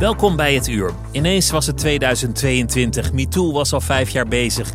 Welkom 0.00 0.36
bij 0.36 0.54
het 0.54 0.68
uur. 0.68 0.92
Ineens 1.10 1.50
was 1.50 1.66
het 1.66 1.78
2022. 1.78 3.12
MeToo 3.12 3.52
was 3.52 3.72
al 3.72 3.80
vijf 3.80 4.10
jaar 4.10 4.28
bezig. 4.28 4.72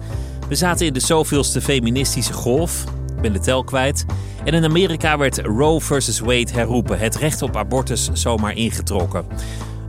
We 0.50 0.56
zaten 0.56 0.86
in 0.86 0.94
de 0.94 1.00
zoveelste 1.00 1.62
feministische 1.62 2.34
golf. 2.34 2.84
Ik 3.16 3.22
ben 3.22 3.34
de 3.34 3.40
tel 3.40 3.64
kwijt. 3.64 4.06
En 4.44 4.54
in 4.54 4.64
Amerika 4.64 5.18
werd 5.18 5.38
Roe 5.38 5.82
versus 5.82 6.20
Wade 6.20 6.52
herroepen. 6.52 7.00
Het 7.00 7.16
recht 7.16 7.42
op 7.42 7.56
abortus 7.56 8.10
zomaar 8.14 8.54
ingetrokken. 8.54 9.26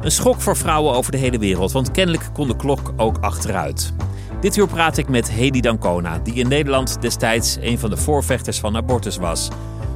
Een 0.01 0.11
schok 0.11 0.41
voor 0.41 0.57
vrouwen 0.57 0.95
over 0.95 1.13
de 1.13 1.19
hele 1.19 1.39
wereld, 1.39 1.73
want 1.73 1.91
kennelijk 1.91 2.29
kon 2.33 2.49
de 2.49 2.57
klok 2.57 2.93
ook 2.97 3.19
achteruit. 3.21 3.93
Dit 4.41 4.57
uur 4.57 4.67
praat 4.67 4.97
ik 4.97 5.09
met 5.09 5.31
Hedy 5.31 5.61
Dancona, 5.61 6.19
die 6.19 6.35
in 6.35 6.49
Nederland 6.49 7.01
destijds 7.01 7.57
een 7.61 7.79
van 7.79 7.91
de 7.91 7.97
voorvechters 7.97 8.59
van 8.59 8.77
abortus 8.77 9.17
was. 9.17 9.49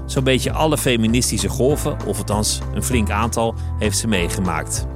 Zo'n 0.06 0.24
beetje 0.24 0.52
alle 0.52 0.78
feministische 0.78 1.48
golven, 1.48 1.96
of 2.06 2.18
althans 2.18 2.60
een 2.74 2.82
flink 2.82 3.10
aantal, 3.10 3.54
heeft 3.78 3.98
ze 3.98 4.08
meegemaakt. 4.08 4.86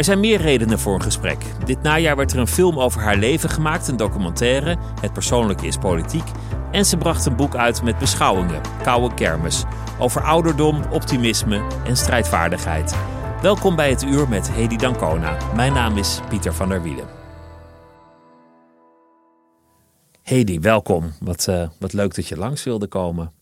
Er 0.00 0.06
zijn 0.06 0.20
meer 0.20 0.40
redenen 0.40 0.78
voor 0.78 0.94
een 0.94 1.02
gesprek. 1.02 1.44
Dit 1.64 1.82
najaar 1.82 2.16
werd 2.16 2.32
er 2.32 2.38
een 2.38 2.46
film 2.46 2.78
over 2.78 3.00
haar 3.00 3.16
leven 3.16 3.50
gemaakt, 3.50 3.88
een 3.88 3.96
documentaire, 3.96 4.76
Het 5.00 5.12
persoonlijke 5.12 5.66
is 5.66 5.76
politiek. 5.76 6.24
En 6.72 6.84
ze 6.84 6.96
bracht 6.96 7.26
een 7.26 7.36
boek 7.36 7.54
uit 7.54 7.82
met 7.82 7.98
beschouwingen, 7.98 8.60
Koude 8.82 9.14
Kermis, 9.14 9.64
over 9.98 10.22
ouderdom, 10.22 10.82
optimisme 10.92 11.66
en 11.84 11.96
strijdvaardigheid. 11.96 12.96
Welkom 13.42 13.76
bij 13.76 13.90
het 13.90 14.02
uur 14.02 14.28
met 14.28 14.50
Hedy 14.50 14.76
Dancona. 14.76 15.36
Mijn 15.54 15.72
naam 15.72 15.96
is 15.96 16.20
Pieter 16.28 16.54
van 16.54 16.68
der 16.68 16.82
Wielen. 16.82 17.06
Hedy, 20.22 20.60
welkom. 20.60 21.12
Wat, 21.18 21.46
uh, 21.50 21.68
wat 21.78 21.92
leuk 21.92 22.14
dat 22.14 22.28
je 22.28 22.36
langs 22.36 22.64
wilde 22.64 22.86
komen. 22.86 23.32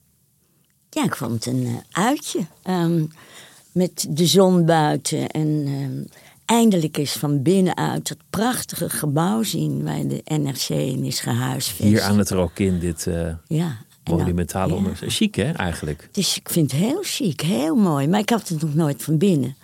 Ja, 0.90 1.04
ik 1.04 1.16
vond 1.16 1.32
het 1.32 1.46
een 1.46 1.62
uh, 1.62 1.76
uitje. 1.90 2.40
Um, 2.64 3.10
met 3.72 4.06
de 4.08 4.26
zon 4.26 4.64
buiten 4.64 5.28
en 5.28 5.48
um, 5.66 6.06
eindelijk 6.48 6.96
eens 6.96 7.12
van 7.12 7.42
binnenuit 7.42 8.08
het 8.08 8.18
prachtige 8.30 8.90
gebouw 8.90 9.42
zien 9.42 9.84
waar 9.84 10.06
de 10.06 10.22
NRC 10.24 10.68
in 10.68 11.04
is 11.04 11.20
gehuisvest. 11.20 11.88
Hier 11.88 12.02
aan 12.02 12.18
het 12.18 12.30
Rokin, 12.30 12.78
dit 12.78 13.06
uh, 13.06 13.30
ja, 13.46 13.76
monumentale 14.04 14.80
nou, 14.80 14.94
ja. 15.00 15.08
Chic 15.08 15.34
hè, 15.34 15.52
eigenlijk? 15.52 16.08
Dus 16.12 16.36
ik 16.36 16.48
vind 16.48 16.72
het 16.72 16.80
heel 16.80 17.02
chic, 17.02 17.40
heel 17.40 17.76
mooi. 17.76 18.08
Maar 18.08 18.20
ik 18.20 18.30
had 18.30 18.48
het 18.48 18.62
nog 18.62 18.74
nooit 18.74 19.02
van 19.02 19.18
binnen. 19.18 19.56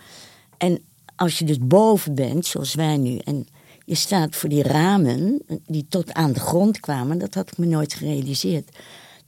En 0.59 0.81
als 1.17 1.39
je 1.39 1.45
dus 1.45 1.59
boven 1.59 2.15
bent, 2.15 2.47
zoals 2.47 2.75
wij 2.75 2.97
nu, 2.97 3.17
en 3.17 3.47
je 3.85 3.95
staat 3.95 4.37
voor 4.37 4.49
die 4.49 4.63
ramen 4.63 5.43
die 5.67 5.87
tot 5.89 6.13
aan 6.13 6.33
de 6.33 6.41
grond 6.41 6.81
kwamen, 6.81 7.19
dat 7.19 7.35
had 7.35 7.51
ik 7.51 7.59
me 7.59 7.67
nooit 7.67 7.95
gerealiseerd. 7.95 8.69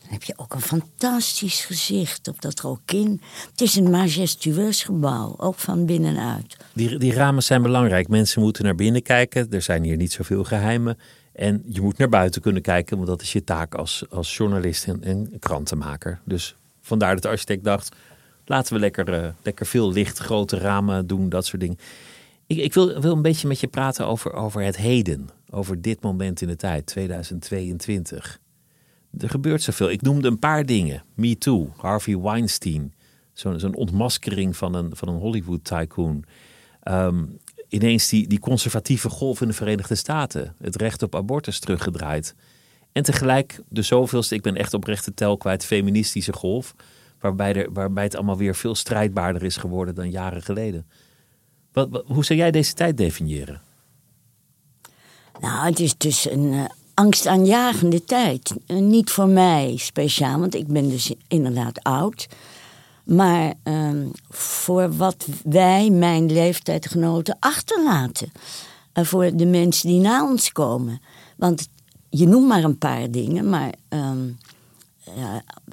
Dan 0.07 0.15
heb 0.15 0.25
je 0.25 0.35
ook 0.37 0.55
een 0.55 0.61
fantastisch 0.61 1.65
gezicht 1.65 2.29
op 2.29 2.43
dat 2.43 2.61
Rokin. 2.61 3.21
Het 3.51 3.61
is 3.61 3.75
een 3.75 3.91
majestueus 3.91 4.83
gebouw, 4.83 5.35
ook 5.39 5.59
van 5.59 5.87
binnenuit. 5.87 6.57
Die, 6.73 6.99
die 6.99 7.13
ramen 7.13 7.43
zijn 7.43 7.63
belangrijk. 7.63 8.09
Mensen 8.09 8.43
moeten 8.43 8.65
naar 8.65 8.75
binnen 8.75 9.03
kijken. 9.03 9.51
Er 9.51 9.63
zijn 9.63 9.83
hier 9.83 9.97
niet 9.97 10.13
zoveel 10.13 10.45
geheimen. 10.45 10.99
En 11.33 11.63
je 11.69 11.81
moet 11.81 11.99
naar 11.99 12.09
buiten 12.09 12.41
kunnen 12.41 12.63
kijken, 12.63 12.97
want 12.97 13.09
dat 13.09 13.23
is 13.23 13.33
je 13.33 13.45
taak 13.45 13.75
als, 13.75 14.05
als 14.11 14.37
journalist 14.37 14.87
en, 14.87 15.03
en 15.03 15.39
krantenmaker. 15.39 16.21
Dus 16.25 16.57
vandaar 16.81 17.15
dat 17.15 17.23
de 17.23 17.29
architect 17.29 17.65
dacht, 17.65 17.97
laten 18.45 18.75
we 18.75 18.81
lekker, 18.81 19.25
uh, 19.25 19.29
lekker 19.43 19.67
veel 19.67 19.93
licht, 19.93 20.19
grote 20.19 20.59
ramen 20.59 21.07
doen, 21.07 21.29
dat 21.29 21.47
soort 21.47 21.61
dingen. 21.61 21.79
Ik, 22.47 22.59
ik 22.59 22.75
wil, 22.75 23.01
wil 23.01 23.13
een 23.13 23.23
beetje 23.23 23.49
met 23.49 23.61
je 23.61 23.67
praten 23.67 24.07
over, 24.07 24.33
over 24.33 24.63
het 24.63 24.77
heden, 24.77 25.29
over 25.51 25.81
dit 25.81 26.03
moment 26.03 26.41
in 26.41 26.49
de 26.49 26.57
tijd, 26.57 26.87
2022 26.87 28.39
er 29.19 29.31
gebeurt 29.31 29.63
zoveel. 29.63 29.91
Ik 29.91 30.03
noemde 30.03 30.29
een 30.29 30.39
paar 30.39 30.67
dingen. 30.67 31.05
Me 31.15 31.39
Too, 31.39 31.73
Harvey 31.77 32.19
Weinstein. 32.19 32.95
Zo'n 33.33 33.75
ontmaskering 33.75 34.57
van 34.57 34.75
een, 34.75 34.97
van 34.97 35.09
een 35.09 35.19
Hollywood-tycoon. 35.19 36.25
Um, 36.85 37.39
ineens 37.69 38.09
die, 38.09 38.27
die 38.27 38.39
conservatieve 38.39 39.09
golf 39.09 39.41
in 39.41 39.49
de 39.49 39.55
Verenigde 39.55 39.95
Staten. 39.95 40.55
Het 40.61 40.77
recht 40.77 41.03
op 41.03 41.15
abortus 41.15 41.59
teruggedraaid. 41.59 42.35
En 42.93 43.03
tegelijk 43.03 43.61
de 43.69 43.83
zoveelste, 43.83 44.35
ik 44.35 44.43
ben 44.43 44.57
echt 44.57 44.75
oprecht 44.75 45.05
de 45.05 45.15
tel 45.15 45.37
kwijt, 45.37 45.65
feministische 45.65 46.33
golf. 46.33 46.75
Waarbij, 47.21 47.55
er, 47.55 47.73
waarbij 47.73 48.05
het 48.05 48.17
allemaal 48.17 48.37
weer 48.37 48.55
veel 48.55 48.75
strijdbaarder 48.75 49.43
is 49.43 49.57
geworden 49.57 49.95
dan 49.95 50.11
jaren 50.11 50.43
geleden. 50.43 50.87
Wat, 51.73 52.03
hoe 52.07 52.25
zou 52.25 52.39
jij 52.39 52.51
deze 52.51 52.75
tijd 52.75 52.97
definiëren? 52.97 53.61
Nou, 55.41 55.67
het 55.67 55.81
is 55.81 55.97
dus 55.97 56.31
een 56.31 56.53
uh, 56.53 56.65
angstaanjagende 56.97 58.05
tijd. 58.05 58.55
Uh, 58.67 58.79
niet 58.79 59.11
voor 59.11 59.29
mij 59.29 59.75
speciaal, 59.77 60.39
want 60.41 60.55
ik 60.55 60.67
ben 60.67 60.89
dus 60.89 61.13
inderdaad 61.29 61.83
oud. 61.83 62.29
Maar 63.05 63.55
uh, 63.65 63.91
voor 64.29 64.97
wat 64.97 65.27
wij, 65.45 65.91
mijn 65.91 66.33
leeftijdgenoten, 66.33 67.37
achterlaten. 67.41 68.33
Uh, 68.95 69.05
voor 69.05 69.37
de 69.37 69.47
mensen 69.47 69.89
die 69.89 70.01
na 70.01 70.25
ons 70.31 70.53
komen. 70.53 71.01
Want 71.37 71.69
je 72.11 72.27
noemt 72.27 72.49
maar 72.49 72.65
een 72.65 72.79
paar 72.79 73.11
dingen, 73.11 73.49
maar 73.49 73.73
ehm, 73.89 74.29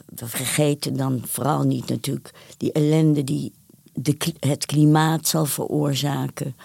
we 0.06 0.28
vergeten 0.28 0.98
dan 0.98 1.22
vooral 1.26 1.64
niet 1.64 1.90
natuurlijk 1.90 2.32
die 2.58 2.72
ellende 2.72 3.24
die 3.24 3.54
de, 3.94 4.18
het 4.40 4.66
klimaat 4.66 5.28
zal 5.28 5.46
veroorzaken. 5.46 6.56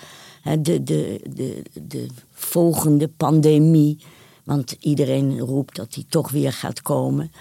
De, 0.42 0.82
de, 0.82 1.20
de, 1.34 1.62
de 1.82 2.06
volgende 2.30 3.08
pandemie. 3.08 3.98
Want 4.48 4.76
iedereen 4.80 5.38
roept 5.38 5.76
dat 5.76 5.92
die 5.92 6.06
toch 6.08 6.30
weer 6.30 6.52
gaat 6.52 6.82
komen. 6.82 7.32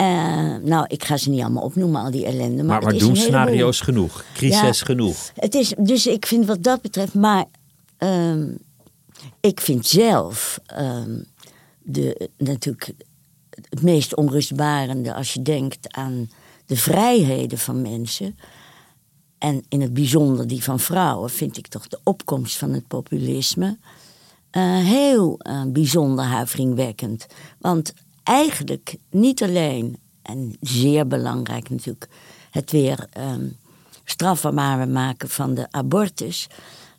Uh, 0.00 0.56
nou, 0.56 0.84
ik 0.86 1.04
ga 1.04 1.16
ze 1.16 1.30
niet 1.30 1.40
allemaal 1.40 1.62
opnoemen, 1.62 2.02
al 2.02 2.10
die 2.10 2.26
ellende. 2.26 2.62
Maar, 2.62 2.82
maar, 2.82 2.90
maar 2.90 3.00
doen 3.00 3.16
scenario's 3.16 3.80
genoeg? 3.80 4.24
Crisis 4.34 4.78
ja, 4.78 4.84
genoeg? 4.86 5.30
Het 5.34 5.54
is, 5.54 5.74
dus 5.78 6.06
ik 6.06 6.26
vind 6.26 6.46
wat 6.46 6.62
dat 6.62 6.80
betreft, 6.80 7.14
maar 7.14 7.44
um, 7.98 8.58
ik 9.40 9.60
vind 9.60 9.86
zelf 9.86 10.60
um, 10.80 11.24
de, 11.82 12.30
natuurlijk 12.36 12.92
het 13.68 13.82
meest 13.82 14.14
onrustbarende 14.14 15.14
als 15.14 15.32
je 15.32 15.42
denkt 15.42 15.92
aan 15.92 16.30
de 16.66 16.76
vrijheden 16.76 17.58
van 17.58 17.82
mensen. 17.82 18.38
En 19.38 19.64
in 19.68 19.80
het 19.80 19.94
bijzonder 19.94 20.46
die 20.46 20.62
van 20.62 20.80
vrouwen, 20.80 21.30
vind 21.30 21.56
ik 21.56 21.66
toch 21.66 21.88
de 21.88 21.98
opkomst 22.04 22.56
van 22.56 22.72
het 22.72 22.86
populisme. 22.86 23.78
Uh, 24.52 24.78
heel 24.78 25.40
uh, 25.42 25.62
bijzonder 25.66 26.24
huiveringwekkend. 26.24 27.26
Want 27.58 27.94
eigenlijk 28.22 28.96
niet 29.10 29.42
alleen, 29.42 29.98
en 30.22 30.56
zeer 30.60 31.06
belangrijk 31.06 31.70
natuurlijk, 31.70 32.08
het 32.50 32.70
weer 32.70 33.08
um, 33.18 33.56
strafbaar 34.04 34.88
maken 34.88 35.28
van 35.28 35.54
de 35.54 35.66
abortus. 35.70 36.46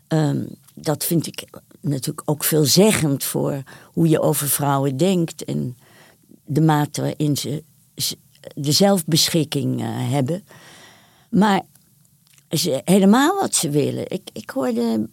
Um, 0.08 0.48
dat 0.74 1.06
vind 1.06 1.28
ik 1.28 1.48
natuurlijk 1.82 2.30
ook 2.30 2.44
veelzeggend 2.44 3.24
voor 3.24 3.64
hoe 3.84 4.08
je 4.08 4.22
over 4.22 4.48
vrouwen 4.50 4.98
denkt 4.98 5.44
en 5.44 5.78
de 6.46 6.62
mate 6.62 7.02
waarin 7.02 7.38
ze 7.38 7.64
de 8.56 8.72
zelfbeschikking 8.72 9.82
uh, 9.82 9.88
hebben. 9.90 10.44
Maar 11.30 11.62
ze, 12.50 12.82
helemaal 12.86 13.40
wat 13.40 13.56
ze 13.56 13.70
willen. 13.70 14.10
Ik, 14.10 14.30
ik, 14.34 14.50
hoorde, 14.50 15.10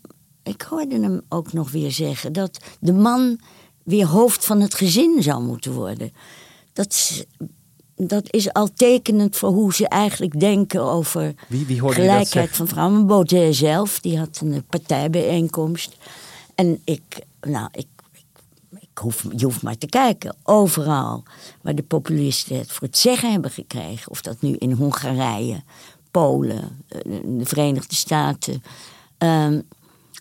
ik 0.47 0.63
hoorde 0.63 1.01
hem 1.01 1.21
ook 1.29 1.53
nog 1.53 1.71
weer 1.71 1.91
zeggen 1.93 2.33
dat 2.33 2.59
de 2.81 2.93
man 2.93 3.41
weer 3.83 4.07
hoofd 4.07 4.45
van 4.45 4.61
het 4.61 4.75
gezin 4.75 5.23
zou 5.23 5.43
moeten 5.43 5.73
worden. 5.73 6.13
Dat 6.73 7.25
dat 7.97 8.33
is 8.33 8.53
al 8.53 8.69
tekenend 8.75 9.37
voor 9.37 9.51
hoe 9.51 9.75
ze 9.75 9.89
eigenlijk 9.89 10.41
denken 10.41 10.83
over 10.83 11.35
Wie- 11.49 11.81
gelijkheid 11.93 12.51
van 12.51 12.69
vrouwen. 12.69 13.07
Baudet 13.07 13.57
zelf, 13.57 14.01
die 14.01 14.19
had 14.19 14.41
een 14.43 14.65
partijbijeenkomst. 14.67 15.97
En 16.55 16.81
ik, 16.85 17.03
nou, 17.41 17.69
ik, 17.73 17.87
ik, 18.13 18.25
ik 18.81 18.99
hoef, 18.99 19.25
je 19.37 19.45
hoeft 19.45 19.63
maar 19.63 19.79
te 19.79 19.87
kijken. 19.87 20.37
Overal 20.43 21.23
waar 21.63 21.75
de 21.75 21.83
populisten 21.83 22.59
het 22.59 22.73
voor 22.73 22.87
het 22.87 22.99
zeggen 22.99 23.33
hebben 23.33 23.51
gekregen. 23.51 24.11
Of 24.11 24.21
dat 24.23 24.41
nu 24.41 24.53
in 24.57 24.73
Hongarije, 24.73 25.63
Polen, 26.11 26.85
eh, 26.89 27.01
de 27.25 27.45
Verenigde 27.45 27.95
Staten. 27.95 28.63
ehm, 29.19 29.61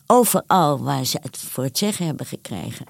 overal 0.07 0.83
waar 0.83 1.05
ze 1.05 1.17
het 1.21 1.37
voor 1.37 1.63
het 1.63 1.77
zeggen 1.77 2.05
hebben 2.05 2.25
gekregen. 2.25 2.85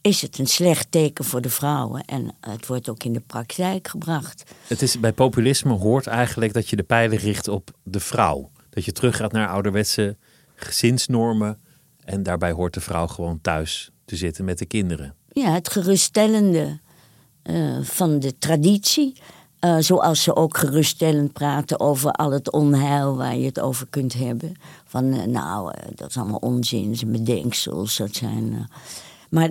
Is 0.00 0.22
het 0.22 0.38
een 0.38 0.46
slecht 0.46 0.90
teken 0.90 1.24
voor 1.24 1.40
de 1.40 1.50
vrouwen. 1.50 2.04
En 2.04 2.34
het 2.40 2.66
wordt 2.66 2.88
ook 2.88 3.04
in 3.04 3.12
de 3.12 3.20
praktijk 3.20 3.88
gebracht. 3.88 4.42
Het 4.66 4.82
is, 4.82 5.00
bij 5.00 5.12
populisme 5.12 5.72
hoort 5.72 6.06
eigenlijk 6.06 6.52
dat 6.52 6.68
je 6.68 6.76
de 6.76 6.82
pijlen 6.82 7.18
richt 7.18 7.48
op 7.48 7.70
de 7.82 8.00
vrouw. 8.00 8.50
Dat 8.70 8.84
je 8.84 8.92
teruggaat 8.92 9.32
naar 9.32 9.48
ouderwetse 9.48 10.16
gezinsnormen. 10.54 11.58
En 12.04 12.22
daarbij 12.22 12.52
hoort 12.52 12.74
de 12.74 12.80
vrouw 12.80 13.06
gewoon 13.06 13.40
thuis 13.40 13.90
te 14.04 14.16
zitten 14.16 14.44
met 14.44 14.58
de 14.58 14.66
kinderen. 14.66 15.14
ja, 15.32 15.52
het 15.52 15.70
geruststellende 15.70 16.78
eh, 17.42 17.80
van 17.82 18.18
de 18.18 18.38
traditie. 18.38 19.20
Eh, 19.58 19.76
zoals 19.78 20.22
ze 20.22 20.36
ook 20.36 20.56
geruststellend 20.56 21.32
praten 21.32 21.80
over 21.80 22.12
al 22.12 22.30
het 22.30 22.52
onheil 22.52 23.16
waar 23.16 23.36
je 23.36 23.46
het 23.46 23.60
over 23.60 23.86
kunt 23.90 24.12
hebben. 24.12 24.54
Van 24.84 25.12
eh, 25.12 25.26
nou, 25.26 25.72
eh, 25.74 25.88
dat 25.94 26.08
is 26.08 26.16
allemaal 26.16 26.38
onzin, 26.38 26.96
zijn 26.96 27.12
bedenksels. 27.12 27.96
Dat 27.96 28.14
zijn, 28.14 28.68
maar 29.30 29.50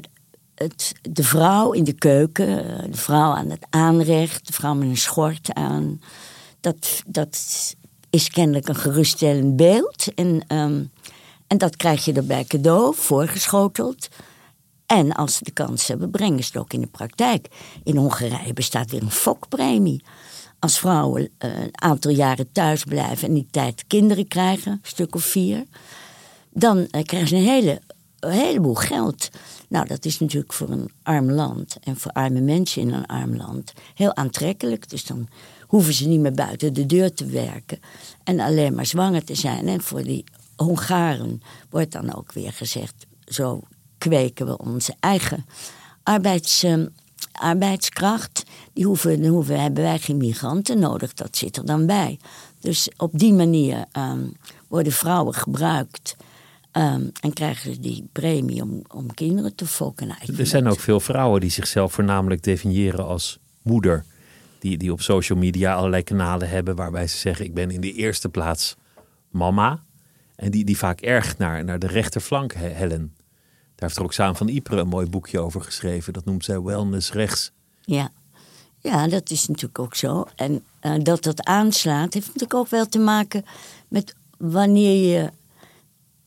het, 0.56 0.94
de 1.02 1.24
vrouw 1.24 1.72
in 1.72 1.84
de 1.84 1.94
keuken, 1.94 2.48
de 2.92 2.98
vrouw 2.98 3.32
aan 3.32 3.50
het 3.50 3.66
aanrecht, 3.70 4.48
de 4.48 4.54
vrouw 4.54 4.74
met 4.74 4.88
een 4.88 4.98
schort 4.98 5.54
aan. 5.54 6.02
Dat, 6.60 7.02
dat 7.08 7.38
is 8.10 8.30
kennelijk 8.30 8.68
een 8.68 8.76
geruststellend 8.76 9.56
beeld. 9.56 10.14
En, 10.16 10.44
ehm, 10.48 10.84
en 11.48 11.58
dat 11.58 11.76
krijg 11.76 12.06
je 12.06 12.14
erbij 12.14 12.44
cadeau, 12.44 12.96
voorgeschoteld. 12.96 14.10
En 14.88 15.14
als 15.14 15.36
ze 15.36 15.44
de 15.44 15.52
kans 15.52 15.88
hebben, 15.88 16.12
brengen 16.12 16.44
ze 16.44 16.50
het 16.54 16.62
ook 16.62 16.74
in 16.74 16.82
de 16.82 16.88
praktijk. 16.88 17.48
In 17.84 17.96
Hongarije 17.98 18.54
bestaat 18.54 18.92
weer 18.92 19.02
een 19.02 19.12
fokpremie. 19.12 20.04
Als 20.60 20.80
vrouwen 20.80 21.30
eh, 21.38 21.60
een 21.60 21.82
aantal 21.82 22.12
jaren 22.12 22.52
thuis 22.52 22.84
blijven 22.84 23.28
en 23.28 23.34
die 23.34 23.48
tijd 23.52 23.84
kinderen 23.88 24.28
krijgen, 24.28 24.72
een 24.72 24.80
stuk 24.82 25.16
of 25.16 25.24
vier, 25.24 25.66
dan 26.50 26.88
eh, 26.90 27.04
krijgen 27.04 27.30
ze 27.30 27.36
een, 27.36 27.44
hele, 27.44 27.82
een 28.20 28.32
heleboel 28.32 28.76
geld. 28.76 29.30
Nou, 29.70 29.88
dat 29.88 30.06
is 30.06 30.20
natuurlijk 30.20 30.54
voor 30.54 30.70
een 30.70 30.92
arm 31.04 31.32
land 31.32 31.78
en 31.84 31.98
voor 31.98 32.12
arme 32.12 32.42
mensen 32.42 32.82
in 32.82 32.94
een 32.94 33.06
arm 33.06 33.36
land 33.36 33.74
heel 33.94 34.16
aantrekkelijk. 34.16 34.90
Dus 34.90 35.06
dan 35.06 35.28
hoeven 35.62 35.94
ze 35.94 36.08
niet 36.08 36.20
meer 36.20 36.34
buiten 36.34 36.74
de 36.74 36.86
deur 36.86 37.14
te 37.14 37.26
werken 37.26 37.80
en 38.24 38.40
alleen 38.40 38.76
maar 38.76 38.86
zwanger 38.86 39.24
te 39.24 39.36
zijn. 39.36 39.68
En 39.68 39.82
voor 39.82 40.04
die 40.04 40.24
Hongaren 40.56 41.42
wordt 41.70 41.92
dan 41.92 42.16
ook 42.16 42.32
weer 42.32 42.54
gezegd: 42.54 43.06
zo 43.26 43.64
kweken 43.98 44.46
we 44.46 44.58
onze 44.58 44.94
eigen 45.00 45.46
arbeids, 46.04 46.64
eh, 46.64 46.76
arbeidskracht. 47.32 48.44
Die 48.74 48.86
hoeven, 48.86 49.22
hebben 49.60 49.84
wij 49.84 50.00
geen 50.00 50.18
migranten 50.18 50.80
nodig, 50.80 51.14
dat 51.14 51.38
zit 51.38 51.58
er 51.58 51.66
dan 51.66 51.86
bij. 51.86 52.20
Dus 52.60 52.90
op 52.98 53.12
die 53.20 53.34
manier 53.34 53.86
ehm, 53.92 54.26
worden 54.68 54.92
vrouwen 54.94 55.34
gebruikt. 55.34 56.16
ehm, 56.72 57.08
en 57.22 57.34
krijgen 57.34 57.74
ze 57.74 57.80
die 57.80 58.08
premie 58.12 58.62
om, 58.62 58.82
om 58.94 59.14
kinderen 59.14 59.56
te 59.56 59.66
fokken. 59.66 60.10
Er 60.38 60.46
zijn 60.48 60.68
ook 60.68 60.80
veel 60.80 61.00
vrouwen 61.00 61.42
die 61.42 61.50
zichzelf 61.50 61.94
voornamelijk 61.94 62.44
definiëren 62.44 63.06
als 63.06 63.40
moeder. 63.62 64.06
Die, 64.60 64.78
die 64.78 64.92
op 64.92 65.02
social 65.02 65.38
media 65.40 65.76
allerlei 65.76 66.04
kanalen 66.04 66.50
hebben 66.50 66.76
waarbij 66.76 67.08
ze 67.08 67.18
zeggen: 67.18 67.46
Ik 67.46 67.54
ben 67.54 67.72
in 67.72 67.82
de 67.82 67.94
eerste 67.94 68.30
plaats 68.30 68.76
mama. 69.30 69.84
En 70.36 70.52
die, 70.52 70.66
die 70.66 70.78
vaak 70.78 71.02
erg 71.02 71.38
naar, 71.38 71.64
naar 71.64 71.80
de 71.80 71.88
rechterflank 71.88 72.54
he- 72.54 72.68
hellen. 72.70 73.14
Daar 73.78 73.90
heeft 73.90 73.98
Roxaan 73.98 74.36
van 74.36 74.48
Ypres 74.48 74.80
een 74.80 74.88
mooi 74.88 75.08
boekje 75.10 75.40
over 75.40 75.62
geschreven. 75.62 76.14
Dat 76.14 76.26
noemt 76.26 76.46
zij 76.46 76.62
Wellness 76.62 77.12
Rechts. 77.12 77.52
Ja. 77.82 78.10
ja, 78.80 79.08
dat 79.08 79.30
is 79.30 79.48
natuurlijk 79.48 79.80
ook 79.80 79.96
zo. 79.96 80.26
En 80.36 80.64
eh, 80.80 80.94
dat 81.04 81.24
dat 81.24 81.44
aanslaat, 81.44 82.14
heeft 82.14 82.28
natuurlijk 82.28 82.54
ook 82.54 82.70
wel 82.70 82.86
te 82.86 83.00
maken 83.00 83.46
met 83.88 84.16
wanneer 84.38 85.14
je 85.14 85.32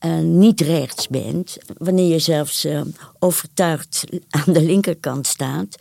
eh, 0.01 0.19
niet 0.19 0.61
rechts 0.61 1.07
bent, 1.07 1.57
wanneer 1.77 2.07
je 2.11 2.19
zelfs 2.19 2.65
eh, 2.65 2.81
overtuigd 3.19 4.03
aan 4.29 4.53
de 4.53 4.61
linkerkant 4.61 5.27
staat, 5.27 5.77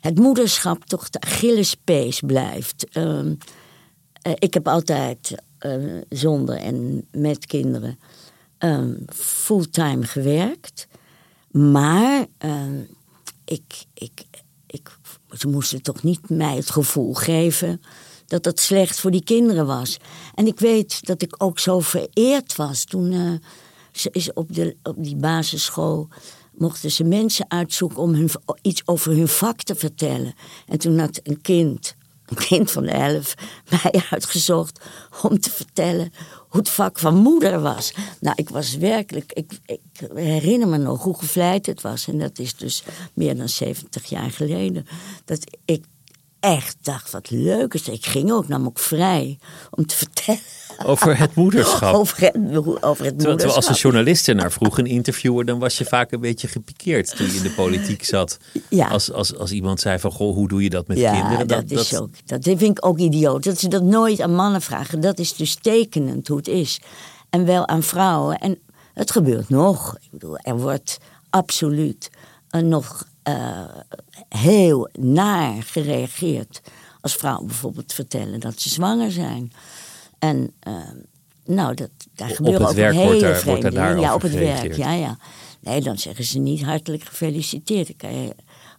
het 0.00 0.18
moederschap 0.18 0.84
toch 0.84 1.10
de 1.10 1.20
Achillespees 1.20 2.20
blijft. 2.20 2.86
Ehm, 2.92 3.34
eh, 4.22 4.32
ik 4.38 4.54
heb 4.54 4.68
altijd 4.68 5.34
zonder 6.08 6.56
en 6.56 7.06
met 7.10 7.46
kinderen 7.46 7.98
ehm, 8.58 8.94
fulltime 9.14 10.04
gewerkt. 10.04 10.86
Maar 11.56 12.26
ehm, 12.38 12.82
ik, 13.44 13.84
ik, 13.94 14.24
ik, 14.66 14.98
ze 15.30 15.48
moesten 15.48 15.82
toch 15.82 16.02
niet 16.02 16.28
mij 16.30 16.56
het 16.56 16.70
gevoel 16.70 17.14
geven 17.14 17.80
dat 18.26 18.44
het 18.44 18.60
slecht 18.60 19.00
voor 19.00 19.10
die 19.10 19.24
kinderen 19.24 19.66
was. 19.66 19.96
En 20.34 20.46
ik 20.46 20.60
weet 20.60 21.06
dat 21.06 21.22
ik 21.22 21.34
ook 21.38 21.58
zo 21.58 21.80
vereerd 21.80 22.56
was 22.56 22.84
toen 22.84 23.12
eh, 23.12 23.32
ze 23.92 24.08
is 24.12 24.32
op, 24.32 24.54
de, 24.54 24.76
op 24.82 24.96
die 24.98 25.16
basisschool 25.16 26.08
mochten 26.52 26.90
ze 26.90 27.04
mensen 27.04 27.50
uitzoeken 27.50 27.98
om 27.98 28.14
hun, 28.14 28.30
iets 28.62 28.82
over 28.84 29.12
hun 29.12 29.28
vak 29.28 29.62
te 29.62 29.74
vertellen. 29.74 30.34
En 30.66 30.78
toen 30.78 30.98
had 30.98 31.20
een 31.22 31.40
kind, 31.40 31.94
een 32.26 32.36
kind 32.36 32.70
van 32.70 32.84
elf, 32.84 33.34
mij 33.82 34.02
uitgezocht 34.10 34.80
om 35.22 35.40
te 35.40 35.50
vertellen 35.50 36.10
hoe 36.48 36.60
het 36.60 36.70
vak 36.70 36.98
van 36.98 37.16
moeder 37.16 37.60
was. 37.60 37.92
Nou, 38.20 38.36
ik 38.36 38.48
was 38.48 38.76
werkelijk, 38.76 39.32
ik, 39.32 39.58
ik 39.64 39.80
herinner 40.14 40.68
me 40.68 40.76
nog 40.76 41.02
hoe 41.02 41.18
gevleid 41.18 41.66
het 41.66 41.80
was. 41.80 42.08
En 42.08 42.18
dat 42.18 42.38
is 42.38 42.56
dus 42.56 42.82
meer 43.14 43.36
dan 43.36 43.48
70 43.48 44.04
jaar 44.04 44.30
geleden. 44.30 44.86
Dat 45.24 45.56
ik 45.64 45.84
echt 46.40 46.76
dacht, 46.82 47.10
wat 47.10 47.30
leuk 47.30 47.74
is. 47.74 47.88
Ik 47.88 48.06
ging 48.06 48.32
ook, 48.32 48.48
nam 48.48 48.66
ook 48.66 48.78
vrij 48.78 49.38
om 49.70 49.86
te 49.86 49.96
vertellen. 49.96 50.40
Over 50.84 51.18
het 51.18 51.34
moederschap. 51.34 51.94
Over 52.00 52.20
het, 52.20 52.36
over 52.36 53.04
het 53.04 53.18
Terwijl, 53.18 53.18
terwijl 53.18 53.32
als 53.32 53.38
een 53.38 53.44
moederschap. 53.44 53.76
journalist 53.76 54.26
naar 54.34 54.52
vroeg, 54.52 54.78
een 54.78 54.86
interviewer, 54.86 55.44
dan 55.44 55.58
was 55.58 55.78
je 55.78 55.84
vaak 55.84 56.12
een 56.12 56.20
beetje 56.20 56.48
gepikeerd 56.48 57.16
toen 57.16 57.26
je 57.26 57.32
in 57.36 57.42
de 57.42 57.50
politiek 57.50 58.04
zat. 58.04 58.38
Ja. 58.68 58.88
Als, 58.88 59.12
als, 59.12 59.36
als 59.36 59.50
iemand 59.50 59.80
zei 59.80 59.98
van, 59.98 60.10
goh, 60.12 60.34
hoe 60.34 60.48
doe 60.48 60.62
je 60.62 60.70
dat 60.70 60.86
met 60.86 60.98
Ja, 60.98 61.20
kinderen? 61.20 61.48
dat, 61.48 61.70
is 61.70 61.96
ook, 61.96 62.10
dat 62.26 62.42
vind 62.44 62.62
ik 62.62 62.86
ook 62.86 62.98
idioot. 62.98 63.44
Dat 63.44 63.58
ze 63.58 63.68
dat 63.68 63.82
nooit 63.82 64.20
aan 64.20 64.34
mannen 64.34 64.62
vragen. 64.62 65.00
Dat 65.00 65.18
is 65.18 65.34
dus 65.34 65.54
tekenend 65.54 66.28
hoe 66.28 66.36
het 66.36 66.48
is. 66.48 66.80
En 67.30 67.44
wel 67.44 67.68
aan 67.68 67.82
vrouwen. 67.82 68.38
En 68.38 68.58
het 68.94 69.10
gebeurt 69.10 69.48
nog. 69.48 69.96
Ik 70.00 70.10
bedoel, 70.10 70.36
er 70.38 70.58
wordt 70.58 70.98
absoluut 71.30 72.10
eh, 72.50 72.60
nog 72.60 73.04
eh, 73.22 73.64
heel 74.28 74.88
naar 74.98 75.62
gereageerd. 75.62 76.60
Als 77.00 77.14
vrouwen 77.14 77.46
bijvoorbeeld 77.46 77.92
vertellen 77.92 78.40
dat 78.40 78.60
ze 78.60 78.68
zwanger 78.68 79.12
zijn. 79.12 79.52
En 80.26 80.52
eh, 80.60 80.74
nou, 81.44 81.74
dat, 81.74 81.90
daar 82.14 82.30
Op 82.30 82.36
gebeuren 82.36 82.60
het 82.60 82.70
ook 82.70 82.76
werk 82.76 82.94
hele 82.94 83.20
daar- 83.20 83.36
vreemde 83.36 83.70
dingen. 83.70 84.00
Ja, 84.00 84.14
op 84.14 84.22
het 84.22 84.32
werk. 84.34 84.76
Ja, 84.76 84.92
ja. 84.92 85.18
Nee, 85.60 85.80
dan 85.80 85.98
zeggen 85.98 86.24
ze 86.24 86.38
niet 86.38 86.62
hartelijk 86.62 87.02
gefeliciteerd. 87.04 87.86
Dan 87.86 87.96
kan 87.96 88.22
je, 88.22 88.34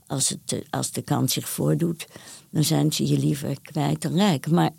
als, 0.07 0.29
het, 0.29 0.39
eh, 0.53 0.59
als 0.69 0.91
de 0.91 1.01
kans 1.01 1.33
zich 1.33 1.49
voordoet, 1.49 2.07
dan 2.49 2.63
zijn 2.63 2.93
ze 2.93 3.07
je 3.07 3.17
liever 3.19 3.61
kwijt 3.61 4.01
dan 4.01 4.15
rijk. 4.15 4.49
Maar 4.49 4.69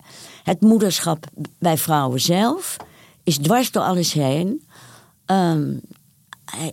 het 0.42 0.60
moederschap 0.60 1.26
bij 1.58 1.78
vrouwen 1.78 2.20
zelf 2.20 2.76
is 3.24 3.36
dwars 3.38 3.70
door 3.70 3.82
alles 3.82 4.12
heen. 4.12 4.62
Eh, 5.26 5.56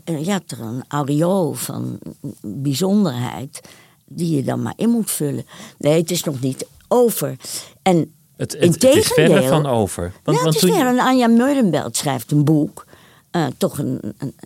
je 0.06 0.32
hebt 0.32 0.52
er 0.52 0.60
een 0.62 0.84
aureool 0.88 1.54
van 1.54 2.00
bijzonderheid 2.42 3.62
die 4.06 4.36
je 4.36 4.44
dan 4.44 4.62
maar 4.62 4.74
in 4.76 4.90
moet 4.90 5.12
vullen. 5.12 5.46
Nee, 5.78 6.00
het 6.02 6.12
is 6.12 6.24
nog 6.24 6.42
niet 6.42 6.68
over. 6.88 7.36
En 7.82 8.15
Het, 8.38 8.52
het, 8.60 8.62
het 8.62 8.84
is 8.84 9.08
verre 9.08 9.48
van 9.48 9.66
over. 9.66 10.12
Want, 10.24 10.38
ja, 10.38 10.44
want 10.44 10.56
het 10.56 10.64
is 10.64 10.70
toen, 10.70 10.80
weer. 10.80 10.88
En 10.88 11.00
Anja 11.00 11.28
Meulenbelt 11.28 11.98
schrijft 11.98 12.32
een 12.32 12.44
boek. 12.44 12.86
eh, 13.32 13.46
toch 13.58 13.78
een, 13.78 14.00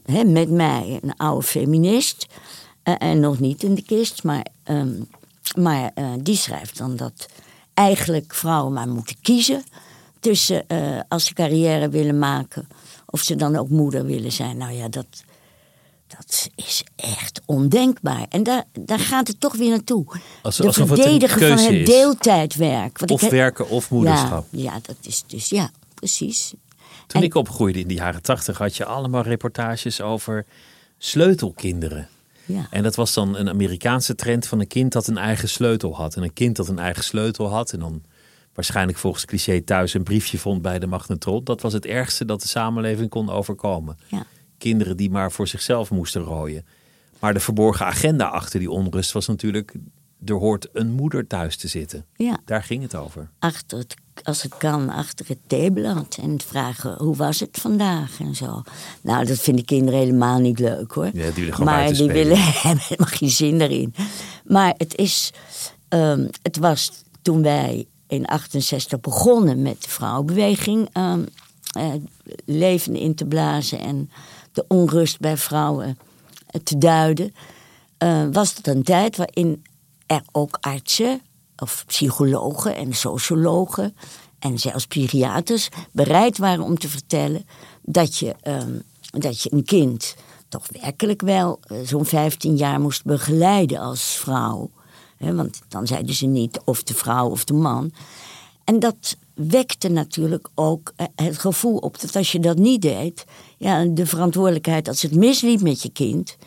een, 0.05 0.31
met 0.31 0.49
mij, 0.49 0.99
een 1.01 1.15
oude 1.17 1.45
feminist. 1.45 2.25
Eh, 2.83 2.93
en 2.97 3.19
nog 3.19 3.39
niet 3.39 3.63
in 3.63 3.75
de 3.75 3.83
kist. 3.83 4.23
Maar, 4.23 4.45
ehm, 4.63 4.91
maar 5.59 5.91
eh, 5.93 6.05
die 6.19 6.35
schrijft 6.35 6.77
dan 6.77 6.95
dat 6.95 7.27
eigenlijk 7.73 8.33
vrouwen 8.33 8.73
maar 8.73 8.87
moeten 8.87 9.15
kiezen. 9.21 9.63
Tussen 10.19 10.65
als 11.07 11.25
ze 11.25 11.33
carrière 11.33 11.89
willen 11.89 12.19
maken. 12.19 12.67
Of 13.05 13.21
ze 13.21 13.35
dan 13.35 13.55
ook 13.55 13.69
moeder 13.69 14.05
willen 14.05 14.31
zijn. 14.31 14.57
Nou 14.57 14.71
ja, 14.71 14.87
dat, 14.87 15.23
dat 16.25 16.49
is 16.55 16.83
echt 16.95 17.41
ondenkbaar. 17.45 18.25
En 18.29 18.43
daar, 18.43 18.63
daar 18.79 18.99
gaat 18.99 19.27
het 19.27 19.39
toch 19.39 19.55
weer 19.55 19.69
naartoe. 19.69 20.05
Als- 20.41 20.57
de 20.57 20.71
verdedigen 20.73 21.29
van 21.29 21.39
keuze 21.47 21.63
het 21.63 21.73
is. 21.73 21.85
deeltijdwerk. 21.85 22.97
Want 22.99 23.11
of 23.11 23.21
ik 23.21 23.29
werken 23.29 23.69
of 23.69 23.89
moederschap. 23.91 24.45
ja, 24.49 24.61
ja, 24.73 24.79
dat 24.81 24.95
is 25.01 25.23
dus, 25.27 25.49
ja, 25.49 25.69
precies. 25.93 26.53
Toen 27.07 27.21
En- 27.21 27.27
ik 27.27 27.35
opgroeide 27.35 27.79
in 27.79 27.87
de 27.87 27.93
jaren 27.93 28.21
tachtig 28.21 28.57
had 28.57 28.75
je 28.75 28.85
allemaal 28.85 29.21
reportages 29.21 30.01
over 30.01 30.45
sleutelkinderen. 30.97 32.07
Ja. 32.45 32.67
En 32.69 32.83
dat 32.83 32.95
was 32.95 33.13
dan 33.13 33.35
een 33.37 33.49
Amerikaanse 33.49 34.15
trend 34.15 34.47
van 34.47 34.59
een 34.59 34.67
kind 34.67 34.91
dat 34.91 35.07
een 35.07 35.17
eigen 35.17 35.49
sleutel 35.49 35.95
had. 35.95 36.15
En 36.15 36.23
een 36.23 36.33
kind 36.33 36.55
dat 36.55 36.67
een 36.67 36.79
eigen 36.79 37.03
sleutel 37.03 37.47
had 37.49 37.71
en 37.73 37.79
dan 37.79 38.01
waarschijnlijk 38.53 38.97
volgens 38.97 39.25
cliché 39.25 39.61
thuis 39.61 39.93
een 39.93 40.03
briefje 40.03 40.37
vond 40.37 40.61
bij 40.61 40.79
de 40.79 40.87
magnetron. 40.87 41.43
Dat 41.43 41.61
was 41.61 41.73
het 41.73 41.85
ergste 41.85 42.25
dat 42.25 42.41
de 42.41 42.47
samenleving 42.47 43.09
kon 43.09 43.29
overkomen. 43.29 43.97
Ja. 44.07 44.25
Kinderen 44.59 44.97
die 44.97 45.09
maar 45.09 45.31
voor 45.31 45.47
zichzelf 45.47 45.91
moesten 45.91 46.21
rooien. 46.21 46.65
Maar 47.19 47.33
de 47.33 47.39
verborgen 47.39 47.85
agenda 47.85 48.25
achter 48.25 48.59
die 48.59 48.71
onrust 48.71 49.11
was 49.11 49.27
natuurlijk... 49.27 49.73
er 50.25 50.35
hoort 50.35 50.67
een 50.73 50.91
moeder 50.91 51.27
thuis 51.27 51.57
te 51.57 51.67
zitten. 51.67 52.05
Ja. 52.15 52.37
Daar 52.45 52.63
ging 52.63 52.81
het 52.81 52.95
over. 52.95 53.29
achter 53.39 53.77
het, 53.77 53.95
als 54.23 54.41
het 54.41 54.57
kan, 54.57 54.89
achter 54.89 55.27
het 55.27 55.37
theeblad. 55.47 56.17
En 56.21 56.41
vragen, 56.45 56.95
hoe 56.97 57.15
was 57.15 57.39
het 57.39 57.57
vandaag 57.61 58.19
en 58.19 58.35
zo. 58.35 58.61
Nou, 59.01 59.25
dat 59.25 59.39
vinden 59.39 59.65
kinderen 59.65 59.99
helemaal 59.99 60.39
niet 60.39 60.59
leuk 60.59 60.91
hoor. 60.91 61.05
Ja, 61.05 61.11
die 61.11 61.33
willen 61.33 61.53
gewoon 61.53 61.73
maar 61.73 61.93
die 61.93 62.11
willen 62.11 62.37
hebben 62.61 62.83
helemaal 62.87 63.13
geen 63.13 63.29
zin 63.29 63.61
erin. 63.61 63.93
Maar 64.45 64.73
het 64.77 64.95
is, 64.95 65.33
ehm, 65.87 66.27
het 66.41 66.57
was 66.57 67.03
toen 67.21 67.41
wij 67.41 67.87
in 68.07 68.25
68 68.25 68.99
begonnen 68.99 69.61
met 69.61 69.83
de 69.83 69.89
vrouwenbeweging... 69.89 70.89
ehm, 70.91 71.21
eh, 71.69 71.93
leven 72.45 72.95
in 72.95 73.15
te 73.15 73.25
blazen 73.25 73.79
en 73.79 74.09
de 74.51 74.65
onrust 74.67 75.19
bij 75.19 75.37
vrouwen 75.37 75.97
te 76.63 76.77
duiden... 76.77 77.33
eh, 77.97 78.27
was 78.31 78.55
het 78.55 78.67
een 78.67 78.83
tijd 78.83 79.17
waarin 79.17 79.63
er 80.05 80.21
ook 80.31 80.57
artsen 80.61 81.21
of 81.55 81.83
psychologen 81.87 82.75
en 82.75 82.93
sociologen 82.93 83.95
en 84.39 84.59
zelfs 84.59 84.87
psychiaters 84.87 85.69
bereid 85.91 86.37
waren 86.37 86.63
om 86.63 86.77
te 86.77 86.89
vertellen 86.89 87.45
dat 87.81 88.17
je, 88.17 88.35
ehm, 88.41 88.79
dat 89.11 89.41
je 89.41 89.53
een 89.53 89.63
kind 89.63 90.15
toch 90.47 90.67
werkelijk 90.81 91.21
wel 91.21 91.59
eh, 91.61 91.77
zo'n 91.83 92.05
15 92.05 92.57
jaar 92.57 92.79
moest 92.81 93.03
begeleiden 93.03 93.79
als 93.79 94.01
vrouw. 94.01 94.69
Want 95.17 95.61
dan 95.67 95.87
zeiden 95.87 96.15
ze 96.15 96.25
niet 96.25 96.59
of 96.65 96.83
de 96.83 96.93
vrouw 96.93 97.29
of 97.29 97.43
de 97.43 97.53
man. 97.53 97.91
En 98.63 98.79
dat 98.79 99.17
wekte 99.47 99.89
natuurlijk 99.89 100.49
ook 100.55 100.93
eh, 100.95 101.05
het 101.15 101.37
gevoel 101.37 101.77
op 101.77 102.01
dat 102.01 102.15
als 102.15 102.31
je 102.31 102.39
dat 102.39 102.57
niet 102.57 102.81
deed, 102.81 103.25
ja, 103.57 103.85
de 103.85 104.05
verantwoordelijkheid 104.05 104.87
als 104.87 105.01
het 105.01 105.15
misliep 105.15 105.61
met 105.61 105.81
je 105.81 105.89
kind, 105.91 106.37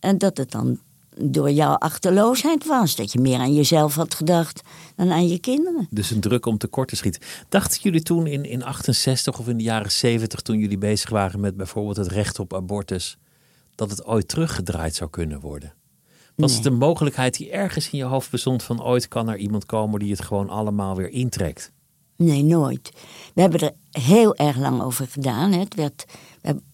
en 0.00 0.18
dat 0.18 0.36
het 0.36 0.50
dan 0.50 0.78
door 1.20 1.50
jouw 1.50 1.74
achterloosheid 1.74 2.66
was. 2.66 2.96
Dat 2.96 3.12
je 3.12 3.20
meer 3.20 3.38
aan 3.38 3.54
jezelf 3.54 3.94
had 3.94 4.14
gedacht 4.14 4.60
dan 4.96 5.10
aan 5.10 5.28
je 5.28 5.38
kinderen. 5.38 5.86
Dus 5.90 6.10
een 6.10 6.20
druk 6.20 6.46
om 6.46 6.58
tekort 6.58 6.88
te 6.88 6.96
schieten. 6.96 7.22
Dachten 7.48 7.80
jullie 7.82 8.02
toen 8.02 8.26
in, 8.26 8.44
in 8.44 8.62
68 8.62 9.38
of 9.38 9.48
in 9.48 9.56
de 9.56 9.62
jaren 9.62 9.92
70, 9.92 10.40
toen 10.40 10.58
jullie 10.58 10.78
bezig 10.78 11.10
waren 11.10 11.40
met 11.40 11.56
bijvoorbeeld 11.56 11.96
het 11.96 12.06
recht 12.08 12.38
op 12.38 12.54
abortus, 12.54 13.18
dat 13.74 13.90
het 13.90 14.04
ooit 14.04 14.28
teruggedraaid 14.28 14.94
zou 14.94 15.10
kunnen 15.10 15.40
worden? 15.40 15.72
Was 16.34 16.50
Nee. 16.50 16.58
het 16.58 16.66
een 16.66 16.78
mogelijkheid 16.78 17.36
die 17.36 17.50
ergens 17.50 17.90
in 17.90 17.98
je 17.98 18.04
hoofd 18.04 18.30
bestond 18.30 18.62
van 18.62 18.82
ooit 18.82 19.08
kan 19.08 19.28
er 19.28 19.36
iemand 19.36 19.66
komen 19.66 20.00
die 20.00 20.10
het 20.10 20.22
gewoon 20.22 20.48
allemaal 20.48 20.96
weer 20.96 21.10
intrekt? 21.10 21.72
Nee, 22.16 22.42
nooit. 22.42 22.92
We 23.34 23.40
hebben 23.40 23.60
er 23.60 23.72
heel 24.02 24.36
erg 24.36 24.56
lang 24.56 24.82
over 24.82 25.06
gedaan. 25.06 25.52
Hè. 25.52 25.58
Het 25.58 25.74
werd, 25.74 26.04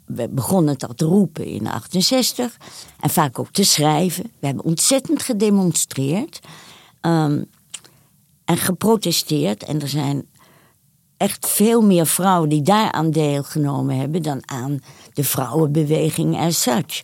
we, 0.04 0.28
begonnen 0.28 0.78
dat 0.78 0.96
te 0.96 1.04
roepen 1.04 1.44
in 1.44 1.66
68 1.66 2.56
en 3.00 3.10
vaak 3.10 3.38
ook 3.38 3.50
te 3.50 3.64
schrijven. 3.64 4.24
We 4.38 4.46
hebben 4.46 4.64
ontzettend 4.64 5.22
gedemonstreerd 5.22 6.40
ehm, 7.00 7.42
en 8.44 8.56
geprotesteerd. 8.56 9.62
En 9.62 9.80
er 9.80 9.88
zijn 9.88 10.26
echt 11.16 11.48
veel 11.48 11.82
meer 11.82 12.06
vrouwen 12.06 12.48
die 12.48 12.62
daaraan 12.62 13.10
deelgenomen 13.10 13.96
hebben 13.96 14.22
dan 14.22 14.42
aan 14.44 14.80
de 15.12 15.24
vrouwenbeweging 15.24 16.38
as 16.38 16.62
such. 16.62 17.02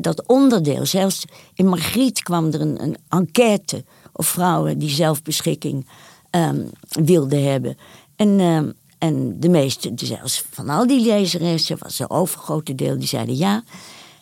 Dat 0.00 0.26
onderdeel, 0.26 0.86
zelfs 0.86 1.24
in 1.54 1.66
Margriet 1.66 2.22
kwam 2.22 2.46
er 2.46 2.60
een, 2.60 2.82
een 2.82 2.96
enquête 3.08 3.84
of 4.12 4.26
vrouwen 4.26 4.78
die 4.78 4.90
zelfbeschikking 4.90 5.86
ehm, 6.34 6.66
wilden 6.88 7.44
hebben. 7.44 7.76
En, 8.16 8.40
ehm, 8.40 8.70
en 8.98 9.40
de 9.40 9.48
meeste, 9.48 9.92
zelfs 9.94 10.44
van 10.50 10.68
al 10.68 10.86
die 10.86 11.00
lezeressen, 11.06 11.76
was 11.78 11.98
een 11.98 12.10
overgrote 12.10 12.74
deel, 12.74 12.98
die 12.98 13.08
zeiden 13.08 13.36
ja. 13.36 13.62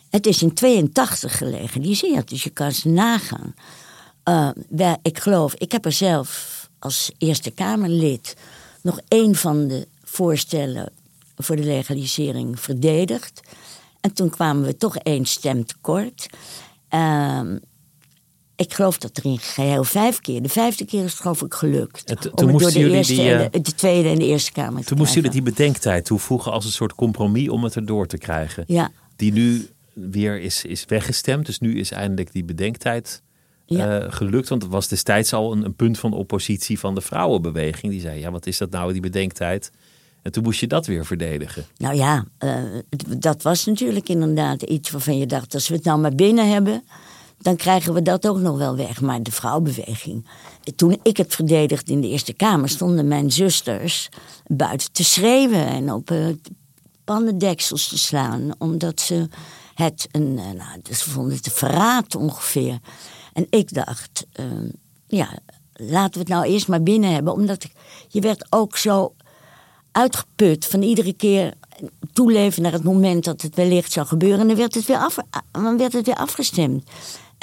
Het 0.09 0.25
is 0.25 0.41
in 0.41 0.53
82 0.53 1.37
gelegaliseerd, 1.37 2.29
dus 2.29 2.43
je 2.43 2.49
kan 2.49 2.71
ze 2.71 2.89
nagaan. 2.89 3.55
Eh, 4.23 4.49
wij- 4.69 4.97
ik 5.01 5.19
geloof, 5.19 5.53
ik 5.53 5.71
heb 5.71 5.85
er 5.85 5.91
zelf 5.91 6.69
als 6.79 7.11
Eerste 7.17 7.51
Kamerlid 7.51 8.35
nog 8.81 8.99
één 9.07 9.35
van 9.35 9.67
de 9.67 9.87
voorstellen 10.03 10.91
voor 11.37 11.55
de 11.55 11.63
legalisering 11.63 12.59
verdedigd. 12.59 13.41
En 14.01 14.13
toen 14.13 14.29
kwamen 14.29 14.63
we 14.65 14.77
toch 14.77 14.95
één 14.95 15.25
stem 15.25 15.65
tekort. 15.65 16.27
Ehm, 16.89 17.57
ik 18.63 18.73
geloof 18.73 18.97
dat 18.97 19.17
er 19.17 19.25
in 19.25 19.39
geheel 19.39 19.83
vijf 19.83 20.19
keer, 20.19 20.41
de 20.41 20.49
vijfde 20.49 20.85
keer 20.85 21.03
is 21.03 21.11
het 21.11 21.21
geloof 21.21 21.41
ik 21.41 21.53
gelukt. 21.53 22.03
En 22.09 22.17
to- 22.19 22.29
om 22.29 22.35
toen 22.35 22.47
het 22.47 22.51
door 22.51 22.51
moesten 22.51 22.73
de, 22.73 22.79
jullie 22.79 22.95
eerste 22.95 23.13
die, 23.13 23.31
en 23.31 23.51
de, 23.51 23.61
de 23.61 23.75
Tweede 23.75 24.09
en 24.09 24.19
de 24.19 24.25
Eerste 24.25 24.51
Kamer 24.51 24.81
te 24.81 24.87
Toen 24.87 24.97
moesten 24.97 25.15
jullie 25.21 25.31
die 25.41 25.41
bedenktijd 25.53 26.05
toevoegen 26.05 26.51
als 26.51 26.65
een 26.65 26.71
soort 26.71 26.95
compromis 26.95 27.49
om 27.49 27.63
het 27.63 27.75
erdoor 27.75 28.07
te 28.07 28.17
krijgen. 28.17 28.63
Ja, 28.67 28.91
Die 29.15 29.31
nu 29.33 29.67
weer 29.93 30.39
is, 30.41 30.65
is 30.65 30.85
weggestemd. 30.87 31.45
Dus 31.45 31.59
nu 31.59 31.79
is 31.79 31.91
eindelijk 31.91 32.31
die 32.31 32.43
bedenktijd 32.43 33.21
Ja. 33.65 33.99
eh, 34.01 34.11
gelukt. 34.11 34.49
Want 34.49 34.61
het 34.61 34.71
was 34.71 34.87
destijds 34.87 35.33
al 35.33 35.51
een, 35.51 35.65
een 35.65 35.75
punt 35.75 35.99
van 35.99 36.13
oppositie 36.13 36.79
van 36.79 36.95
de 36.95 37.01
vrouwenbeweging. 37.01 37.91
Die 37.91 38.01
zei, 38.01 38.19
ja 38.19 38.31
wat 38.31 38.45
is 38.45 38.57
dat 38.57 38.69
nou 38.71 38.91
die 38.91 39.01
bedenktijd? 39.01 39.71
En 40.21 40.31
toen 40.31 40.43
moest 40.43 40.59
je 40.59 40.67
dat 40.67 40.85
weer 40.85 41.05
verdedigen. 41.05 41.65
Nou 41.77 41.95
ja, 41.95 42.25
eh, 42.37 42.53
dat 43.17 43.41
was 43.41 43.65
natuurlijk 43.65 44.09
inderdaad 44.09 44.61
iets 44.61 44.89
waarvan 44.91 45.17
je 45.17 45.25
dacht... 45.25 45.53
als 45.53 45.67
we 45.67 45.75
het 45.75 45.83
nou 45.83 45.99
maar 45.99 46.15
binnen 46.15 46.49
hebben, 46.51 46.83
dan 47.43 47.55
krijgen 47.55 47.93
we 47.93 48.01
dat 48.01 48.27
ook 48.27 48.37
nog 48.37 48.57
wel 48.57 48.75
weg. 48.75 49.01
Maar 49.01 49.23
de 49.23 49.31
vrouwenbeweging... 49.31 50.25
Toen 50.75 50.99
ik 51.03 51.17
het 51.17 51.35
verdedigde 51.35 51.91
in 51.91 52.01
de 52.01 52.07
Eerste 52.07 52.33
Kamer... 52.33 52.69
stonden 52.69 53.07
mijn 53.07 53.31
zusters 53.31 54.09
buiten 54.47 54.91
te 54.91 55.03
schreeuwen... 55.03 55.67
en 55.67 55.91
op 55.91 56.11
eh, 56.11 56.25
pannendeksels 57.03 57.87
te 57.87 57.97
slaan. 57.97 58.51
Omdat 58.57 59.01
ze 59.01 59.27
het 59.73 60.07
een... 60.11 60.37
eh, 60.37 60.45
nou, 60.45 60.95
ze 60.95 61.09
vonden 61.09 61.35
het 61.35 61.45
een 61.45 61.51
verraad 61.51 62.15
ongeveer. 62.15 62.79
En 63.33 63.47
ik 63.49 63.73
dacht... 63.73 64.25
eh, 64.31 64.45
ja, 65.07 65.29
laten 65.73 66.13
we 66.13 66.19
het 66.19 66.27
nou 66.27 66.45
eerst 66.45 66.67
maar 66.67 66.83
binnen 66.83 67.13
hebben. 67.13 67.33
Omdat 67.33 67.65
je 68.07 68.21
werd 68.21 68.45
ook 68.49 68.77
zo 68.77 69.13
uitgeput 69.91 70.65
van 70.65 70.81
iedere 70.81 71.13
keer 71.13 71.53
toeleven 72.13 72.61
naar 72.61 72.71
het 72.71 72.83
moment 72.83 73.23
dat 73.23 73.41
het 73.41 73.55
wellicht 73.55 73.91
zou 73.91 74.07
gebeuren. 74.07 74.39
En 74.39 74.47
dan 74.47 74.55
werd 74.55 74.73
het 74.73 74.85
weer, 74.85 74.97
af, 74.97 75.17
dan 75.51 75.77
werd 75.77 75.93
het 75.93 76.05
weer 76.05 76.15
afgestemd. 76.15 76.83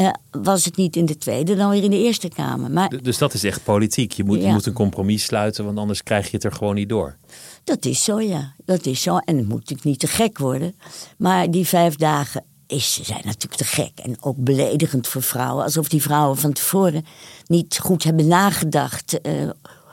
Eh, 0.01 0.11
was 0.31 0.65
het 0.65 0.77
niet 0.77 0.97
in 0.97 1.07
de 1.07 1.19
Tweede, 1.19 1.57
dan 1.57 1.71
weer 1.71 1.83
in 1.83 1.91
de 1.91 2.03
Eerste 2.03 2.29
Kamer. 2.29 2.71
Maar 2.71 3.03
Dus 3.03 3.19
dat 3.19 3.35
is 3.35 3.45
echt 3.45 3.65
politiek. 3.65 4.13
Je 4.13 4.25
moet, 4.25 4.43
je 4.43 4.47
moet 4.49 4.67
een 4.67 4.73
compromis 4.73 5.25
sluiten, 5.25 5.65
want 5.65 5.79
anders 5.79 6.03
krijg 6.03 6.25
je 6.31 6.37
het 6.37 6.45
er 6.45 6.53
gewoon 6.53 6.75
niet 6.75 6.89
door. 6.89 7.17
dat 7.65 7.85
is 7.85 8.05
zo, 8.05 8.21
ja. 8.21 8.55
Dat 8.65 8.87
is 8.87 9.03
zo. 9.03 9.17
En 9.17 9.37
het 9.37 9.49
moet 9.49 9.59
natuurlijk 9.59 9.85
niet 9.85 9.99
te 9.99 10.07
gek 10.07 10.39
worden. 10.39 10.75
Maar 11.19 11.51
die 11.51 11.67
vijf 11.67 11.97
dagen 11.97 12.45
is, 12.67 13.01
zijn 13.03 13.21
natuurlijk 13.25 13.55
te 13.55 13.65
gek. 13.65 13.93
En 13.95 14.17
ook 14.21 14.37
beledigend 14.37 15.09
voor 15.09 15.23
vrouwen. 15.23 15.65
Alsof 15.65 15.89
die 15.89 16.03
vrouwen 16.03 16.37
van 16.37 16.53
tevoren 16.53 17.05
niet 17.47 17.79
goed 17.79 18.05
hebben 18.05 18.27
nagedacht... 18.27 19.21
eh, 19.21 19.33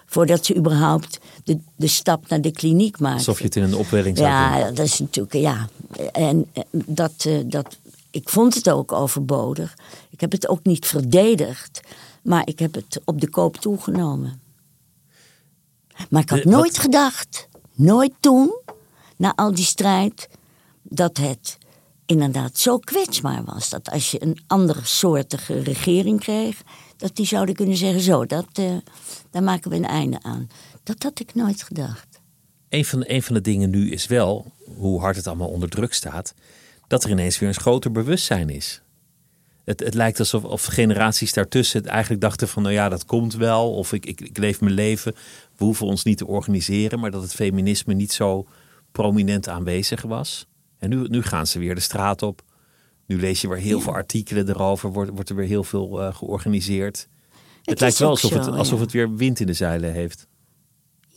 voordat 0.06 0.46
ze 0.46 0.56
überhaupt 0.56 1.20
de, 1.44 1.60
de 1.76 1.88
stap 1.88 2.28
naar 2.28 2.42
de 2.42 2.52
kliniek 2.52 3.00
maken. 3.00 3.18
Alsof 3.18 3.38
je 3.38 3.46
het 3.46 3.56
in 3.56 3.64
een 3.64 3.76
opwelling 3.76 4.18
zou 4.18 4.30
doen. 4.30 4.60
Ja, 4.60 4.72
dat 4.72 4.86
is 4.86 5.00
natuurlijk, 5.00 5.36
ja. 5.36 5.70
En 6.12 6.46
eh, 6.54 6.64
dat, 6.72 7.28
dat, 7.46 7.78
ik 8.18 8.30
vond 8.30 8.54
het 8.54 8.70
ook 8.70 8.92
overbodig. 8.92 9.78
Ik 10.10 10.20
heb 10.22 10.32
het 10.32 10.48
ook 10.48 10.64
niet 10.64 10.86
verdedigd, 10.86 11.80
maar 12.24 12.48
ik 12.48 12.60
heb 12.60 12.74
het 12.74 13.02
op 13.06 13.22
de 13.22 13.30
koop 13.30 13.56
toegenomen. 13.58 14.42
Maar 16.10 16.22
ik 16.22 16.30
had 16.30 16.44
De- 16.44 16.50
wat- 16.50 16.54
nooit 16.60 16.78
gedacht, 16.80 17.48
nooit 17.74 18.14
toen, 18.20 18.60
na 19.18 19.34
al 19.36 19.54
die 19.54 19.66
strijd, 19.66 20.30
dat 20.82 21.18
het 21.18 21.58
inderdaad 22.06 22.58
zo 22.58 22.78
kwetsbaar 22.78 23.44
was. 23.44 23.70
Dat 23.70 23.90
als 23.90 24.12
je 24.12 24.22
een 24.24 24.40
andere 24.48 24.86
soortige 24.86 25.60
regering 25.60 26.20
kreeg, 26.20 26.62
dat 26.98 27.16
die 27.16 27.26
zouden 27.26 27.56
kunnen 27.56 27.78
zeggen: 27.78 28.02
zo, 28.02 28.26
dat, 28.26 28.48
eh, 28.54 28.76
daar 29.32 29.44
maken 29.44 29.70
we 29.70 29.76
een 29.76 29.86
einde 29.86 30.24
aan. 30.24 30.48
Dat 30.84 31.04
had 31.04 31.20
ik 31.20 31.36
nooit 31.36 31.64
gedacht. 31.64 32.20
Een 32.70 32.86
van, 32.86 33.04
een 33.08 33.24
van 33.24 33.34
de 33.36 33.42
dingen 33.42 33.70
nu 33.70 33.92
is 33.92 34.08
wel, 34.08 34.52
hoe 34.78 35.00
hard 35.00 35.16
het 35.16 35.28
allemaal 35.28 35.48
onder 35.50 35.70
druk 35.70 35.94
staat, 35.94 36.34
dat 36.88 37.04
er 37.04 37.10
ineens 37.10 37.40
weer 37.40 37.50
een 37.50 37.56
groter 37.56 37.92
bewustzijn 37.92 38.50
is. 38.50 38.82
Het, 39.64 39.80
het 39.80 39.94
lijkt 39.94 40.20
alsof 40.20 40.44
of 40.44 40.66
generaties 40.66 41.34
daartussen 41.34 41.82
het 41.82 41.90
eigenlijk 41.90 42.22
dachten 42.22 42.48
van, 42.48 42.64
nou 42.64 42.74
ja, 42.74 42.90
dat 42.90 43.06
komt 43.06 43.36
wel, 43.36 43.74
of 43.74 43.94
ik, 43.94 44.06
ik, 44.06 44.22
ik 44.22 44.38
leef 44.38 44.62
mijn 44.62 44.74
leven, 44.74 45.14
we 45.58 45.64
hoeven 45.64 45.86
ons 45.86 46.04
niet 46.04 46.18
te 46.18 46.28
organiseren, 46.28 47.00
maar 47.00 47.12
dat 47.12 47.22
het 47.22 47.34
feminisme 47.34 47.94
niet 47.94 48.12
zo 48.12 48.48
prominent 48.92 49.48
aanwezig 49.48 50.02
was. 50.02 50.48
En 50.80 50.90
nu, 50.90 51.08
nu 51.08 51.24
gaan 51.24 51.48
ze 51.48 51.60
weer 51.60 51.76
de 51.76 51.82
straat 51.82 52.22
op. 52.22 52.42
Nu 53.06 53.20
lees 53.20 53.42
je 53.42 53.48
weer 53.48 53.58
heel 53.58 53.82
veel 53.82 53.94
artikelen 53.94 54.50
erover, 54.50 54.92
wordt, 54.92 55.12
wordt 55.12 55.30
er 55.30 55.36
weer 55.36 55.48
heel 55.48 55.64
veel 55.64 56.02
eh, 56.02 56.16
georganiseerd. 56.16 56.98
Het, 56.98 57.70
Het 57.70 57.80
lijkt 57.80 57.98
wel 57.98 58.10
alsof, 58.10 58.32
zo, 58.32 58.38
het, 58.38 58.48
alsof 58.48 58.78
ja. 58.78 58.84
het 58.84 58.94
weer 58.94 59.16
wind 59.16 59.40
in 59.40 59.48
de 59.48 59.54
zeilen 59.54 59.94
heeft. 59.94 60.28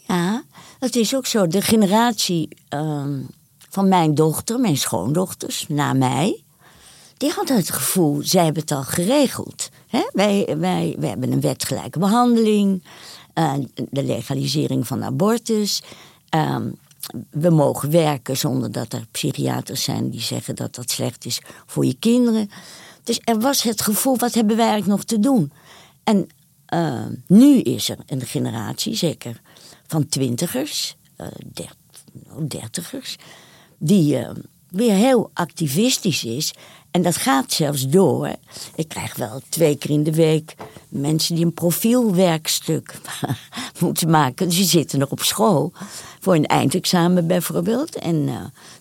Ja, 0.07 0.45
dat 0.79 0.95
is 0.95 1.15
ook 1.15 1.27
zo. 1.27 1.47
De 1.47 1.63
generatie 1.63 2.49
ehm, 2.69 3.21
van 3.71 3.89
mijn 3.89 4.15
dochter, 4.15 4.61
mijn 4.61 4.77
schoondochters, 4.77 5.65
na 5.69 5.93
mij, 5.93 6.43
die 7.17 7.31
hadden 7.31 7.57
het 7.57 7.71
gevoel, 7.71 8.21
zij 8.23 8.45
hebben 8.45 8.63
het 8.63 8.73
al 8.73 8.83
geregeld. 8.83 9.69
Hè? 9.87 10.03
Wij, 10.13 10.57
wij, 10.59 10.97
hebben 11.01 11.33
een 11.33 11.41
wetgelijke 11.41 11.99
behandeling, 11.99 12.83
uh, 13.35 13.53
de 13.91 14.03
legalisering 14.05 14.87
van 14.87 15.05
abortus. 15.05 15.83
Uh, 16.35 16.57
we 17.31 17.51
mogen 17.51 17.91
werken 17.91 18.37
zonder 18.37 18.73
dat 18.73 18.93
er 18.93 19.07
psychiaters 19.11 19.83
zijn 19.83 20.11
die 20.11 20.21
zeggen 20.21 20.57
dat 20.57 20.75
dat 20.75 20.91
slecht 20.91 21.25
is 21.25 21.41
voor 21.67 21.85
je 21.85 21.95
kinderen. 21.95 22.51
Dus 23.05 23.21
er 23.25 23.41
was 23.41 23.63
het 23.63 23.83
gevoel, 23.83 24.17
wat 24.17 24.35
hebben 24.35 24.57
wij 24.57 24.69
eigenlijk 24.69 24.97
nog 24.97 25.05
te 25.05 25.21
doen? 25.21 25.53
En 26.05 26.29
uh, 26.75 27.07
nu 27.27 27.61
is 27.61 27.89
er 27.89 27.99
een 28.07 28.27
generatie, 28.27 28.95
zeker 28.95 29.41
van 29.87 30.09
twintigers, 30.09 30.97
uh, 31.17 31.27
dertigers, 32.49 33.17
die 33.83 34.19
uh, 34.19 34.29
weer 34.69 34.95
heel 34.95 35.31
activistisch 35.33 36.25
is. 36.25 36.53
En 36.91 37.03
dat 37.03 37.17
gaat 37.17 37.53
zelfs 37.53 37.89
door. 37.89 38.37
Ik 38.75 38.89
krijg 38.89 39.17
wel 39.17 39.41
twee 39.49 39.77
keer 39.77 39.91
in 39.91 40.03
de 40.03 40.15
week 40.15 40.55
mensen 40.89 41.35
die 41.35 41.45
een 41.45 41.55
profielwerkstuk 41.55 43.01
moeten 43.79 44.11
maken. 44.11 44.49
Die 44.49 44.65
zitten 44.65 44.99
nog 44.99 45.11
op 45.11 45.23
school 45.23 45.73
voor 46.21 46.35
een 46.35 46.47
eindexamen 46.47 47.27
bijvoorbeeld. 47.27 47.97
En 47.97 48.17
uh, 48.17 48.35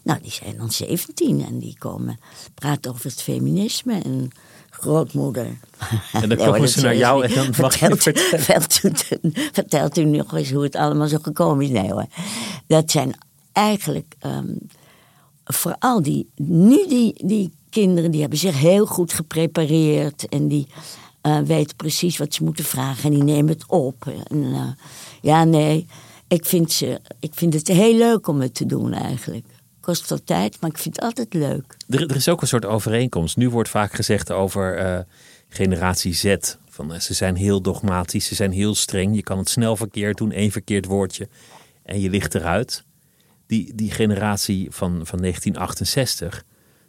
nou, 0.04 0.20
die 0.22 0.32
zijn 0.32 0.58
dan 0.58 0.72
17 0.72 1.46
en 1.46 1.60
die 1.60 1.76
komen 1.78 2.20
praten 2.54 2.92
over 2.92 3.06
het 3.06 3.22
feminisme. 3.22 4.02
En 4.04 4.32
grootmoeder. 4.70 5.58
En 6.12 6.30
dan 6.30 6.38
komen 6.48 6.70
ze 6.70 6.82
naar 6.82 6.96
jou 6.96 7.26
en 7.26 7.34
dan 7.34 7.54
mag 7.60 7.78
vertelt, 7.78 8.04
je. 8.04 8.38
Vertelt 8.38 8.84
u, 8.84 9.32
vertelt 9.52 9.98
u 9.98 10.04
nog 10.04 10.36
eens 10.36 10.52
hoe 10.52 10.64
het 10.64 10.76
allemaal 10.76 11.08
zo 11.08 11.18
gekomen 11.22 11.66
is? 11.66 11.72
Nee 11.72 11.92
hoor. 11.92 12.06
Dat 12.68 12.92
zijn 12.92 13.14
eigenlijk 13.52 14.16
um, 14.26 14.58
vooral 15.54 16.02
die, 16.02 16.30
nu 16.36 16.88
die, 16.88 17.14
die 17.26 17.52
kinderen, 17.70 18.12
die 18.12 18.22
hebben 18.22 18.40
zich 18.40 18.60
heel 18.60 18.86
goed 18.86 19.14
geprepareerd 19.14 20.28
en 20.28 20.48
die 20.48 20.68
uh, 21.24 21.40
weten 21.40 21.76
precies 21.76 22.18
wat 22.18 22.34
ze 22.34 22.44
moeten 22.44 22.66
vragen 22.66 23.04
en 23.04 23.16
die 23.16 23.24
nemen 23.24 23.54
het 23.54 23.64
op. 23.68 24.06
En, 24.28 24.38
uh, 24.38 24.68
ja, 25.22 25.44
nee, 25.44 25.88
ik 26.28 26.46
vind, 26.46 26.72
ze, 26.72 27.00
ik 27.20 27.32
vind 27.34 27.54
het 27.54 27.68
heel 27.68 27.96
leuk 27.96 28.28
om 28.28 28.42
het 28.42 28.54
te 28.54 28.66
doen 28.66 28.94
eigenlijk. 28.94 29.46
Kost 29.80 30.08
veel 30.08 30.24
tijd, 30.24 30.58
maar 30.62 30.70
ik 30.70 30.78
vind 30.78 30.96
het 30.96 31.06
altijd 31.06 31.34
leuk. 31.34 31.78
Er, 31.88 32.16
is 32.16 32.30
ook 32.30 32.42
een 32.42 32.48
soort 32.48 32.66
overeenkomst. 32.66 33.38
Nu 33.38 33.50
wordt 33.50 33.70
vaak 33.70 33.94
gezegd 33.94 34.32
over 34.32 34.82
uh, 34.86 35.00
generatie 35.50 36.14
Z. 36.14 36.36
Van, 36.70 37.02
ze 37.02 37.14
zijn 37.14 37.36
heel 37.36 37.62
dogmatisch, 37.62 38.26
ze 38.26 38.36
zijn 38.36 38.52
heel 38.52 38.76
streng. 38.76 39.16
Je 39.16 39.24
kan 39.24 39.38
het 39.38 39.50
snel 39.50 39.76
verkeerd 39.76 40.18
doen, 40.18 40.32
één 40.32 40.52
verkeerd 40.52 40.86
woordje 40.86 41.28
en 41.84 42.00
je 42.00 42.10
ligt 42.10 42.36
eruit. 42.36 42.84
Die, 43.50 43.76
die 43.76 43.92
generatie 43.92 44.68
van, 44.72 44.90
van 44.90 45.20
1968, 45.20 46.44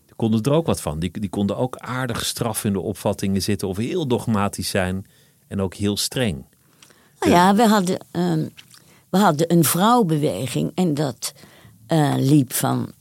die 0.06 0.14
konden 0.16 0.42
er 0.42 0.52
ook 0.52 0.66
wat 0.66 0.80
van. 0.80 0.98
Die, 0.98 1.20
die 1.20 1.28
konden 1.28 1.56
ook 1.56 1.76
aardig 1.76 2.24
straf 2.24 2.64
in 2.64 2.72
de 2.72 2.80
opvattingen 2.80 3.42
zitten 3.42 3.68
of 3.68 3.76
heel 3.76 4.06
dogmatisch 4.06 4.68
zijn 4.68 5.06
en 5.48 5.60
ook 5.60 5.74
heel 5.74 5.96
streng. 5.96 6.44
Nou 7.20 7.32
ja, 7.32 7.54
we 7.54 7.66
hadden, 7.66 8.06
uh, 8.12 8.46
we 9.10 9.18
hadden 9.18 9.52
een 9.52 9.64
vrouwbeweging 9.64 10.72
en 10.74 10.94
dat 10.94 11.32
uh, 11.88 12.14
liep 12.16 12.52
van 12.52 12.92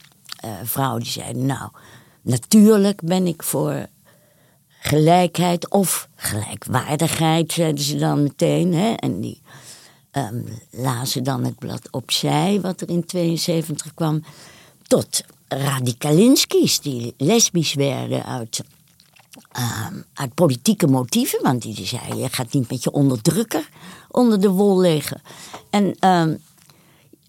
uh, 0.44 0.50
vrouwen 0.62 1.02
die 1.02 1.10
zeiden: 1.10 1.46
Nou, 1.46 1.70
natuurlijk 2.22 3.00
ben 3.02 3.26
ik 3.26 3.42
voor 3.42 3.86
gelijkheid 4.80 5.70
of 5.70 6.08
gelijkwaardigheid, 6.14 7.52
zeiden 7.52 7.84
ze 7.84 7.96
dan 7.96 8.22
meteen. 8.22 8.74
Hè? 8.74 8.92
En 8.92 9.20
die 9.20 9.40
um, 10.12 10.44
lazen 10.70 11.24
dan 11.24 11.44
het 11.44 11.58
blad 11.58 11.88
opzij, 11.90 12.60
wat 12.60 12.80
er 12.80 12.88
in 12.88 13.04
72 13.04 13.94
kwam, 13.94 14.24
tot 14.82 15.22
radicalinski's 15.48 16.80
die 16.80 17.14
lesbisch 17.16 17.74
werden 17.74 18.24
uit, 18.24 18.62
um, 19.58 20.04
uit 20.14 20.34
politieke 20.34 20.86
motieven. 20.86 21.42
Want 21.42 21.62
die 21.62 21.86
zeiden, 21.86 22.18
je 22.18 22.28
gaat 22.28 22.52
niet 22.52 22.70
met 22.70 22.82
je 22.82 22.92
onderdrukker 22.92 23.68
onder 24.08 24.40
de 24.40 24.50
wol 24.50 24.80
liggen. 24.80 25.22
En, 25.70 25.84
um, 26.08 26.42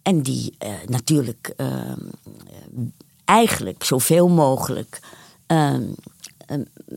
en 0.03 0.21
die 0.21 0.55
uh, 0.63 0.73
natuurlijk 0.87 1.53
eigenlijk 3.25 3.83
zoveel 3.83 4.27
mogelijk 4.27 4.99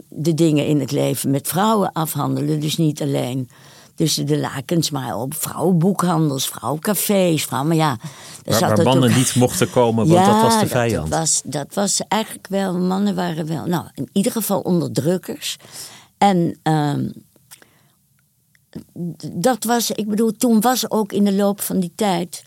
de 0.09 0.35
dingen 0.35 0.67
in 0.67 0.81
het 0.81 0.91
leven 0.91 1.31
met 1.31 1.49
vrouwen 1.49 1.93
afhandelen. 1.93 2.61
Dus 2.61 2.77
niet 2.77 3.03
alleen 3.03 3.49
tussen 3.95 4.27
de 4.27 4.39
lakens, 4.39 4.91
maar 4.91 5.17
op 5.17 5.35
vrouwenboekhandels, 5.35 6.49
vrouwencafés. 6.49 7.45
Vrouw, 7.45 7.65
maar 7.65 7.77
ja, 7.77 7.99
waar, 8.45 8.61
waar 8.61 8.83
mannen 8.83 9.11
ook... 9.11 9.17
niet 9.17 9.35
mochten 9.35 9.71
komen, 9.71 10.07
want 10.07 10.27
ja, 10.27 10.33
dat 10.33 10.43
was 10.43 10.61
de 10.61 10.67
vijand. 10.67 11.11
Dat 11.11 11.19
was, 11.19 11.43
dat 11.45 11.75
was 11.75 12.01
eigenlijk 12.09 12.47
wel, 12.47 12.79
mannen 12.79 13.15
waren 13.15 13.47
wel, 13.47 13.67
nou, 13.67 13.87
in 13.95 14.09
ieder 14.13 14.33
geval 14.33 14.61
onderdrukkers. 14.61 15.57
En 16.19 16.59
um, 16.63 17.13
dat 19.33 19.65
was, 19.65 19.91
ik 19.91 20.09
bedoel, 20.09 20.33
toen 20.33 20.61
was 20.61 20.91
ook 20.91 21.13
in 21.13 21.25
de 21.25 21.33
loop 21.33 21.61
van 21.61 21.81
die 21.81 21.93
tijd, 21.95 22.45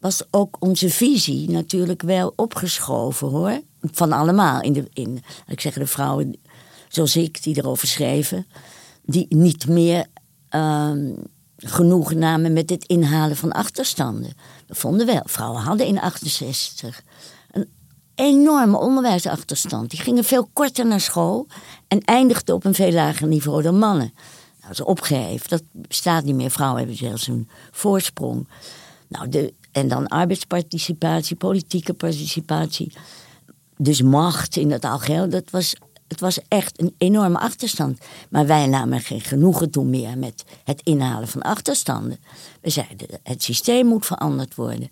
was 0.00 0.22
ook 0.30 0.56
onze 0.58 0.90
visie 0.90 1.50
natuurlijk 1.50 2.02
wel 2.02 2.32
opgeschoven 2.36 3.28
hoor. 3.28 3.60
Van 3.82 4.12
allemaal. 4.12 4.60
In 4.62 4.72
de, 4.72 4.88
in, 4.92 5.22
ik 5.46 5.60
zeg 5.60 5.74
de 5.74 5.86
vrouwen 5.86 6.38
zoals 6.88 7.16
ik, 7.16 7.42
die 7.42 7.56
erover 7.56 7.88
schreven, 7.88 8.46
die 9.04 9.26
niet 9.28 9.68
meer 9.68 10.06
um, 10.50 11.14
genoegen 11.56 12.18
namen 12.18 12.52
met 12.52 12.70
het 12.70 12.84
inhalen 12.84 13.36
van 13.36 13.52
achterstanden. 13.52 14.32
We 14.66 14.74
vonden 14.74 15.06
wel, 15.06 15.22
vrouwen 15.24 15.62
hadden 15.62 15.86
in 15.86 16.00
68 16.00 17.02
een 17.50 17.68
enorme 18.14 18.78
onderwijsachterstand. 18.78 19.90
Die 19.90 20.00
gingen 20.00 20.24
veel 20.24 20.48
korter 20.52 20.86
naar 20.86 21.00
school 21.00 21.46
en 21.88 22.00
eindigden 22.00 22.54
op 22.54 22.64
een 22.64 22.74
veel 22.74 22.92
lager 22.92 23.26
niveau 23.26 23.62
dan 23.62 23.78
mannen. 23.78 24.12
Nou, 24.60 24.72
is 24.72 24.80
opgeheven, 24.80 25.48
dat 25.48 25.62
bestaat 25.72 26.24
niet 26.24 26.34
meer. 26.34 26.50
Vrouwen 26.50 26.78
hebben 26.78 26.96
zelfs 26.96 27.26
een 27.26 27.48
voorsprong. 27.70 28.48
Nou, 29.08 29.28
de, 29.28 29.54
en 29.72 29.88
dan 29.88 30.06
arbeidsparticipatie, 30.06 31.36
politieke 31.36 31.94
participatie. 31.94 32.92
Dus 33.76 34.02
macht 34.02 34.56
in 34.56 34.70
het 34.70 34.84
algeheel, 34.84 35.28
dat 35.28 35.50
was 35.50 35.74
het 36.10 36.20
was 36.20 36.38
echt 36.48 36.80
een 36.80 36.94
enorme 36.98 37.38
achterstand. 37.38 37.98
Maar 38.30 38.46
wij 38.46 38.66
namen 38.66 39.00
geen 39.00 39.20
genoegen 39.20 39.70
toen 39.70 39.90
meer 39.90 40.18
met 40.18 40.44
het 40.64 40.80
inhalen 40.82 41.28
van 41.28 41.42
achterstanden. 41.42 42.18
We 42.60 42.70
zeiden, 42.70 43.08
het 43.22 43.42
systeem 43.42 43.86
moet 43.86 44.06
veranderd 44.06 44.54
worden. 44.54 44.90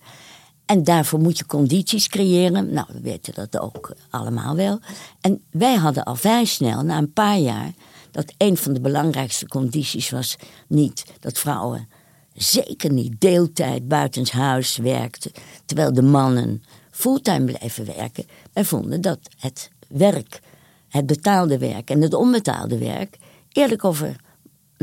En 0.66 0.84
daarvoor 0.84 1.20
moet 1.20 1.38
je 1.38 1.46
condities 1.46 2.08
creëren. 2.08 2.72
Nou, 2.72 2.86
we 2.92 3.00
weten 3.00 3.34
dat 3.34 3.58
ook 3.58 3.92
allemaal 4.10 4.56
wel. 4.56 4.80
En 5.20 5.42
wij 5.50 5.74
hadden 5.74 6.04
al 6.04 6.16
vrij 6.16 6.44
snel, 6.44 6.82
na 6.82 6.98
een 6.98 7.12
paar 7.12 7.38
jaar, 7.38 7.72
dat 8.10 8.32
een 8.36 8.56
van 8.56 8.72
de 8.72 8.80
belangrijkste 8.80 9.48
condities 9.48 10.10
was 10.10 10.36
niet 10.66 11.04
dat 11.20 11.38
vrouwen 11.38 11.88
zeker 12.34 12.92
niet 12.92 13.20
deeltijd 13.20 13.88
buitenshuis 13.88 14.76
werkten, 14.76 15.32
terwijl 15.64 15.92
de 15.92 16.02
mannen 16.02 16.62
fulltime 16.90 17.44
bleven 17.44 17.86
werken. 17.96 18.26
Wij 18.52 18.64
vonden 18.64 19.00
dat 19.00 19.18
het 19.38 19.70
werk 19.88 20.40
het 20.88 21.06
betaalde 21.06 21.58
werk 21.58 21.90
en 21.90 22.02
het 22.02 22.14
onbetaalde 22.14 22.78
werk 22.78 23.18
eerlijk 23.52 23.84
over 23.84 24.16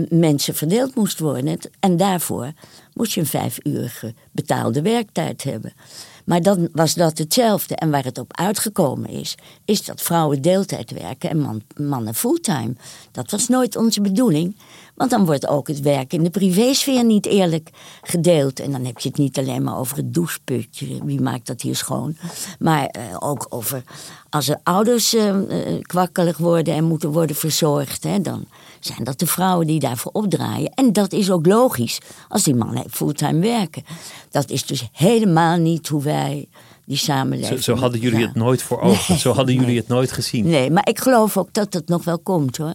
mensen 0.09 0.55
verdeeld 0.55 0.95
moest 0.95 1.19
worden. 1.19 1.59
En 1.79 1.97
daarvoor 1.97 2.51
moest 2.93 3.13
je 3.13 3.19
een 3.19 3.27
vijfuurige 3.27 4.13
betaalde 4.31 4.81
werktijd 4.81 5.43
hebben. 5.43 5.73
Maar 6.25 6.41
dan 6.41 6.69
was 6.71 6.93
dat 6.93 7.17
hetzelfde. 7.17 7.75
En 7.75 7.91
waar 7.91 8.03
het 8.03 8.17
op 8.17 8.37
uitgekomen 8.37 9.09
is, 9.09 9.35
is 9.65 9.85
dat 9.85 10.01
vrouwen 10.01 10.41
deeltijd 10.41 10.91
werken 10.91 11.29
en 11.29 11.39
man, 11.39 11.61
mannen 11.75 12.15
fulltime. 12.15 12.75
Dat 13.11 13.31
was 13.31 13.47
nooit 13.47 13.75
onze 13.75 14.01
bedoeling. 14.01 14.57
Want 14.95 15.09
dan 15.09 15.25
wordt 15.25 15.47
ook 15.47 15.67
het 15.67 15.81
werk 15.81 16.13
in 16.13 16.23
de 16.23 16.29
privésfeer 16.29 17.03
niet 17.03 17.25
eerlijk 17.25 17.69
gedeeld. 18.01 18.59
En 18.59 18.71
dan 18.71 18.85
heb 18.85 18.99
je 18.99 19.09
het 19.09 19.17
niet 19.17 19.37
alleen 19.37 19.63
maar 19.63 19.77
over 19.77 19.97
het 19.97 20.13
doucheputje. 20.13 21.05
Wie 21.05 21.21
maakt 21.21 21.47
dat 21.47 21.61
hier 21.61 21.75
schoon? 21.75 22.17
Maar 22.59 22.95
uh, 22.97 23.17
ook 23.19 23.45
over 23.49 23.83
als 24.29 24.47
er 24.47 24.59
ouders 24.63 25.13
uh, 25.13 25.25
uh, 25.27 25.81
kwakkelig 25.81 26.37
worden 26.37 26.73
en 26.73 26.83
moeten 26.83 27.11
worden 27.11 27.35
verzorgd. 27.35 28.03
Hè, 28.03 28.21
dan 28.21 28.45
zijn 28.79 29.03
dat 29.03 29.19
de 29.19 29.27
vrouwen 29.27 29.67
die 29.67 29.79
daarvoor 29.79 30.11
opdraaien. 30.11 30.71
En 30.73 30.93
dat 30.93 31.13
is 31.13 31.31
ook 31.31 31.45
logisch 31.45 31.99
als 32.27 32.43
die 32.43 32.55
mannen 32.55 32.83
fulltime 32.89 33.39
werken. 33.39 33.83
Dat 34.31 34.49
is 34.49 34.65
dus 34.65 34.89
helemaal 34.91 35.57
niet 35.57 35.87
hoe 35.87 36.03
wij 36.03 36.47
die 36.85 36.97
samenleving. 36.97 37.63
Zo, 37.63 37.73
zo 37.73 37.81
hadden 37.81 37.99
jullie 37.99 38.19
ja. 38.19 38.25
het 38.25 38.35
nooit 38.35 38.61
voor 38.61 38.81
ogen. 38.81 39.05
Nee, 39.07 39.17
zo 39.17 39.33
hadden 39.33 39.55
jullie 39.55 39.77
het 39.77 39.87
nooit 39.87 40.11
gezien. 40.11 40.45
Nee, 40.45 40.71
maar 40.71 40.89
ik 40.89 40.99
geloof 40.99 41.37
ook 41.37 41.53
dat 41.53 41.73
het 41.73 41.87
nog 41.87 42.03
wel 42.03 42.19
komt 42.19 42.57
hoor. 42.57 42.73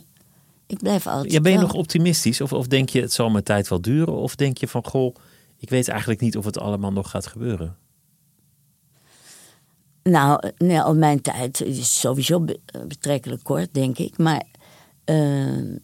Ik 0.70 0.78
blijf 0.78 1.06
altijd. 1.06 1.33
Ja, 1.33 1.40
ben 1.40 1.52
je 1.52 1.59
wel. 1.59 1.66
nog 1.66 1.76
optimistisch? 1.76 2.40
Of, 2.40 2.52
of 2.52 2.66
denk 2.66 2.88
je 2.88 3.00
het 3.00 3.12
zal 3.12 3.30
mijn 3.30 3.44
tijd 3.44 3.68
wel 3.68 3.80
duren? 3.80 4.14
Of 4.14 4.35
denk 4.35 4.59
je 4.59 4.68
van 4.68 4.87
goh, 4.87 5.14
ik 5.56 5.70
weet 5.70 5.88
eigenlijk 5.88 6.20
niet 6.20 6.37
of 6.37 6.44
het 6.44 6.59
allemaal 6.59 6.92
nog 6.92 7.11
gaat 7.11 7.26
gebeuren? 7.26 7.76
Nou, 10.02 10.50
nee, 10.56 10.87
op 10.87 10.96
mijn 10.96 11.20
tijd 11.20 11.61
is 11.61 12.00
sowieso 12.00 12.44
betrekkelijk 12.87 13.42
kort, 13.42 13.74
denk 13.74 13.98
ik. 13.98 14.18
Maar 14.18 14.42
uh, 15.04 15.74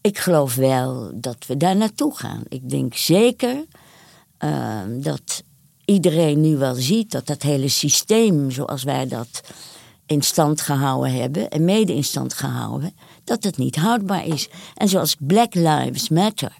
ik 0.00 0.18
geloof 0.18 0.54
wel 0.54 1.10
dat 1.20 1.46
we 1.46 1.56
daar 1.56 1.76
naartoe 1.76 2.16
gaan. 2.16 2.42
Ik 2.48 2.70
denk 2.70 2.94
zeker 2.94 3.64
uh, 4.44 4.80
dat 5.00 5.42
iedereen 5.84 6.40
nu 6.40 6.56
wel 6.56 6.74
ziet 6.74 7.10
dat 7.10 7.26
dat 7.26 7.42
hele 7.42 7.68
systeem 7.68 8.50
zoals 8.50 8.82
wij 8.82 9.08
dat 9.08 9.42
in 10.06 10.22
stand 10.22 10.60
gehouden 10.60 11.12
hebben 11.12 11.50
en 11.50 11.64
mede 11.64 11.94
in 11.94 12.04
stand 12.04 12.34
gehouden, 12.34 12.94
dat 13.28 13.44
het 13.44 13.56
niet 13.56 13.76
houdbaar 13.76 14.26
is. 14.26 14.48
En 14.74 14.88
zoals 14.88 15.16
Black 15.18 15.54
Lives 15.54 16.08
Matter 16.08 16.56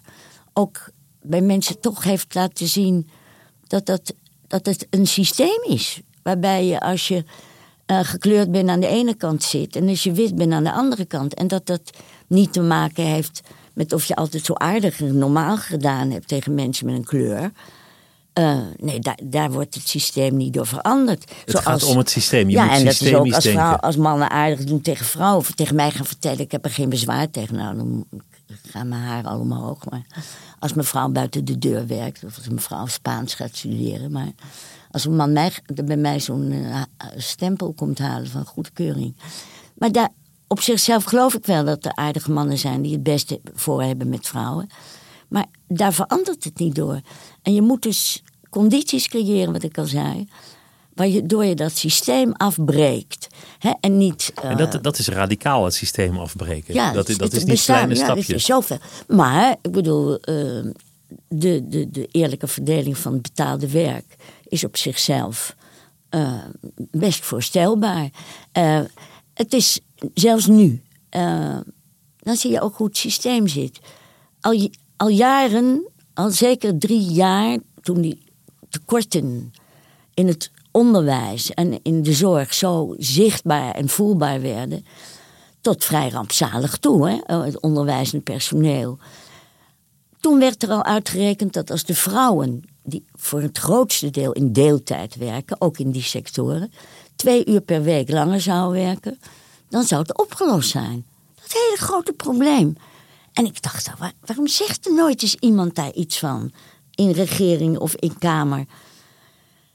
ook 0.53 0.89
bij 1.21 1.41
mensen 1.41 1.79
toch 1.79 2.03
heeft 2.03 2.35
laten 2.35 2.67
zien 2.67 3.09
dat, 3.67 3.85
dat, 3.85 4.13
dat 4.47 4.65
het 4.65 4.87
een 4.89 5.07
systeem 5.07 5.63
is. 5.67 6.01
Waarbij 6.23 6.65
je 6.65 6.79
als 6.79 7.07
je 7.07 7.23
uh, 7.87 7.99
gekleurd 8.01 8.51
bent 8.51 8.69
aan 8.69 8.79
de 8.79 8.87
ene 8.87 9.15
kant 9.15 9.43
zit 9.43 9.75
en 9.75 9.87
als 9.87 10.03
je 10.03 10.11
wit 10.11 10.35
bent 10.35 10.53
aan 10.53 10.63
de 10.63 10.71
andere 10.71 11.05
kant. 11.05 11.33
En 11.33 11.47
dat 11.47 11.65
dat 11.65 11.89
niet 12.27 12.53
te 12.53 12.61
maken 12.61 13.03
heeft 13.03 13.41
met 13.73 13.93
of 13.93 14.05
je 14.05 14.15
altijd 14.15 14.45
zo 14.45 14.53
aardig 14.53 15.01
en 15.01 15.17
normaal 15.17 15.57
gedaan 15.57 16.11
hebt 16.11 16.27
tegen 16.27 16.53
mensen 16.53 16.85
met 16.85 16.95
een 16.95 17.03
kleur. 17.03 17.51
Uh, 18.39 18.59
nee, 18.77 18.99
daar, 18.99 19.19
daar 19.23 19.51
wordt 19.51 19.75
het 19.75 19.87
systeem 19.87 20.37
niet 20.37 20.53
door 20.53 20.67
veranderd. 20.67 21.19
Het 21.29 21.43
Zoals, 21.45 21.65
gaat 21.65 21.83
om 21.83 21.97
het 21.97 22.09
systeem. 22.09 22.49
Je 22.49 22.55
ja, 22.55 22.63
moet 22.63 22.73
en 22.73 22.85
dat 22.85 23.01
is 23.01 23.13
ook 23.13 23.33
als, 23.33 23.47
vrouw, 23.47 23.75
als 23.75 23.95
mannen 23.95 24.29
aardig 24.29 24.63
doen 24.63 24.81
tegen 24.81 25.05
vrouwen. 25.05 25.39
Of 25.39 25.51
tegen 25.51 25.75
mij 25.75 25.91
gaan 25.91 26.05
vertellen, 26.05 26.39
ik 26.39 26.51
heb 26.51 26.65
er 26.65 26.71
geen 26.71 26.89
bezwaar 26.89 27.29
tegen. 27.29 27.55
Nou, 27.55 27.77
dan 27.77 28.05
gaan 28.67 28.87
mijn 28.87 29.01
haar 29.01 29.23
allemaal 29.23 29.63
hoog. 29.63 29.89
Maar 29.89 30.05
als 30.59 30.73
mijn 30.73 30.87
vrouw 30.87 31.09
buiten 31.09 31.45
de 31.45 31.57
deur 31.57 31.87
werkt, 31.87 32.23
of 32.23 32.37
als 32.37 32.47
mijn 32.47 32.61
vrouw 32.61 32.85
Spaans 32.85 33.33
gaat 33.33 33.55
studeren. 33.55 34.11
Maar 34.11 34.31
als 34.91 35.05
een 35.05 35.15
man 35.15 35.33
mij, 35.33 35.51
bij 35.85 35.97
mij 35.97 36.19
zo'n 36.19 36.51
uh, 36.51 36.81
stempel 37.17 37.73
komt 37.73 37.99
halen 37.99 38.29
van 38.29 38.45
goedkeuring. 38.45 39.15
Maar 39.77 39.91
daar, 39.91 40.09
op 40.47 40.61
zichzelf 40.61 41.03
geloof 41.03 41.33
ik 41.33 41.45
wel 41.45 41.65
dat 41.65 41.85
er 41.85 41.95
aardige 41.95 42.31
mannen 42.31 42.57
zijn 42.57 42.81
die 42.81 42.93
het 42.93 43.03
beste 43.03 43.41
voor 43.53 43.83
hebben 43.83 44.09
met 44.09 44.27
vrouwen. 44.27 44.69
Maar 45.27 45.45
daar 45.67 45.93
verandert 45.93 46.43
het 46.43 46.59
niet 46.59 46.75
door. 46.75 47.01
En 47.41 47.53
je 47.53 47.61
moet 47.61 47.81
dus 47.81 48.23
condities 48.49 49.07
creëren, 49.07 49.53
wat 49.53 49.63
ik 49.63 49.77
al 49.77 49.85
zei. 49.85 50.27
Waardoor 50.93 51.45
je 51.45 51.55
dat 51.55 51.77
systeem 51.77 52.31
afbreekt. 52.31 53.27
Hè? 53.59 53.71
En, 53.79 53.97
niet, 53.97 54.31
en 54.41 54.57
dat, 54.57 54.75
uh, 54.75 54.81
dat 54.81 54.99
is 54.99 55.07
radicaal, 55.07 55.65
het 55.65 55.73
systeem 55.73 56.17
afbreken. 56.17 56.73
Ja, 56.73 56.91
dat, 56.91 57.07
het, 57.07 57.19
dat 57.19 57.33
is 57.33 57.39
niet 57.39 57.47
bestaan, 57.47 57.75
kleine 57.75 57.95
ja, 57.95 58.03
stapjes. 58.03 58.27
Dat 58.27 58.35
is 58.35 58.45
zoveel. 58.45 58.77
Maar, 59.07 59.55
ik 59.61 59.71
bedoel, 59.71 60.11
uh, 60.11 60.71
de, 61.27 61.67
de, 61.67 61.89
de 61.89 62.07
eerlijke 62.11 62.47
verdeling 62.47 62.97
van 62.97 63.13
het 63.13 63.21
betaalde 63.21 63.71
werk 63.71 64.15
is 64.47 64.63
op 64.63 64.77
zichzelf 64.77 65.55
uh, 66.09 66.33
best 66.91 67.25
voorstelbaar. 67.25 68.09
het 69.33 69.53
is 69.53 69.79
zelfs 70.13 70.47
nu, 70.47 70.81
dan 72.17 72.35
zie 72.35 72.51
je 72.51 72.61
ook 72.61 72.75
hoe 72.75 72.87
het 72.87 72.97
systeem 72.97 73.47
zit. 73.47 73.79
Al, 74.41 74.69
al 74.97 75.09
jaren, 75.09 75.87
al 76.13 76.29
zeker 76.29 76.77
drie 76.77 77.11
jaar, 77.11 77.57
toen 77.81 78.01
die 78.01 78.28
tekorten 78.69 79.53
in 80.13 80.27
het 80.27 80.51
onderwijs 80.71 81.53
en 81.53 81.79
in 81.83 82.03
de 82.03 82.13
zorg 82.13 82.53
zo 82.53 82.95
zichtbaar 82.97 83.75
en 83.75 83.89
voelbaar 83.89 84.41
werden, 84.41 84.85
tot 85.61 85.85
vrij 85.85 86.09
rampzalig 86.09 86.77
toe, 86.77 87.09
hè, 87.09 87.35
het 87.43 87.59
onderwijzend 87.59 88.23
personeel. 88.23 88.97
Toen 90.19 90.39
werd 90.39 90.63
er 90.63 90.69
al 90.69 90.83
uitgerekend 90.83 91.53
dat 91.53 91.71
als 91.71 91.83
de 91.83 91.95
vrouwen, 91.95 92.63
die 92.83 93.05
voor 93.15 93.41
het 93.41 93.57
grootste 93.57 94.09
deel 94.09 94.31
in 94.31 94.53
deeltijd 94.53 95.15
werken, 95.15 95.61
ook 95.61 95.77
in 95.77 95.91
die 95.91 96.01
sectoren, 96.01 96.71
twee 97.15 97.45
uur 97.45 97.61
per 97.61 97.83
week 97.83 98.09
langer 98.09 98.41
zouden 98.41 98.83
werken, 98.83 99.19
dan 99.69 99.83
zou 99.83 100.01
het 100.01 100.17
opgelost 100.17 100.69
zijn. 100.69 101.05
Dat 101.35 101.51
hele 101.51 101.77
grote 101.77 102.13
probleem. 102.13 102.75
En 103.33 103.45
ik 103.45 103.61
dacht, 103.61 103.89
waar, 103.97 104.13
waarom 104.25 104.47
zegt 104.47 104.85
er 104.85 104.93
nooit 104.93 105.21
eens 105.21 105.35
iemand 105.35 105.75
daar 105.75 105.93
iets 105.93 106.19
van? 106.19 106.51
In 106.99 107.11
regering 107.11 107.77
of 107.77 107.95
in 107.95 108.17
Kamer. 108.17 108.65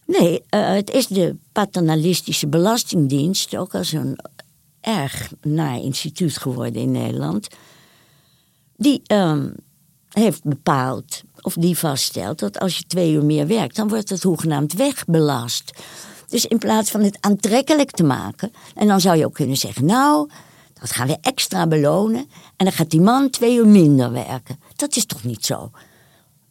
Nee, 0.07 0.43
uh, 0.51 0.69
het 0.69 0.91
is 0.91 1.07
de 1.07 1.37
paternalistische 1.53 2.47
belastingdienst, 2.47 3.57
ook 3.57 3.75
als 3.75 3.93
een 3.93 4.19
erg 4.81 5.33
naar 5.43 5.79
instituut 5.79 6.37
geworden 6.37 6.83
in 6.83 6.91
Nederland. 6.91 7.49
Die 8.77 9.03
um, 9.13 9.55
heeft 10.09 10.43
bepaald, 10.43 11.23
of 11.41 11.55
die 11.55 11.79
vaststelt, 11.79 12.39
dat 12.39 12.59
als 12.59 12.79
je 12.79 12.85
twee 12.87 13.13
uur 13.13 13.25
meer 13.25 13.47
werkt, 13.47 13.77
dan 13.77 13.89
wordt 13.89 14.09
het 14.09 14.23
hoegenaamd 14.23 14.73
wegbelast. 14.73 15.73
Dus 16.29 16.47
in 16.47 16.59
plaats 16.59 16.91
van 16.91 17.03
het 17.03 17.17
aantrekkelijk 17.21 17.91
te 17.91 18.05
maken, 18.05 18.53
en 18.75 18.87
dan 18.87 19.01
zou 19.01 19.17
je 19.17 19.25
ook 19.25 19.35
kunnen 19.35 19.57
zeggen, 19.57 19.85
nou, 19.85 20.31
dat 20.81 20.93
gaan 20.93 21.07
we 21.07 21.19
extra 21.21 21.67
belonen. 21.67 22.27
En 22.57 22.65
dan 22.65 22.73
gaat 22.73 22.91
die 22.91 23.01
man 23.01 23.31
twee 23.31 23.57
uur 23.57 23.67
minder 23.67 24.13
werken. 24.13 24.59
Dat 24.77 24.97
is 24.97 25.07
toch 25.07 25.25
niet 25.25 25.45
zo? 25.45 25.71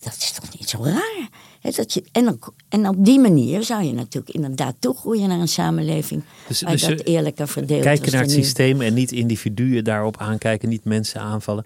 Dat 0.03 0.15
is 0.17 0.31
toch 0.31 0.59
niet 0.59 0.69
zo 0.69 0.83
raar? 0.83 1.29
dat 1.71 1.93
je, 1.93 2.03
en, 2.11 2.39
en, 2.69 2.87
op 2.87 3.05
die 3.05 3.19
manier 3.19 3.63
zou 3.63 3.83
je 3.83 3.93
natuurlijk 3.93 4.35
inderdaad 4.35 4.75
toegroeien 4.79 5.29
naar 5.29 5.39
een 5.39 5.47
samenleving. 5.47 6.23
Dus, 6.47 6.61
waar 6.61 6.71
dus 6.71 6.81
dat 6.81 7.01
eerlijker 7.01 7.47
verdeeld 7.47 7.83
Kijken 7.83 8.11
naar 8.11 8.21
het 8.21 8.31
systeem 8.31 8.81
en 8.81 8.93
niet 8.93 9.11
individuen 9.11 9.83
daarop 9.83 10.17
aankijken, 10.17 10.69
niet 10.69 10.83
mensen 10.83 11.21
aanvallen. 11.21 11.65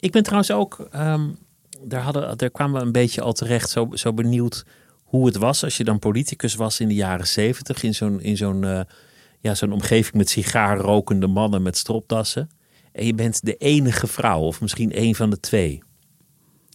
Ik 0.00 0.12
ben 0.12 0.22
trouwens 0.22 0.50
ook, 0.50 0.88
um, 0.94 1.36
daar, 1.80 2.02
hadden, 2.02 2.38
daar 2.38 2.50
kwamen 2.50 2.80
we 2.80 2.86
een 2.86 2.92
beetje 2.92 3.20
al 3.20 3.32
terecht, 3.32 3.70
zo, 3.70 3.88
zo 3.92 4.12
benieuwd 4.12 4.64
hoe 5.04 5.26
het 5.26 5.36
was 5.36 5.64
als 5.64 5.76
je 5.76 5.84
dan 5.84 5.98
politicus 5.98 6.54
was 6.54 6.80
in 6.80 6.88
de 6.88 6.94
jaren 6.94 7.26
zeventig, 7.26 7.82
in 7.82 7.94
zo'n 7.94 8.20
in 8.20 8.36
zo'n 8.36 8.62
uh, 8.62 8.80
ja, 9.40 9.54
zo'n 9.54 9.72
omgeving 9.72 10.14
met 10.14 10.30
sigaarrokende 10.30 11.26
mannen 11.26 11.62
met 11.62 11.76
stropdassen. 11.76 12.50
En 12.92 13.06
je 13.06 13.14
bent 13.14 13.44
de 13.44 13.56
enige 13.56 14.06
vrouw, 14.06 14.40
of 14.40 14.60
misschien 14.60 15.00
een 15.02 15.14
van 15.14 15.30
de 15.30 15.40
twee. 15.40 15.82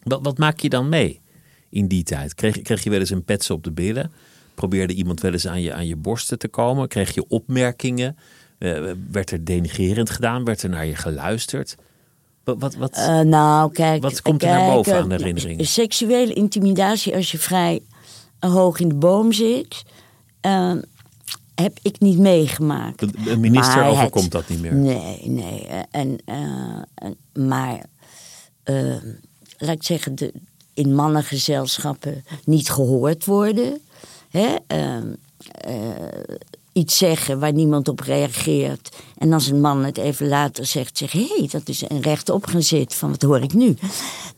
Wat, 0.04 0.20
wat 0.24 0.38
maak 0.38 0.60
je 0.60 0.70
dan 0.70 0.90
mee 0.90 1.22
in 1.70 1.88
die 1.88 2.04
tijd? 2.04 2.34
Kreeg, 2.36 2.62
kreeg 2.62 2.84
je 2.84 2.90
wel 2.90 3.00
eens 3.00 3.10
een 3.10 3.24
pets 3.24 3.50
op 3.50 3.64
de 3.64 3.72
billen? 3.72 4.12
Probeerde 4.56 4.94
iemand 4.94 5.22
wel 5.22 5.32
eens 5.32 5.48
aan 5.48 5.62
je, 5.62 5.74
aan 5.74 5.88
je 5.88 5.96
borsten 5.96 6.40
te 6.40 6.48
komen? 6.48 6.88
Kreeg 6.88 7.14
je 7.14 7.28
opmerkingen? 7.28 8.18
Uh, 8.60 8.92
werd 9.12 9.32
er 9.32 9.44
denigerend 9.44 10.10
gedaan? 10.10 10.44
Werd 10.44 10.64
er 10.64 10.70
naar 10.70 10.86
je 10.86 10.96
geluisterd? 10.96 11.76
Wat, 12.44 12.60
wat, 12.60 12.76
wat, 12.76 12.98
uh, 12.98 13.20
nou, 13.20 13.72
kijk, 13.72 14.02
wat 14.02 14.22
komt 14.22 14.42
er 14.42 14.48
kijk, 14.48 14.60
naar 14.60 14.72
boven 14.72 14.94
uh, 14.94 15.00
aan 15.00 15.10
de 15.10 15.16
herinneringen? 15.16 15.66
Seksuele 15.66 16.34
intimidatie 16.34 17.16
als 17.16 17.32
je 17.32 17.38
vrij 17.38 17.82
hoog 18.40 18.80
in 18.80 18.90
de 18.90 18.96
boom 18.96 19.32
zit 19.32 19.84
heb 21.62 21.80
ik 21.82 22.00
niet 22.00 22.18
meegemaakt. 22.18 23.02
Een 23.28 23.40
minister 23.40 23.76
maar 23.76 23.90
overkomt 23.90 24.24
het, 24.24 24.32
dat 24.32 24.50
niet 24.50 24.62
meer. 24.62 24.74
Nee, 24.74 25.22
nee. 25.26 25.68
En, 25.92 26.18
uh, 26.26 27.46
maar 27.48 27.86
uh, 28.66 28.96
laat 29.62 29.76
ik 29.76 29.84
zeggen, 29.84 30.15
de, 30.15 30.34
in 30.74 30.95
mannengezelschappen 30.95 32.26
niet 32.45 32.69
gehoord 32.69 33.26
worden. 33.26 33.82
Hè? 34.30 34.56
Uh, 34.67 34.97
iets 36.74 36.97
zeggen 36.97 37.39
waar 37.39 37.54
niemand 37.54 37.88
op 37.88 38.00
reageert. 38.00 38.89
En 39.17 39.34
als 39.34 39.47
een 39.47 39.62
man 39.62 39.84
het 39.84 39.97
even 39.97 40.28
later 40.28 40.65
zegt, 40.65 40.97
zeg 40.97 41.12
hé, 41.12 41.28
hey, 41.38 41.47
dat 41.52 41.69
is 41.69 41.89
een 41.89 42.02
rechtop 42.02 42.45
gaan 42.45 42.63
zitten 42.63 42.97
van 42.97 43.10
wat 43.10 43.21
hoor 43.21 43.41
ik 43.41 43.54
nu. 43.54 43.76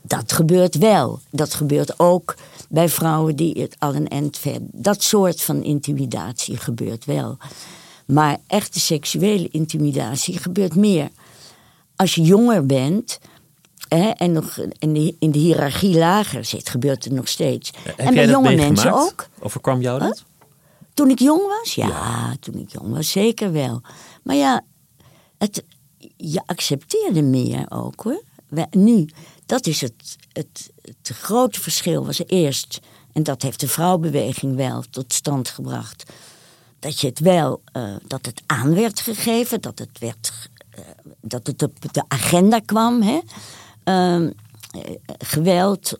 Dat 0.01 0.31
gebeurt 0.31 0.77
wel. 0.77 1.19
Dat 1.29 1.53
gebeurt 1.53 1.99
ook 1.99 2.35
bij 2.69 2.89
vrouwen 2.89 3.35
die 3.35 3.61
het 3.61 3.75
al 3.79 3.95
een 3.95 4.07
end 4.07 4.37
verder. 4.37 4.67
Dat 4.71 5.03
soort 5.03 5.41
van 5.41 5.63
intimidatie 5.63 6.57
gebeurt 6.57 7.05
wel. 7.05 7.37
Maar 8.05 8.37
echte 8.47 8.79
seksuele 8.79 9.49
intimidatie 9.49 10.37
gebeurt 10.37 10.75
meer. 10.75 11.09
Als 11.95 12.15
je 12.15 12.21
jonger 12.21 12.65
bent 12.65 13.19
hè, 13.97 14.09
en 14.09 14.31
nog 14.31 14.57
in 14.79 14.93
de, 14.93 15.15
in 15.19 15.31
de 15.31 15.39
hiërarchie 15.39 15.97
lager 15.97 16.45
zit, 16.45 16.69
gebeurt 16.69 17.03
het 17.03 17.13
nog 17.13 17.27
steeds. 17.27 17.71
Heb 17.83 17.99
en 17.99 18.13
bij 18.13 18.27
jonge 18.27 18.55
mensen 18.55 18.93
ook. 18.93 19.27
Overkwam 19.39 19.81
jou 19.81 19.99
dat? 19.99 20.17
Huh? 20.17 20.25
Toen 20.93 21.09
ik 21.09 21.19
jong 21.19 21.41
was? 21.47 21.75
Ja, 21.75 21.87
ja, 21.87 22.35
toen 22.39 22.55
ik 22.55 22.71
jong 22.71 22.93
was, 22.93 23.11
zeker 23.11 23.51
wel. 23.51 23.81
Maar 24.23 24.35
ja, 24.35 24.61
het, 25.37 25.63
je 26.17 26.41
accepteerde 26.45 27.21
meer 27.21 27.65
ook 27.69 28.01
hoor. 28.01 28.23
Nu, 28.69 29.09
dat 29.45 29.67
is 29.67 29.81
het, 29.81 30.17
het, 30.31 30.69
het 30.81 31.11
grote 31.17 31.61
verschil 31.61 32.05
was 32.05 32.21
eerst, 32.27 32.79
en 33.13 33.23
dat 33.23 33.41
heeft 33.41 33.59
de 33.59 33.67
vrouwbeweging 33.67 34.55
wel 34.55 34.83
tot 34.89 35.13
stand 35.13 35.49
gebracht, 35.49 36.03
dat 36.79 36.99
je 36.99 37.07
het 37.07 37.19
wel, 37.19 37.61
uh, 37.77 37.95
dat 38.07 38.25
het 38.25 38.41
aan 38.45 38.75
werd 38.75 38.99
gegeven, 38.99 39.61
dat 39.61 39.79
het, 39.79 39.99
werd, 39.99 40.49
uh, 40.79 40.85
dat 41.21 41.47
het 41.47 41.63
op 41.63 41.93
de 41.93 42.03
agenda 42.07 42.59
kwam. 42.59 43.01
Hè? 43.01 43.19
Uh, 43.85 44.29
geweld, 45.17 45.99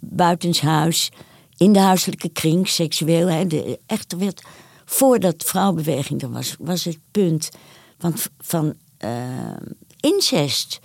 buitenshuis, 0.00 1.10
in 1.56 1.72
de 1.72 1.78
huiselijke 1.78 2.28
kring, 2.28 2.68
seksueel. 2.68 3.26
Hè? 3.26 3.46
De, 3.46 3.78
echt, 3.86 4.12
er 4.12 4.18
werd, 4.18 4.42
voordat 4.84 5.44
vrouwbeweging 5.44 6.22
er 6.22 6.30
was, 6.30 6.56
was 6.58 6.84
het 6.84 6.98
punt 7.10 7.50
van, 7.98 8.14
van 8.38 8.74
incest 10.00 10.80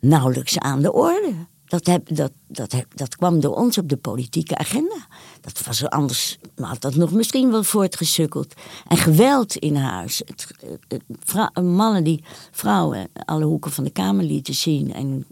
nauwelijks 0.00 0.58
aan 0.58 0.82
de 0.82 0.92
orde. 0.92 1.34
Dat, 1.64 1.86
heb, 1.86 2.16
dat, 2.16 2.32
dat, 2.46 2.74
dat 2.94 3.16
kwam 3.16 3.40
door 3.40 3.56
ons 3.56 3.78
op 3.78 3.88
de 3.88 3.96
politieke 3.96 4.56
agenda. 4.56 5.06
Dat 5.44 5.64
was 5.64 5.82
er 5.82 5.88
anders, 5.88 6.38
had 6.60 6.80
dat 6.80 6.94
nog 6.94 7.12
misschien 7.12 7.50
wel 7.50 7.62
voortgesukkeld. 7.62 8.54
En 8.88 8.96
geweld 8.96 9.56
in 9.56 9.76
huis. 9.76 10.22
Het, 10.24 11.62
mannen 11.62 12.04
die 12.04 12.24
vrouwen 12.50 13.08
alle 13.24 13.44
hoeken 13.44 13.70
van 13.70 13.84
de 13.84 13.90
kamer 13.90 14.24
lieten 14.24 14.54
zien 14.54 14.94
en 14.94 15.26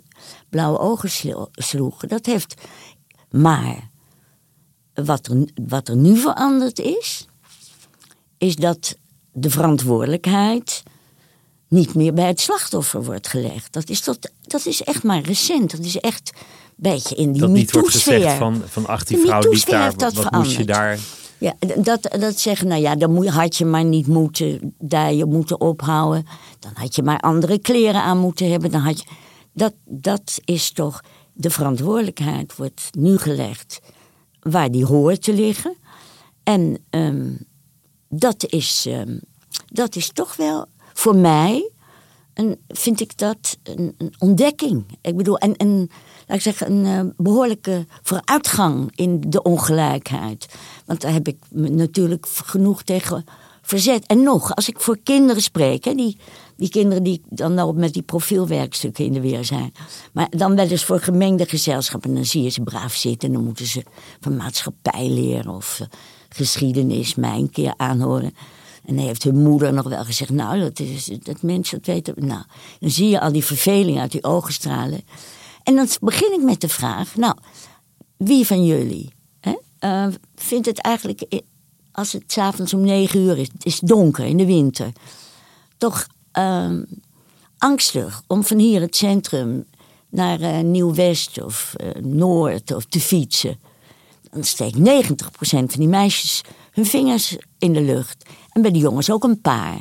blauwe 0.49 0.79
ogen 0.79 1.39
sloegen. 1.53 2.09
Dat 2.09 2.27
heeft. 2.27 2.55
Maar 3.31 3.91
wat 4.95 5.27
er, 5.27 5.49
wat 5.67 5.89
er 5.89 5.97
nu 5.97 6.17
veranderd 6.17 6.79
is, 6.79 7.27
is 8.39 8.57
dat 8.57 8.97
de 9.33 9.51
verantwoordelijkheid 9.51 10.83
niet 11.73 11.95
meer 11.95 12.13
bij 12.13 12.27
het 12.27 12.41
slachtoffer 12.41 13.05
wordt 13.05 13.29
gelegd. 13.29 13.73
Dat 13.73 13.89
is, 13.89 14.01
tot, 14.01 14.31
dat 14.41 14.67
is 14.67 14.83
echt 14.83 15.03
maar 15.03 15.21
recent. 15.21 15.71
Dat 15.71 15.81
is 15.81 16.01
echt 16.01 16.33
een 16.35 16.73
beetje 16.77 17.15
in 17.15 17.33
die 17.33 17.41
Dat 17.41 17.51
niet 17.51 17.73
wordt 17.73 17.91
gezegd 17.91 18.37
van, 18.37 18.63
van 18.67 18.87
ach, 18.87 19.05
die 19.05 19.19
vrouw 19.19 19.41
die 19.41 19.65
daar, 19.65 19.83
heeft 19.83 19.99
dat 19.99 20.15
wat 20.15 20.31
moest 20.31 20.57
je 20.57 20.65
daar... 20.65 20.99
Ja, 21.39 21.55
dat, 21.77 22.17
dat 22.19 22.39
zeggen, 22.39 22.69
nou 22.69 22.81
ja, 22.81 22.97
dan 22.97 23.27
had 23.27 23.57
je 23.57 23.65
maar 23.65 23.85
niet 23.85 24.07
moeten, 24.07 24.75
daar 24.79 25.13
je 25.13 25.25
moeten 25.25 25.61
ophouden. 25.61 26.27
Dan 26.59 26.73
had 26.75 26.95
je 26.95 27.03
maar 27.03 27.21
andere 27.21 27.59
kleren 27.59 28.03
aan 28.03 28.19
moeten 28.19 28.51
hebben. 28.51 28.71
Dan 28.71 28.81
had 28.81 28.99
je, 28.99 29.05
dat, 29.53 29.75
dat 29.85 30.41
is 30.45 30.71
toch, 30.71 31.01
de 31.33 31.51
verantwoordelijkheid 31.51 32.57
wordt 32.57 32.89
nu 32.91 33.19
gelegd 33.19 33.81
waar 34.41 34.71
die 34.71 34.85
hoort 34.85 35.23
te 35.23 35.33
liggen. 35.35 35.77
En 36.43 36.79
ehm, 36.91 37.31
dat, 38.09 38.47
is, 38.49 38.85
ehm, 38.89 39.19
dat 39.67 39.97
is 39.97 40.11
toch 40.13 40.37
wel 40.37 40.67
voor 40.93 41.17
mij, 41.17 41.71
vind 42.69 43.01
ik 43.01 43.19
dat 43.19 43.59
een, 43.63 43.95
ontdekking. 44.19 44.85
Ik 45.01 45.17
bedoel, 45.17 45.39
en, 45.39 45.57
en 45.57 45.91
laat 46.27 46.37
ik 46.37 46.43
zeggen, 46.43 46.73
een 46.73 46.87
eh, 46.87 47.15
behoorlijke 47.17 47.87
vooruitgang 48.03 48.91
in 48.95 49.21
de 49.27 49.43
ongelijkheid. 49.43 50.49
Want 50.87 51.01
daar 51.01 51.13
heb 51.13 51.29
ik 51.29 51.37
me 51.51 51.69
natuurlijk 51.69 52.27
genoeg 52.29 52.83
tegen 52.83 53.25
verzet. 53.63 54.07
En 54.07 54.23
nog, 54.23 54.55
als 54.55 54.69
ik 54.69 54.81
voor 54.81 54.99
kinderen 55.03 55.43
spreek, 55.43 55.85
hè, 55.85 55.95
die, 55.95 56.17
die 56.57 56.69
kinderen 56.69 57.03
die 57.03 57.23
dan 57.29 57.55
nou 57.55 57.75
met 57.75 57.93
die 57.93 58.03
profielwerkstukken 58.03 59.05
in 59.05 59.13
de 59.13 59.21
weer 59.21 59.45
zijn. 59.45 59.73
Maar 60.13 60.27
dan 60.31 60.57
wel 60.57 60.69
eens 60.69 60.85
voor 60.85 61.01
gemengde 61.01 61.47
gezelschappen, 61.47 62.15
dan 62.15 62.25
zie 62.25 62.43
je 62.43 62.49
ze 62.49 62.63
braaf 62.63 62.95
zitten. 62.95 63.33
Dan 63.33 63.45
moeten 63.45 63.67
ze 63.67 63.83
van 64.21 64.37
maatschappij 64.37 65.09
leren 65.09 65.55
of 65.55 65.81
eh, 65.81 65.87
geschiedenis 66.29 67.15
mij 67.15 67.39
een 67.39 67.51
keer 67.51 67.75
aanhoren. 67.77 68.35
En 68.85 68.97
dan 68.97 69.05
heeft 69.05 69.23
hun 69.23 69.43
moeder 69.43 69.73
nog 69.73 69.89
wel 69.89 70.05
gezegd, 70.05 70.31
nou, 70.31 70.61
dat, 70.61 70.79
is, 70.79 71.05
dat 71.05 71.43
mensen 71.43 71.83
dat. 71.83 72.17
Nou, 72.17 72.43
dan 72.81 72.91
zie 72.91 73.09
je 73.09 73.21
al 73.21 73.33
die 73.33 73.45
verveling 73.45 74.01
uit 74.01 74.13
die 74.13 74.25
ogen 74.25 74.53
stralen. 74.53 75.01
En 75.63 75.75
dan 75.75 75.89
begin 76.01 76.33
ik 76.33 76.43
met 76.43 76.61
de 76.61 76.69
vraag, 76.69 77.17
nou, 77.17 77.35
wie 78.17 78.47
van 78.47 78.65
jullie 78.65 79.13
hè, 79.41 79.57
eh, 79.79 80.07
vindt 80.35 80.67
het 80.67 80.79
eigenlijk, 80.79 81.43
als 81.93 82.13
het 82.13 82.23
s'avonds 82.27 82.75
om 82.75 82.81
negen 82.81 83.21
uur 83.21 83.39
is, 83.39 83.49
het 83.53 83.65
is 83.65 83.79
donker 83.79 84.25
in 84.25 84.37
de 84.37 84.47
winter, 84.47 84.93
toch 85.77 86.07
ehm, 86.33 86.83
angstig 87.59 88.23
om 88.27 88.45
van 88.45 88.59
hier 88.59 88.81
het 88.81 88.97
centrum 88.97 89.65
naar 90.09 90.41
eh, 90.41 90.61
Nieuw-West 90.61 91.43
of 91.43 91.75
eh, 91.77 92.03
Noord 92.03 92.75
of 92.75 92.85
te 92.85 93.01
fietsen? 93.01 93.61
Dan 94.31 94.45
steekt 94.45 94.79
90% 94.79 94.83
van 95.43 95.69
die 95.69 95.89
meisjes 95.89 96.43
hun 96.71 96.87
vingers 96.87 97.37
in 97.59 97.73
de 97.73 97.81
lucht. 97.81 98.25
En 98.53 98.63
bij 98.63 98.71
de 98.71 98.79
jongens 98.79 99.11
ook 99.11 99.25
een 99.25 99.41
paar. 99.41 99.79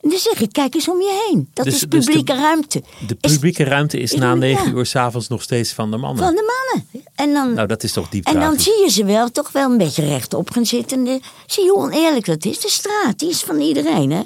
En 0.00 0.10
dan 0.10 0.18
zeg 0.18 0.40
ik, 0.40 0.52
kijk 0.52 0.74
eens 0.74 0.88
om 0.88 1.00
je 1.00 1.26
heen. 1.28 1.48
Dat 1.52 1.64
Dus- 1.64 1.74
is 1.74 1.80
dus 1.80 1.90
de- 2.04 2.10
publieke 2.10 2.34
ruimte. 2.40 2.82
De 3.06 3.16
Is 3.20 3.32
publieke 3.32 3.64
ruimte 3.64 3.98
is 4.00 4.12
is- 4.12 4.18
na 4.18 4.28
ja. 4.28 4.34
negen 4.34 4.76
uur 4.76 4.86
s'avonds 4.86 5.28
nog 5.28 5.42
steeds 5.42 5.72
van 5.72 5.90
de 5.90 5.96
mannen. 5.96 6.24
van 6.24 6.34
de 6.34 6.66
mannen. 6.70 7.04
En 7.14 7.32
dan, 7.32 7.54
Nou, 7.54 7.66
dat 7.68 7.82
is 7.82 7.92
toch 7.92 8.08
diep 8.08 8.26
en 8.26 8.40
dan 8.40 8.58
zie 8.58 8.82
je 8.82 8.90
ze 8.90 9.04
wel 9.04 9.30
toch 9.30 9.52
wel 9.52 9.70
een 9.70 9.78
beetje 9.78 10.04
rechtop 10.06 10.50
gaan 10.50 10.66
zitten. 10.66 11.04
De- 11.04 11.20
zie 11.46 11.64
je 11.64 11.70
hoe 11.70 11.78
oneerlijk 11.82 12.26
dat 12.26 12.44
is. 12.44 12.60
De 12.60 12.70
straat, 12.70 13.18
die 13.18 13.28
is 13.28 13.42
van 13.42 13.60
iedereen, 13.60 14.10
hè. 14.10 14.22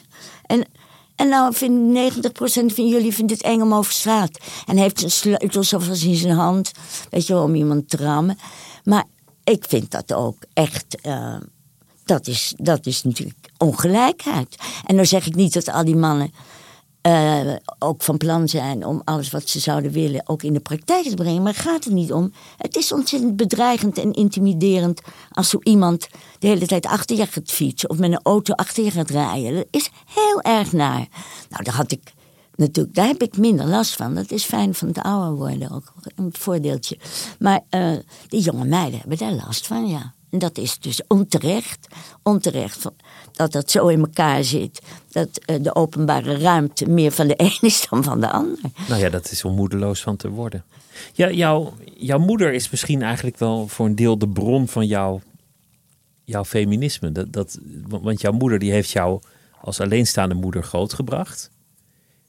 En, 0.47 0.65
en 1.17 1.29
nou 1.29 1.55
vindt 1.55 1.93
90% 1.93 2.75
van 2.75 2.89
jullie 2.89 3.15
vindt 3.15 3.33
het 3.33 3.43
eng 3.43 3.61
om 3.61 3.75
over 3.75 3.93
straat. 3.93 4.39
En 4.67 4.77
heeft 4.77 5.03
een 5.03 5.11
sleutel 5.11 5.63
zoals 5.63 6.05
in 6.05 6.15
zijn 6.17 6.35
hand. 6.37 6.71
Weet 7.11 7.27
je 7.27 7.33
wel, 7.33 7.43
om 7.43 7.55
iemand 7.55 7.89
te 7.89 7.97
rammen. 7.97 8.39
Maar 8.85 9.05
ik 9.45 9.65
vind 9.69 9.91
dat 9.91 10.13
ook 10.13 10.37
echt... 10.53 11.01
eh, 11.03 11.37
dat, 12.05 12.27
is, 12.27 12.55
dat 12.57 12.87
is 12.87 13.03
natuurlijk 13.03 13.46
ongelijkheid. 13.59 14.57
En 14.87 14.97
dan 14.97 15.07
zeg 15.07 15.27
ik 15.27 15.35
niet 15.35 15.53
dat 15.53 15.69
al 15.69 15.85
die 15.85 15.97
mannen 15.97 16.33
eh, 17.07 17.55
ook 17.79 18.03
van 18.03 18.17
plan 18.17 18.49
zijn 18.49 18.87
om 18.87 19.03
alles 19.05 19.31
wat 19.31 19.49
ze 19.49 19.61
zouden 19.61 19.91
willen 19.91 20.29
ook 20.29 20.43
in 20.43 20.53
de 20.53 20.61
praktijk 20.61 21.09
te 21.09 21.15
brengen. 21.15 21.43
Maar 21.43 21.55
gaat 21.55 21.85
het 21.85 21.93
niet 21.93 22.13
om. 22.13 22.33
Het 22.57 22.77
is 22.77 22.93
ontzettend 22.93 23.37
bedreigend 23.37 23.99
en 23.99 24.13
intimiderend 24.13 25.01
als 25.31 25.49
zo 25.49 25.59
iemand 25.63 26.09
de 26.39 26.47
hele 26.47 26.67
tijd 26.67 26.87
achter 26.87 27.17
je 27.17 27.27
gaat 27.27 27.51
fietsen 27.51 27.91
of 27.91 27.99
met 27.99 28.11
een 28.11 28.23
auto 28.23 28.55
achter 28.55 28.85
je 28.85 28.91
gaat 28.91 29.11
rijden. 29.11 29.55
Dat 29.55 29.67
is 29.71 29.91
heel 30.15 30.41
erg 30.41 30.73
naar. 30.73 31.07
Nou, 31.49 31.65
daar 31.65 31.75
had 31.75 31.93
ik 31.93 32.13
natuurlijk, 32.57 32.95
daar 32.95 33.07
heb 33.07 33.23
ik 33.23 33.37
minder 33.37 33.67
last 33.67 33.93
van. 33.93 34.15
Dat 34.15 34.31
is 34.31 34.45
fijn 34.45 34.75
van 34.75 34.89
het 34.89 34.99
ouder 34.99 35.35
worden 35.35 35.71
ook, 35.71 35.93
een 36.15 36.35
voordeeltje. 36.39 36.99
Maar 37.39 37.61
eh, 37.69 37.93
die 38.29 38.41
jonge 38.41 38.65
meiden 38.65 38.99
hebben 38.99 39.19
daar 39.19 39.33
last 39.33 39.67
van, 39.67 39.89
ja. 39.89 40.15
En 40.31 40.39
dat 40.39 40.59
is 40.59 40.79
dus 40.79 41.01
onterecht. 41.09 41.87
Onterecht 42.23 42.85
dat 43.37 43.53
dat 43.53 43.71
zo 43.71 43.87
in 43.87 43.99
elkaar 43.99 44.45
zit. 44.45 44.83
Dat 45.09 45.29
eh, 45.45 45.63
de 45.63 45.75
openbare 45.75 46.39
ruimte 46.39 46.89
meer 46.89 47.11
van 47.11 47.27
de 47.27 47.35
een 47.43 47.59
is 47.61 47.87
dan 47.91 48.05
van 48.05 48.21
de 48.21 48.31
ander. 48.31 48.59
Nou 48.89 49.01
ja, 49.01 49.09
dat 49.09 49.31
is 49.31 49.45
om 49.45 49.55
moedeloos 49.55 50.03
van 50.03 50.17
te 50.17 50.29
worden. 50.29 50.65
Ja, 51.13 51.31
jouw, 51.31 51.75
jouw 51.97 52.19
moeder 52.19 52.53
is 52.53 52.71
misschien 52.71 53.03
eigenlijk 53.03 53.39
wel 53.39 53.69
voor 53.69 53.87
een 53.87 53.97
deel 53.97 54.19
de 54.19 54.29
bron 54.29 54.69
van 54.69 54.87
jouw, 54.87 55.21
jouw 56.25 56.45
feminisme. 56.45 57.13
Dat, 57.13 57.33
dat, 57.33 57.59
want 57.89 58.21
jouw 58.21 58.33
moeder 58.33 58.59
die 58.59 58.73
heeft 58.73 58.91
jou 58.91 59.21
als 59.61 59.81
alleenstaande 59.81 60.35
moeder 60.35 60.63
grootgebracht. 60.63 61.51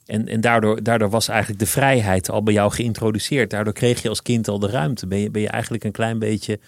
En, 0.05 0.27
en 0.27 0.41
daardoor, 0.41 0.83
daardoor 0.83 1.09
was 1.09 1.27
eigenlijk 1.27 1.59
de 1.59 1.65
vrijheid 1.65 2.29
al 2.29 2.43
bij 2.43 2.53
jou 2.53 2.71
geïntroduceerd. 2.71 3.49
Daardoor 3.49 3.73
kreeg 3.73 4.01
je 4.01 4.09
als 4.09 4.21
kind 4.21 4.47
al 4.47 4.59
de 4.59 4.67
ruimte. 4.67 5.07
Ben 5.07 5.19
je, 5.19 5.31
ben 5.31 5.41
je 5.41 5.49
eigenlijk 5.49 5.83
een 5.83 5.91
klein 5.91 6.19
beetje 6.19 6.59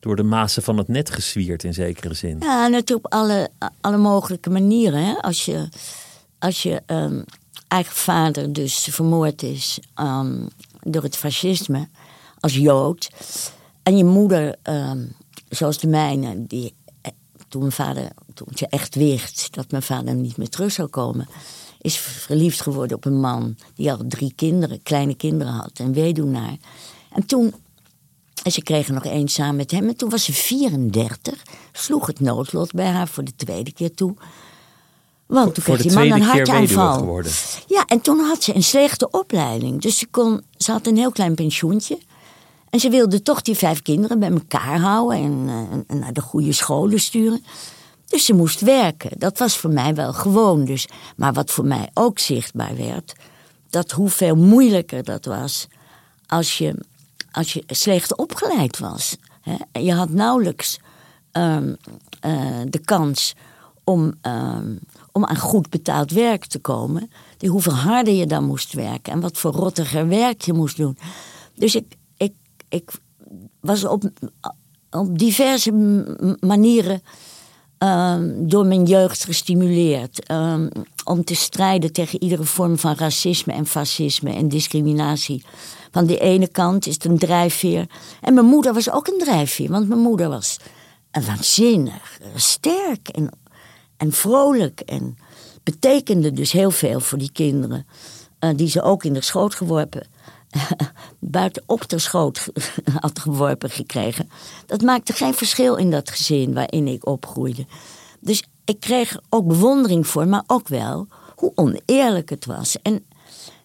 door 0.00 0.16
de 0.16 0.22
mazen 0.22 0.62
van 0.62 0.78
het 0.78 0.88
net 0.88 1.10
gezwierd 1.10 1.64
in 1.64 1.74
zekere 1.74 2.14
zin. 2.14 2.38
Ja, 2.40 2.68
natuurlijk 2.68 3.06
op 3.06 3.12
alle, 3.12 3.50
alle 3.80 3.96
mogelijke 3.96 4.50
manieren. 4.50 5.04
Hè? 5.04 5.14
Als 5.14 5.44
je, 5.44 5.68
als 6.38 6.62
je 6.62 6.82
ehm, 6.86 7.22
eigen 7.68 7.96
vader 7.96 8.52
dus 8.52 8.88
vermoord 8.90 9.42
is 9.42 9.78
ehm, 9.94 10.46
door 10.82 11.02
het 11.02 11.16
fascisme 11.16 11.88
als 12.40 12.54
Jood. 12.54 13.10
En 13.82 13.96
je 13.96 14.04
moeder, 14.04 14.56
ehm, 14.62 15.04
zoals 15.48 15.78
de 15.78 15.86
mijne, 15.86 16.46
die 16.46 16.74
eh, 17.00 17.12
toen 17.48 17.60
mijn 17.60 17.72
vader, 17.72 18.08
toen 18.34 18.48
ze 18.54 18.66
echt 18.66 18.94
wist 18.94 19.54
dat 19.54 19.70
mijn 19.70 19.82
vader 19.82 20.14
niet 20.14 20.36
meer 20.36 20.48
terug 20.48 20.72
zou 20.72 20.88
komen, 20.88 21.28
is 21.80 21.96
verliefd 21.98 22.60
geworden 22.60 22.96
op 22.96 23.04
een 23.04 23.20
man 23.20 23.56
die 23.74 23.92
al 23.92 24.04
drie 24.08 24.32
kinderen, 24.34 24.82
kleine 24.82 25.14
kinderen 25.14 25.52
had, 25.52 25.78
een 25.78 25.92
weduwnaar. 25.92 26.56
En 27.12 27.26
toen 27.26 27.54
en 28.42 28.52
ze 28.52 28.62
kregen 28.62 28.94
nog 28.94 29.04
één 29.04 29.28
samen 29.28 29.56
met 29.56 29.70
hem. 29.70 29.88
En 29.88 29.96
toen 29.96 30.10
was 30.10 30.24
ze 30.24 30.32
34. 30.32 31.42
Sloeg 31.72 32.06
het 32.06 32.20
noodlot 32.20 32.72
bij 32.72 32.86
haar 32.86 33.08
voor 33.08 33.24
de 33.24 33.36
tweede 33.36 33.72
keer 33.72 33.94
toe. 33.94 34.14
Want 35.26 35.54
toen 35.54 35.64
kreeg 35.64 35.82
die 35.82 35.92
man 35.92 36.10
een 36.10 36.22
hartaanval. 36.22 36.98
geworden. 36.98 37.32
Ja, 37.66 37.84
en 37.86 38.00
toen 38.00 38.20
had 38.20 38.42
ze 38.42 38.54
een 38.54 38.62
slechte 38.62 39.10
opleiding. 39.10 39.80
Dus 39.80 39.98
ze, 39.98 40.06
kon, 40.06 40.42
ze 40.56 40.72
had 40.72 40.86
een 40.86 40.96
heel 40.96 41.10
klein 41.10 41.34
pensioentje. 41.34 41.98
En 42.70 42.80
ze 42.80 42.90
wilde 42.90 43.22
toch 43.22 43.42
die 43.42 43.54
vijf 43.54 43.82
kinderen 43.82 44.18
bij 44.18 44.30
elkaar 44.30 44.78
houden 44.78 45.18
en, 45.18 45.44
eh, 45.46 45.78
en 45.86 45.98
naar 45.98 46.12
de 46.12 46.20
goede 46.20 46.52
scholen 46.52 47.00
sturen. 47.00 47.44
Dus 48.06 48.24
ze 48.24 48.34
moest 48.34 48.60
werken. 48.60 49.10
Dat 49.18 49.38
was 49.38 49.56
voor 49.56 49.70
mij 49.70 49.94
wel 49.94 50.12
gewoon. 50.12 50.64
Dus. 50.64 50.88
Maar 51.16 51.32
wat 51.32 51.50
voor 51.50 51.64
mij 51.64 51.90
ook 51.94 52.18
zichtbaar 52.18 52.76
werd, 52.76 53.12
dat 53.70 53.90
hoeveel 53.90 54.36
moeilijker 54.36 55.04
dat 55.04 55.24
was 55.24 55.68
als 56.28 56.58
je, 56.58 56.74
als 57.30 57.52
je 57.52 57.62
slecht 57.66 58.16
opgeleid 58.16 58.78
was. 58.78 59.16
Hè? 59.40 59.80
Je 59.80 59.92
had 59.92 60.10
nauwelijks 60.10 60.78
ehm, 61.32 61.74
eh, 62.20 62.60
de 62.68 62.78
kans 62.78 63.34
om, 63.84 64.12
ehm, 64.20 64.76
om 65.12 65.24
aan 65.24 65.38
goed 65.38 65.70
betaald 65.70 66.10
werk 66.10 66.46
te 66.46 66.58
komen. 66.58 67.10
Die 67.36 67.50
hoeveel 67.50 67.72
harder 67.72 68.14
je 68.14 68.26
dan 68.26 68.44
moest 68.44 68.72
werken 68.72 69.12
en 69.12 69.20
wat 69.20 69.38
voor 69.38 69.52
rottiger 69.52 70.08
werk 70.08 70.42
je 70.42 70.52
moest 70.52 70.76
doen. 70.76 70.98
Dus 71.54 71.74
ik, 71.74 71.94
ik, 72.16 72.32
ik 72.68 72.90
was 73.60 73.84
op, 73.84 74.10
op 74.90 75.18
diverse 75.18 75.72
manieren 76.40 77.02
ehm, 77.78 78.46
door 78.48 78.66
mijn 78.66 78.84
jeugd 78.84 79.24
gestimuleerd. 79.24 80.26
om 81.04 81.24
te 81.24 81.34
strijden 81.34 81.92
tegen 81.92 82.22
iedere 82.22 82.44
vorm 82.44 82.78
van 82.78 82.94
racisme 82.94 83.52
en 83.52 83.66
fascisme 83.66 84.32
en 84.32 84.48
discriminatie. 84.48 85.42
Van 85.90 86.06
de 86.06 86.18
ene 86.18 86.48
kant 86.48 86.86
is 86.86 86.94
het 86.94 87.04
een 87.04 87.18
drijfveer. 87.18 87.86
En 88.20 88.34
mijn 88.34 88.46
moeder 88.46 88.74
was 88.74 88.90
ook 88.90 89.06
een 89.06 89.18
drijfveer, 89.18 89.70
want 89.70 89.88
mijn 89.88 90.00
moeder 90.00 90.28
was 90.28 90.58
waanzinnig, 91.10 92.18
sterk 92.34 93.08
en, 93.08 93.30
en 93.96 94.12
vrolijk. 94.12 94.80
En 94.80 95.16
betekende 95.62 96.32
dus 96.32 96.52
heel 96.52 96.70
veel 96.70 97.00
voor 97.00 97.18
die 97.18 97.32
kinderen. 97.32 97.86
eh, 98.38 98.50
die 98.56 98.68
ze 98.68 98.82
ook 98.82 99.04
in 99.04 99.12
de 99.12 99.20
schoot 99.20 99.54
geworpen 99.54 100.06
buiten 101.18 101.62
op 101.66 101.88
de 101.88 101.98
schoot 101.98 102.48
had 103.00 103.18
geworpen 103.18 103.70
gekregen. 103.70 104.30
Dat 104.66 104.82
maakte 104.82 105.12
geen 105.12 105.34
verschil 105.34 105.76
in 105.76 105.90
dat 105.90 106.10
gezin 106.10 106.54
waarin 106.54 106.86
ik 106.86 107.06
opgroeide. 107.06 107.66
Dus 108.20 108.42
ik 108.64 108.80
kreeg 108.80 109.18
ook 109.28 109.46
bewondering 109.46 110.06
voor, 110.06 110.28
maar 110.28 110.42
ook 110.46 110.68
wel 110.68 111.06
hoe 111.34 111.52
oneerlijk 111.54 112.30
het 112.30 112.46
was. 112.46 112.76
En 112.82 113.04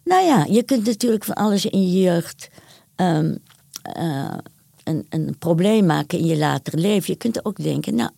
nou 0.03 0.25
ja, 0.25 0.45
je 0.49 0.63
kunt 0.63 0.85
natuurlijk 0.85 1.23
van 1.23 1.35
alles 1.35 1.65
in 1.65 1.91
je 1.91 2.01
jeugd 2.01 2.49
ehm, 2.95 3.35
eh, 3.81 4.37
een, 4.83 5.05
een 5.09 5.35
probleem 5.39 5.85
maken 5.85 6.19
in 6.19 6.25
je 6.25 6.37
latere 6.37 6.77
leven. 6.77 7.13
Je 7.13 7.19
kunt 7.19 7.45
ook 7.45 7.63
denken, 7.63 7.95
nou, 7.95 8.09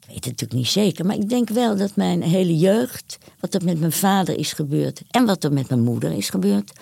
ik 0.00 0.06
weet 0.06 0.14
het 0.14 0.24
natuurlijk 0.24 0.52
niet 0.52 0.66
zeker, 0.66 1.06
maar 1.06 1.16
ik 1.16 1.28
denk 1.28 1.48
wel 1.48 1.76
dat 1.76 1.96
mijn 1.96 2.22
hele 2.22 2.58
jeugd, 2.58 3.18
wat 3.40 3.54
er 3.54 3.64
met 3.64 3.80
mijn 3.80 3.92
vader 3.92 4.38
is 4.38 4.52
gebeurd 4.52 5.02
en 5.10 5.24
wat 5.26 5.44
er 5.44 5.52
met 5.52 5.68
mijn 5.68 5.82
moeder 5.82 6.12
is 6.12 6.30
gebeurd, 6.30 6.72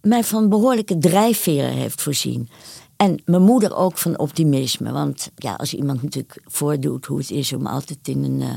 mij 0.00 0.24
van 0.24 0.48
behoorlijke 0.48 0.98
drijfveren 0.98 1.72
heeft 1.72 2.02
voorzien. 2.02 2.48
En 2.96 3.22
mijn 3.24 3.42
moeder 3.42 3.76
ook 3.76 3.98
van 3.98 4.18
optimisme. 4.18 4.92
Want 4.92 5.30
ja, 5.36 5.54
als 5.54 5.74
iemand 5.74 6.02
natuurlijk 6.02 6.40
voordoet 6.44 7.06
hoe 7.06 7.18
het 7.18 7.30
is 7.30 7.52
om 7.52 7.66
altijd 7.66 8.08
in 8.08 8.24
een 8.24 8.40
uh, 8.40 8.54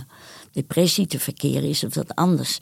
depressie 0.52 1.08
te 1.08 1.20
verkeren, 1.20 1.70
is 1.70 1.84
of 1.84 1.94
dat 1.94 2.16
anders. 2.16 2.60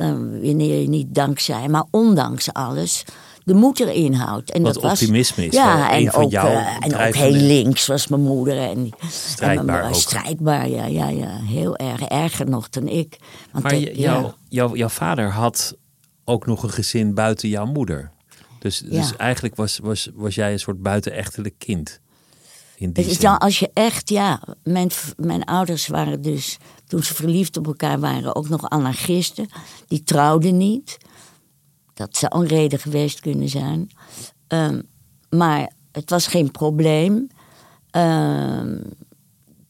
Dan 0.00 0.30
wanneer 0.42 0.80
je 0.80 0.88
niet 0.88 1.14
dankzij, 1.14 1.68
maar 1.68 1.84
ondanks 1.90 2.52
alles 2.52 3.04
de 3.44 3.54
moed 3.54 3.80
erin 3.80 4.12
houdt. 4.12 4.50
En 4.50 4.62
Wat 4.62 4.74
dat 4.74 4.82
optimisme 4.82 5.44
was, 5.44 5.54
is 5.54 5.60
ja, 5.60 5.92
en 5.92 6.12
ook, 6.12 6.30
jouw 6.30 6.50
uh, 6.50 6.76
en 6.80 6.96
ook 6.96 7.14
heel 7.14 7.30
links 7.30 7.86
was 7.86 8.08
mijn 8.08 8.22
moeder. 8.22 8.58
En, 8.58 8.90
strijdbaar 9.10 9.84
en 9.84 9.94
Strijdbaar, 9.94 10.68
ja, 10.68 10.86
ja, 10.86 11.08
ja. 11.08 11.36
Heel 11.42 11.76
erg. 11.76 12.00
Erger 12.00 12.48
nog 12.48 12.68
dan 12.68 12.88
ik. 12.88 13.16
Want 13.52 13.64
maar 13.64 13.76
jou, 13.76 14.32
jou, 14.48 14.76
jouw 14.76 14.88
vader 14.88 15.30
had 15.30 15.76
ook 16.24 16.46
nog 16.46 16.62
een 16.62 16.70
gezin 16.70 17.14
buiten 17.14 17.48
jouw 17.48 17.66
moeder. 17.66 18.10
Dus, 18.58 18.78
dus 18.78 19.16
eigenlijk 19.16 19.56
was, 19.56 19.78
was, 19.78 20.10
was 20.14 20.34
jij 20.34 20.52
een 20.52 20.58
soort 20.58 20.82
buitenechtelijk 20.82 21.54
kind. 21.58 22.00
In 22.76 22.92
die 22.92 23.18
dan 23.18 23.38
als 23.38 23.58
je 23.58 23.70
echt, 23.72 24.08
ja, 24.08 24.42
mijn, 24.62 24.90
mijn 25.16 25.44
ouders 25.44 25.86
waren 25.86 26.22
dus, 26.22 26.58
toen 26.90 27.02
ze 27.02 27.14
verliefd 27.14 27.56
op 27.56 27.66
elkaar 27.66 28.00
waren, 28.00 28.36
ook 28.36 28.48
nog 28.48 28.68
anarchisten. 28.68 29.48
Die 29.86 30.02
trouwden 30.02 30.56
niet. 30.56 30.98
Dat 31.94 32.16
zou 32.16 32.32
een 32.34 32.46
reden 32.46 32.78
geweest 32.78 33.20
kunnen 33.20 33.48
zijn. 33.48 33.90
Ehm, 34.46 34.80
maar 35.28 35.72
het 35.92 36.10
was 36.10 36.26
geen 36.26 36.50
probleem. 36.50 37.28
Uh, 37.96 38.62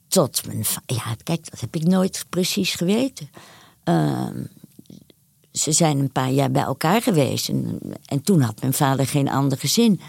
tot 0.08 0.46
mijn. 0.46 0.64
Ja, 0.86 1.14
kijk, 1.22 1.50
dat 1.50 1.60
heb 1.60 1.74
ik 1.74 1.82
nooit 1.82 2.26
precies 2.28 2.74
geweten. 2.74 3.30
Ehm, 3.84 4.42
ze 5.52 5.72
zijn 5.72 5.98
een 5.98 6.12
paar 6.12 6.30
jaar 6.30 6.50
bij 6.50 6.62
elkaar 6.62 7.02
geweest. 7.02 7.48
En, 7.48 7.78
en 8.04 8.22
toen 8.22 8.40
had 8.40 8.60
mijn 8.60 8.72
vader 8.72 9.06
geen 9.06 9.28
ander 9.28 9.58
gezin. 9.58 10.00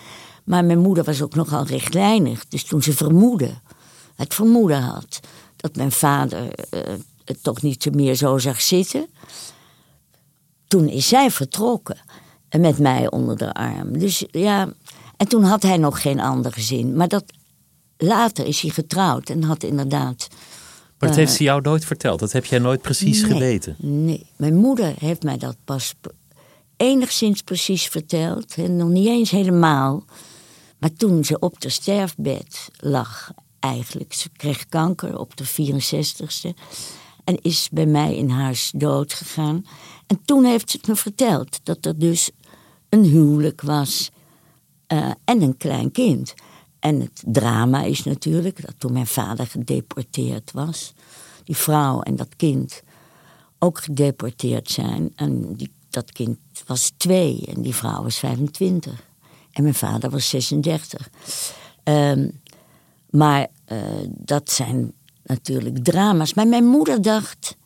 Maar 0.44 0.66
mijn 0.66 0.80
moeder 0.80 1.04
was 1.04 1.22
ook 1.22 1.36
nogal 1.36 1.66
rechtlijnig. 1.66 2.48
Dus 2.48 2.64
toen 2.64 2.82
ze 2.82 2.94
vermoedde, 2.94 3.54
het 4.16 4.34
vermoeden 4.34 4.82
had 4.82 5.20
dat 5.62 5.76
mijn 5.76 5.92
vader 5.92 6.44
uh, 6.74 6.80
het 7.26 7.44
toch 7.44 7.62
niet 7.62 7.96
meer 7.96 8.16
zo 8.16 8.38
zag 8.38 8.62
zitten. 8.62 9.08
Toen 10.68 10.88
is 10.88 11.08
zij 11.08 11.32
vertrokken. 11.32 11.98
En 12.50 12.62
met 12.62 12.80
mij 12.80 13.12
onder 13.12 13.38
de 13.38 13.54
arm. 13.54 14.00
Dus 14.00 14.26
ja, 14.32 14.74
en 15.18 15.28
toen 15.28 15.44
had 15.44 15.64
hij 15.64 15.78
nog 15.78 16.02
geen 16.02 16.20
ander 16.20 16.54
gezin. 16.54 16.96
Maar 16.96 17.08
dat, 17.08 17.24
later 17.98 18.46
is 18.46 18.62
hij 18.62 18.70
getrouwd 18.70 19.30
en 19.30 19.44
had 19.44 19.64
inderdaad 19.64 20.28
maar 21.02 21.10
dat 21.10 21.20
heeft 21.20 21.34
ze 21.34 21.44
jou 21.44 21.62
nooit 21.62 21.86
verteld? 21.86 22.20
Dat 22.20 22.32
heb 22.32 22.46
jij 22.46 22.60
nooit 22.60 22.82
precies 22.82 23.24
geweten? 23.24 23.76
Nee, 23.80 24.26
mijn 24.36 24.56
moeder 24.56 24.94
heeft 25.00 25.24
mij 25.24 25.38
dat 25.38 25.58
pas 25.66 25.94
enigszins 26.78 27.42
precies 27.42 27.88
verteld. 27.88 28.56
En 28.56 28.76
nog 28.76 28.90
niet 28.90 29.08
eens 29.08 29.30
helemaal. 29.32 30.06
Maar 30.80 30.94
toen 30.94 31.26
ze 31.26 31.40
op 31.40 31.62
de 31.62 31.70
sterfbed 31.70 32.70
lag, 32.78 33.32
eigenlijk. 33.62 34.14
Ze 34.14 34.30
kreeg 34.30 34.66
kanker 34.66 35.18
op 35.20 35.38
de 35.38 35.46
64ste. 35.46 36.60
En 37.24 37.42
is 37.42 37.70
bij 37.72 37.86
mij 37.86 38.16
in 38.16 38.30
huis 38.30 38.72
dood 38.76 39.14
gegaan. 39.14 39.66
En 40.08 40.22
toen 40.26 40.44
heeft 40.46 40.72
ze 40.72 40.78
het 40.78 40.88
me 40.88 40.96
verteld 40.96 41.60
dat 41.64 41.86
er 41.86 42.00
dus 42.00 42.32
een 42.90 43.04
huwelijk 43.04 43.62
was 43.62 44.12
uh, 44.88 45.12
en 45.26 45.42
een 45.42 45.58
klein 45.58 45.92
kind. 45.92 46.34
En 46.80 47.00
het 47.00 47.24
drama 47.26 47.84
is 47.84 48.04
natuurlijk 48.04 48.62
dat 48.66 48.74
toen 48.78 48.94
mijn 48.94 49.08
vader 49.08 49.48
gedeporteerd 49.48 50.52
was, 50.52 50.94
die 51.44 51.58
vrouw 51.58 52.02
en 52.02 52.16
dat 52.16 52.36
kind 52.36 52.84
ook 53.60 53.80
gedeporteerd 53.80 54.70
zijn. 54.70 55.12
En 55.16 55.56
die, 55.56 55.72
dat 55.90 56.12
kind 56.12 56.38
was 56.66 56.92
twee 56.98 57.46
en 57.48 57.62
die 57.62 57.76
vrouw 57.76 58.04
was 58.04 58.18
25. 58.18 59.04
En 59.52 59.64
mijn 59.64 59.76
vader 59.76 60.10
was 60.10 60.30
36. 60.30 61.10
Um, 61.84 62.41
maar 63.12 63.48
uh, 63.72 63.78
dat 64.08 64.52
zijn 64.52 64.94
natuurlijk 65.24 65.84
drama's. 65.84 66.34
Maar 66.34 66.48
mijn 66.48 66.66
moeder 66.66 67.02
dacht, 67.02 67.58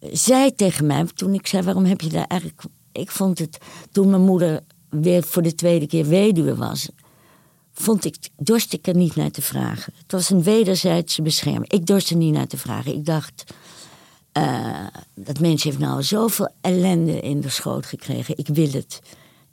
zei 0.00 0.54
tegen 0.54 0.86
mij, 0.86 1.06
toen 1.14 1.34
ik 1.34 1.46
zei: 1.46 1.62
waarom 1.62 1.84
heb 1.84 2.00
je 2.00 2.08
daar 2.08 2.26
eigenlijk. 2.26 2.62
Ik 2.92 3.10
vond 3.10 3.38
het, 3.38 3.58
toen 3.90 4.10
mijn 4.10 4.22
moeder 4.22 4.60
weer 4.88 5.22
voor 5.22 5.42
de 5.42 5.54
tweede 5.54 5.86
keer 5.86 6.06
weduwe 6.06 6.56
was, 6.56 6.88
vond 7.72 8.04
ik, 8.04 8.16
dorst 8.36 8.72
ik 8.72 8.86
er 8.86 8.96
niet 8.96 9.16
naar 9.16 9.30
te 9.30 9.42
vragen. 9.42 9.92
Het 10.02 10.12
was 10.12 10.30
een 10.30 10.42
wederzijdse 10.42 11.22
bescherming. 11.22 11.72
Ik 11.72 11.86
dorst 11.86 12.10
er 12.10 12.16
niet 12.16 12.32
naar 12.32 12.46
te 12.46 12.58
vragen. 12.58 12.94
Ik 12.94 13.04
dacht, 13.04 13.44
uh, 14.38 14.86
dat 15.14 15.40
mens 15.40 15.62
heeft 15.62 15.78
nou 15.78 16.02
zoveel 16.02 16.48
ellende 16.60 17.20
in 17.20 17.40
de 17.40 17.48
schoot 17.48 17.86
gekregen. 17.86 18.38
Ik 18.38 18.48
wil 18.48 18.70
het. 18.70 19.00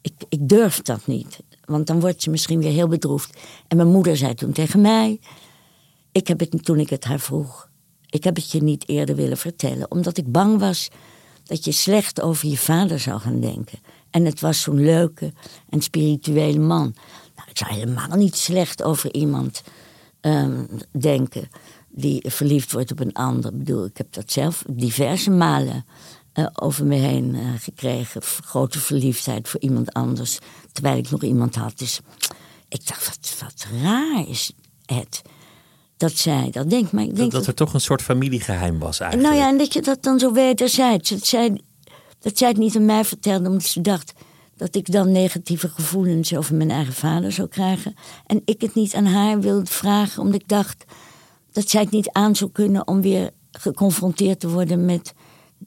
Ik, 0.01 0.13
ik 0.29 0.49
durf 0.49 0.81
dat 0.81 1.07
niet. 1.07 1.39
Want 1.69 1.87
dan 1.87 1.99
wordt 1.99 2.21
ze 2.21 2.29
misschien 2.29 2.59
weer 2.59 2.71
heel 2.71 2.87
bedroefd. 2.87 3.37
En 3.67 3.77
mijn 3.77 3.89
moeder 3.89 4.17
zei 4.17 4.33
toen 4.33 4.51
tegen 4.51 4.81
mij... 4.81 5.19
Ik 6.11 6.27
heb 6.27 6.39
het 6.39 6.63
toen 6.63 6.79
ik 6.79 6.89
het 6.89 7.03
haar 7.03 7.19
vroeg... 7.19 7.69
Ik 8.09 8.23
heb 8.23 8.35
het 8.35 8.51
je 8.51 8.63
niet 8.63 8.89
eerder 8.89 9.15
willen 9.15 9.37
vertellen. 9.37 9.91
Omdat 9.91 10.17
ik 10.17 10.31
bang 10.31 10.59
was 10.59 10.89
dat 11.43 11.65
je 11.65 11.71
slecht 11.71 12.21
over 12.21 12.47
je 12.47 12.57
vader 12.57 12.99
zou 12.99 13.19
gaan 13.19 13.39
denken. 13.39 13.79
En 14.09 14.25
het 14.25 14.39
was 14.39 14.61
zo'n 14.61 14.81
leuke 14.81 15.33
en 15.69 15.81
spirituele 15.81 16.59
man. 16.59 16.95
Nou, 17.35 17.49
ik 17.49 17.57
zou 17.57 17.73
helemaal 17.73 18.17
niet 18.17 18.35
slecht 18.35 18.83
over 18.83 19.13
iemand 19.13 19.63
um, 20.21 20.67
denken 20.99 21.49
die 21.89 22.23
verliefd 22.27 22.71
wordt 22.71 22.91
op 22.91 22.99
een 22.99 23.13
ander. 23.13 23.51
Ik 23.51 23.57
bedoel, 23.57 23.85
ik 23.85 23.97
heb 23.97 24.13
dat 24.13 24.31
zelf 24.31 24.63
diverse 24.69 25.29
malen 25.29 25.85
uh, 26.33 26.47
over 26.53 26.85
me 26.85 26.95
heen 26.95 27.35
uh, 27.35 27.49
gekregen. 27.57 28.21
Grote 28.21 28.79
verliefdheid 28.79 29.49
voor 29.49 29.59
iemand 29.59 29.93
anders, 29.93 30.39
terwijl 30.71 30.97
ik 30.97 31.09
nog 31.09 31.23
iemand 31.23 31.55
had. 31.55 31.77
Dus 31.77 31.99
ik 32.69 32.87
dacht, 32.87 33.07
wat, 33.07 33.35
wat 33.39 33.65
raar 33.81 34.27
is 34.27 34.51
het 34.85 35.21
dat 35.99 36.17
zij 36.17 36.49
dat 36.51 36.69
denkt. 36.69 36.91
Maar 36.91 37.03
ik 37.03 37.15
denk 37.15 37.31
dat, 37.31 37.39
dat 37.39 37.47
er 37.47 37.65
toch 37.65 37.73
een 37.73 37.81
soort 37.81 38.01
familiegeheim 38.01 38.79
was 38.79 38.99
eigenlijk. 38.99 39.31
Nou 39.31 39.43
ja, 39.43 39.51
en 39.51 39.57
dat 39.57 39.73
je 39.73 39.81
dat 39.81 40.03
dan 40.03 40.19
zo 40.19 40.31
wederzijds. 40.31 41.09
Dat 41.09 41.25
zij, 41.25 41.61
dat 42.19 42.37
zij 42.37 42.47
het 42.47 42.57
niet 42.57 42.75
aan 42.75 42.85
mij 42.85 43.05
vertelde, 43.05 43.49
omdat 43.49 43.63
ze 43.63 43.81
dacht 43.81 44.13
dat 44.55 44.75
ik 44.75 44.91
dan 44.91 45.11
negatieve 45.11 45.69
gevoelens 45.69 46.35
over 46.35 46.55
mijn 46.55 46.71
eigen 46.71 46.93
vader 46.93 47.31
zou 47.31 47.47
krijgen. 47.47 47.93
En 48.25 48.41
ik 48.45 48.61
het 48.61 48.75
niet 48.75 48.95
aan 48.95 49.05
haar 49.05 49.39
wilde 49.39 49.71
vragen, 49.71 50.21
omdat 50.21 50.41
ik 50.41 50.47
dacht 50.47 50.85
dat 51.51 51.69
zij 51.69 51.81
het 51.81 51.91
niet 51.91 52.09
aan 52.11 52.35
zou 52.35 52.51
kunnen 52.51 52.87
om 52.87 53.01
weer 53.01 53.29
geconfronteerd 53.51 54.39
te 54.39 54.49
worden 54.49 54.85
met 54.85 55.13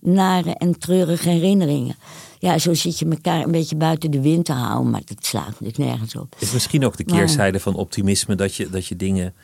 nare 0.01 0.55
en 0.55 0.79
treurige 0.79 1.29
herinneringen. 1.29 1.97
Ja, 2.39 2.59
zo 2.59 2.75
zit 2.75 2.99
je 2.99 3.09
elkaar 3.09 3.45
een 3.45 3.51
beetje 3.51 3.77
buiten 3.77 4.11
de 4.11 4.21
wind 4.21 4.45
te 4.45 4.53
houden, 4.53 4.91
maar 4.91 5.03
dat 5.05 5.27
slaat 5.27 5.47
natuurlijk 5.47 5.79
nergens 5.79 6.17
op. 6.17 6.37
Is 6.39 6.53
misschien 6.53 6.85
ook 6.85 6.97
de 6.97 7.05
keerzijde 7.05 7.61
van 7.61 7.75
optimisme 7.75 8.35
dat 8.35 8.55
je, 8.55 8.71
dat 8.71 8.87
je 8.87 8.97
dingen, 8.97 9.35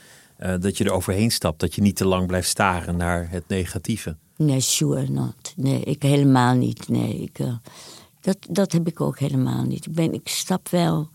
uh, 0.40 0.54
dat 0.60 0.76
je 0.76 0.84
er 0.84 0.92
overheen 0.92 1.30
stapt, 1.30 1.60
dat 1.60 1.74
je 1.74 1.82
niet 1.82 1.96
te 1.96 2.06
lang 2.06 2.26
blijft 2.26 2.48
staren 2.48 2.96
naar 2.96 3.30
het 3.30 3.44
negatieve? 3.48 4.16
Nee, 4.36 4.60
sure 4.60 5.08
not. 5.08 5.52
Nee, 5.56 5.80
ik 5.80 6.02
helemaal 6.02 6.54
niet. 6.54 6.88
Nee, 6.88 7.22
ik, 7.22 7.38
uh, 7.38 7.52
dat, 8.20 8.36
dat 8.50 8.72
heb 8.72 8.86
ik 8.86 9.00
ook 9.00 9.18
helemaal 9.18 9.62
niet. 9.62 9.86
Ik, 9.86 9.92
ben, 9.92 10.12
ik 10.14 10.28
stap 10.28 10.68
wel 10.68 11.08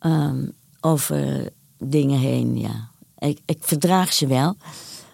um, 0.00 0.52
over 0.80 1.48
dingen 1.78 2.18
heen, 2.18 2.58
ja. 2.58 2.88
Ik, 3.18 3.38
ik 3.44 3.58
verdraag 3.60 4.12
ze 4.12 4.26
wel. 4.26 4.56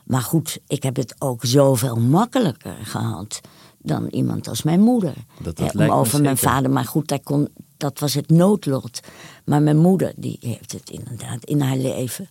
Maar 0.07 0.23
goed, 0.23 0.59
ik 0.67 0.83
heb 0.83 0.97
het 0.97 1.15
ook 1.19 1.45
zoveel 1.45 1.97
makkelijker 1.97 2.77
gehad 2.83 3.41
dan 3.79 4.07
iemand 4.07 4.49
als 4.49 4.63
mijn 4.63 4.81
moeder. 4.81 5.15
Dat, 5.43 5.57
dat 5.57 5.75
eh, 5.75 5.97
over 5.97 6.21
mijn 6.21 6.37
vader, 6.37 6.71
maar 6.71 6.85
goed, 6.85 7.09
dat, 7.09 7.23
kon, 7.23 7.49
dat 7.77 7.99
was 7.99 8.15
het 8.15 8.31
noodlot. 8.31 9.01
Maar 9.45 9.63
mijn 9.63 9.77
moeder, 9.77 10.13
die 10.17 10.39
heeft 10.41 10.73
het 10.73 10.91
inderdaad 10.91 11.45
in 11.45 11.61
haar 11.61 11.77
leven 11.77 12.29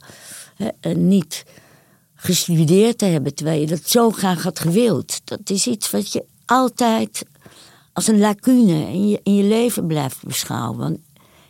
eh, 0.57 0.95
niet 0.95 1.45
gestudeerd 2.15 2.97
te 2.97 3.05
hebben, 3.05 3.35
terwijl 3.35 3.61
je 3.61 3.67
dat 3.67 3.89
zo 3.89 4.11
graag 4.11 4.43
had 4.43 4.59
gewild. 4.59 5.21
Dat 5.23 5.49
is 5.49 5.67
iets 5.67 5.91
wat 5.91 6.11
je 6.11 6.25
altijd 6.45 7.25
als 7.93 8.07
een 8.07 8.19
lacune 8.19 8.91
in 8.91 9.07
je, 9.07 9.19
in 9.23 9.35
je 9.35 9.43
leven 9.43 9.87
blijft 9.87 10.23
beschouwen. 10.23 10.77
Want 10.77 10.97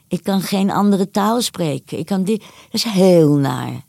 ik 0.08 0.24
kan 0.24 0.41
geen 0.41 0.72
andere 0.72 1.12
taal 1.12 1.41
spreken. 1.41 1.97
Ik 1.99 2.06
kan 2.06 2.24
dit, 2.24 2.39
dat 2.39 2.49
is 2.72 2.84
heel 2.84 3.36
naar. 3.36 3.84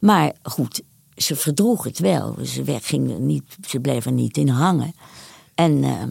Maar 0.00 0.32
goed, 0.42 0.82
ze 1.16 1.36
verdroeg 1.36 1.84
het 1.84 1.98
wel. 1.98 2.36
Ze, 2.42 2.78
gingen 2.82 3.26
niet, 3.26 3.56
ze 3.66 3.80
bleven 3.80 4.14
niet 4.14 4.36
in 4.36 4.48
hangen. 4.48 4.94
En, 5.54 5.82
uh, 5.82 6.02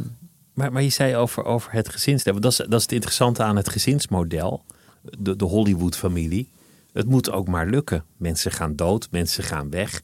maar, 0.53 0.71
maar 0.71 0.83
je 0.83 0.89
zei 0.89 1.15
over, 1.15 1.45
over 1.45 1.71
het 1.71 1.89
gezinsleven. 1.89 2.41
Dat 2.41 2.51
is, 2.51 2.57
dat 2.57 2.73
is 2.73 2.81
het 2.81 2.91
interessante 2.91 3.43
aan 3.43 3.55
het 3.55 3.69
gezinsmodel. 3.69 4.63
De, 5.01 5.35
de 5.35 5.45
Hollywood-familie. 5.45 6.49
Het 6.93 7.07
moet 7.07 7.31
ook 7.31 7.47
maar 7.47 7.67
lukken. 7.67 8.05
Mensen 8.17 8.51
gaan 8.51 8.75
dood, 8.75 9.07
mensen 9.11 9.43
gaan 9.43 9.69
weg. 9.69 10.01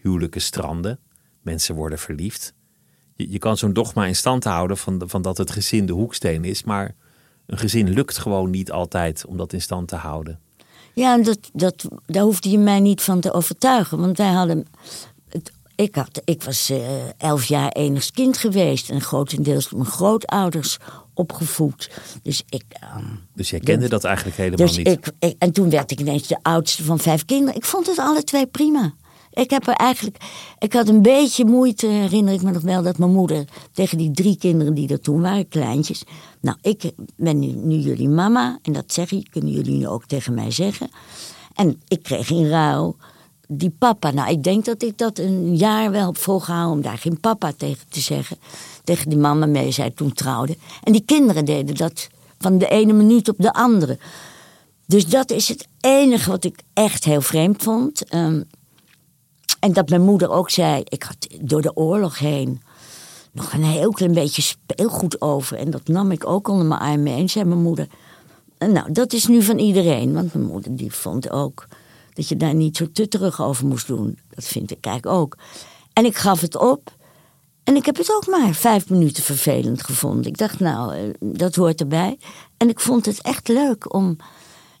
Huwelijken 0.00 0.40
stranden. 0.40 0.98
Mensen 1.42 1.74
worden 1.74 1.98
verliefd. 1.98 2.54
Je, 3.16 3.30
je 3.30 3.38
kan 3.38 3.56
zo'n 3.56 3.72
dogma 3.72 4.06
in 4.06 4.16
stand 4.16 4.44
houden 4.44 4.76
van, 4.76 5.02
van 5.06 5.22
dat 5.22 5.38
het 5.38 5.50
gezin 5.50 5.86
de 5.86 5.92
hoeksteen 5.92 6.44
is. 6.44 6.64
Maar 6.64 6.94
een 7.46 7.58
gezin 7.58 7.88
lukt 7.88 8.18
gewoon 8.18 8.50
niet 8.50 8.70
altijd 8.70 9.24
om 9.26 9.36
dat 9.36 9.52
in 9.52 9.62
stand 9.62 9.88
te 9.88 9.96
houden. 9.96 10.40
Ja, 10.94 11.18
dat, 11.18 11.38
dat, 11.52 11.84
daar 12.06 12.22
hoefde 12.22 12.50
je 12.50 12.58
mij 12.58 12.80
niet 12.80 13.02
van 13.02 13.20
te 13.20 13.32
overtuigen. 13.32 13.98
Want 13.98 14.16
wij 14.16 14.32
hadden 14.32 14.66
ik, 15.76 15.94
had, 15.94 16.20
ik 16.24 16.42
was 16.42 16.70
eh, 16.70 16.78
elf 17.18 17.44
jaar 17.44 17.68
enigst 17.72 18.10
kind 18.10 18.36
geweest 18.38 18.90
en 18.90 19.00
grotendeels 19.00 19.68
door 19.68 19.78
mijn 19.78 19.90
grootouders 19.90 20.78
opgevoed. 21.14 21.90
Dus 22.22 22.42
ik. 22.48 22.64
ehm, 22.68 23.04
Dus 23.34 23.50
jij 23.50 23.60
kende 23.60 23.88
dat 23.88 24.04
eigenlijk 24.04 24.36
helemaal 24.36 24.66
dus 24.66 24.76
niet. 24.76 24.86
ik, 24.88 25.10
ik- 25.18 25.34
en 25.38 25.52
toen 25.52 25.70
werd 25.70 25.90
ik 25.90 26.00
ineens 26.00 26.26
de 26.26 26.38
oudste 26.42 26.84
van 26.84 26.98
vijf 26.98 27.24
kinderen. 27.24 27.54
Ik 27.54 27.64
vond 27.64 27.86
het 27.86 27.98
alle 27.98 28.24
twee 28.24 28.46
prima. 28.46 28.94
Ik 29.34 29.50
heb 29.50 29.66
er 29.66 29.74
eigenlijk. 29.74 30.16
Ik 30.58 30.72
had 30.72 30.88
een 30.88 31.02
beetje 31.02 31.44
moeite, 31.44 31.86
herinner 31.86 32.34
ik 32.34 32.42
me 32.42 32.50
nog 32.50 32.62
wel, 32.62 32.82
dat 32.82 32.98
mijn 32.98 33.12
moeder 33.12 33.44
tegen 33.72 33.98
die 33.98 34.10
drie 34.10 34.36
kinderen 34.36 34.74
die 34.74 34.88
er 34.88 35.00
toen 35.00 35.20
waren, 35.20 35.48
kleintjes. 35.48 36.02
Nou, 36.40 36.56
ik 36.62 36.92
ben 37.16 37.38
nu, 37.66 37.76
jullie 37.76 38.08
mama. 38.08 38.58
En 38.62 38.72
dat 38.72 38.92
zeg 38.92 39.10
je, 39.10 39.28
kunnen 39.30 39.50
jullie 39.50 39.78
nu 39.78 39.88
ook 39.88 40.06
tegen 40.06 40.34
mij 40.34 40.50
zeggen. 40.50 40.90
En 41.54 41.80
ik 41.88 42.02
kreeg 42.02 42.30
in 42.30 42.48
ruil 42.48 42.96
die 43.48 43.74
papa. 43.78 44.10
Nou, 44.10 44.30
ik 44.30 44.42
denk 44.42 44.64
dat 44.64 44.82
ik 44.82 44.98
dat 44.98 45.18
een 45.18 45.56
jaar 45.56 45.90
wel 45.90 46.06
heb 46.06 46.16
volgehouden 46.16 46.76
om 46.76 46.82
daar 46.82 46.98
geen 46.98 47.20
papa 47.20 47.52
tegen 47.56 47.88
te 47.88 48.00
zeggen. 48.00 48.36
Tegen 48.84 49.08
die 49.08 49.18
mama 49.18 49.46
mee 49.46 49.70
zij 49.70 49.90
toen 49.90 50.12
trouwde. 50.12 50.56
En 50.82 50.92
die 50.92 51.04
kinderen 51.04 51.44
deden 51.44 51.74
dat 51.74 52.08
van 52.38 52.58
de 52.58 52.68
ene 52.68 52.92
minuut 52.92 53.28
op 53.28 53.36
de 53.38 53.52
andere. 53.52 53.98
Dus 54.86 55.06
dat 55.06 55.30
is 55.30 55.48
het 55.48 55.68
enige 55.80 56.30
wat 56.30 56.44
ik 56.44 56.62
echt 56.72 57.04
heel 57.04 57.20
vreemd 57.20 57.62
vond. 57.62 58.04
Ehm, 58.04 58.40
en 59.64 59.72
dat 59.72 59.88
mijn 59.88 60.02
moeder 60.02 60.30
ook 60.30 60.50
zei, 60.50 60.82
ik 60.84 61.02
had 61.02 61.16
door 61.40 61.62
de 61.62 61.76
oorlog 61.76 62.18
heen 62.18 62.62
nog 63.32 63.52
een 63.52 63.64
heel 63.64 63.90
klein 63.90 64.12
beetje 64.12 64.42
speelgoed 64.42 65.20
over. 65.20 65.56
En 65.56 65.70
dat 65.70 65.88
nam 65.88 66.10
ik 66.10 66.26
ook 66.26 66.48
onder 66.48 66.66
mijn 66.66 66.80
arm 66.80 67.02
mee, 67.02 67.28
zei 67.28 67.44
mijn 67.44 67.62
moeder. 67.62 67.86
En 68.58 68.72
nou, 68.72 68.92
dat 68.92 69.12
is 69.12 69.26
nu 69.26 69.42
van 69.42 69.58
iedereen. 69.58 70.12
Want 70.12 70.34
mijn 70.34 70.46
moeder 70.46 70.76
die 70.76 70.92
vond 70.92 71.30
ook 71.30 71.66
dat 72.12 72.28
je 72.28 72.36
daar 72.36 72.54
niet 72.54 72.76
zo 72.76 72.92
tutterig 72.92 73.42
over 73.42 73.66
moest 73.66 73.86
doen. 73.86 74.18
Dat 74.34 74.44
vind 74.44 74.70
ik 74.70 74.84
eigenlijk 74.84 75.16
ook. 75.16 75.36
En 75.92 76.04
ik 76.04 76.16
gaf 76.16 76.40
het 76.40 76.56
op. 76.56 76.92
En 77.62 77.76
ik 77.76 77.86
heb 77.86 77.96
het 77.96 78.12
ook 78.12 78.26
maar 78.26 78.54
vijf 78.54 78.90
minuten 78.90 79.22
vervelend 79.22 79.82
gevonden. 79.82 80.26
Ik 80.26 80.38
dacht, 80.38 80.60
nou, 80.60 80.94
eh, 80.94 81.02
dat 81.20 81.54
hoort 81.54 81.80
erbij. 81.80 82.18
En 82.56 82.68
ik 82.68 82.80
vond 82.80 83.06
het 83.06 83.20
echt 83.22 83.48
leuk 83.48 83.94
om. 83.94 84.16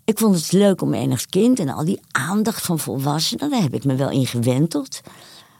Ik 0.04 0.18
vond 0.18 0.34
het 0.36 0.52
leuk 0.52 0.82
om 0.82 0.94
enigst 0.94 1.26
kind 1.30 1.58
en 1.58 1.68
al 1.68 1.84
die 1.84 2.00
aandacht 2.10 2.64
van 2.64 2.78
volwassenen, 2.78 3.50
daar 3.50 3.62
heb 3.62 3.74
ik 3.74 3.84
me 3.84 3.94
wel 3.94 4.10
in 4.10 4.26
gewenteld. 4.26 5.00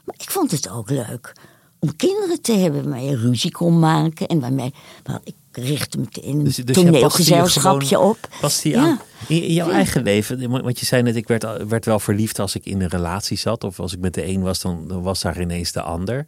Maar 0.03 0.15
ik 0.17 0.29
vond 0.31 0.51
het 0.51 0.69
ook 0.69 0.89
leuk 0.89 1.33
om 1.79 1.95
kinderen 1.95 2.41
te 2.41 2.53
hebben 2.53 2.83
waarmee 2.89 3.09
je 3.09 3.17
ruzie 3.17 3.51
kon 3.51 3.79
maken 3.79 4.27
en 4.27 4.39
waarmee. 4.39 4.73
wel, 5.03 5.19
ik 5.23 5.33
richtte 5.51 5.97
me 5.99 6.05
in 6.21 6.37
een 6.37 6.43
Dus, 6.43 6.55
dus 6.55 6.75
toneelgezelschapje 6.75 7.99
op. 7.99 8.17
Past 8.41 8.63
Ja. 8.63 8.81
aan? 8.81 8.99
In, 9.27 9.53
jouw 9.53 9.67
Ja. 9.67 9.73
eigen 9.73 10.03
leven, 10.03 10.49
want 10.49 10.79
je 10.79 10.85
zei 10.85 11.01
net, 11.01 11.15
ik 11.15 11.27
werd, 11.27 11.67
werd 11.67 11.85
wel 11.85 11.99
verliefd 11.99 12.39
als 12.39 12.55
ik 12.55 12.65
in 12.65 12.81
een 12.81 12.87
relatie 12.87 13.37
zat. 13.37 13.63
Of 13.63 13.79
als 13.79 13.93
ik 13.93 13.99
met 13.99 14.13
de 14.13 14.27
een 14.27 14.41
was, 14.41 14.59
dan, 14.61 14.87
dan 14.87 15.01
was 15.01 15.21
daar 15.21 15.41
ineens 15.41 15.71
de 15.71 15.81
ander. 15.81 16.27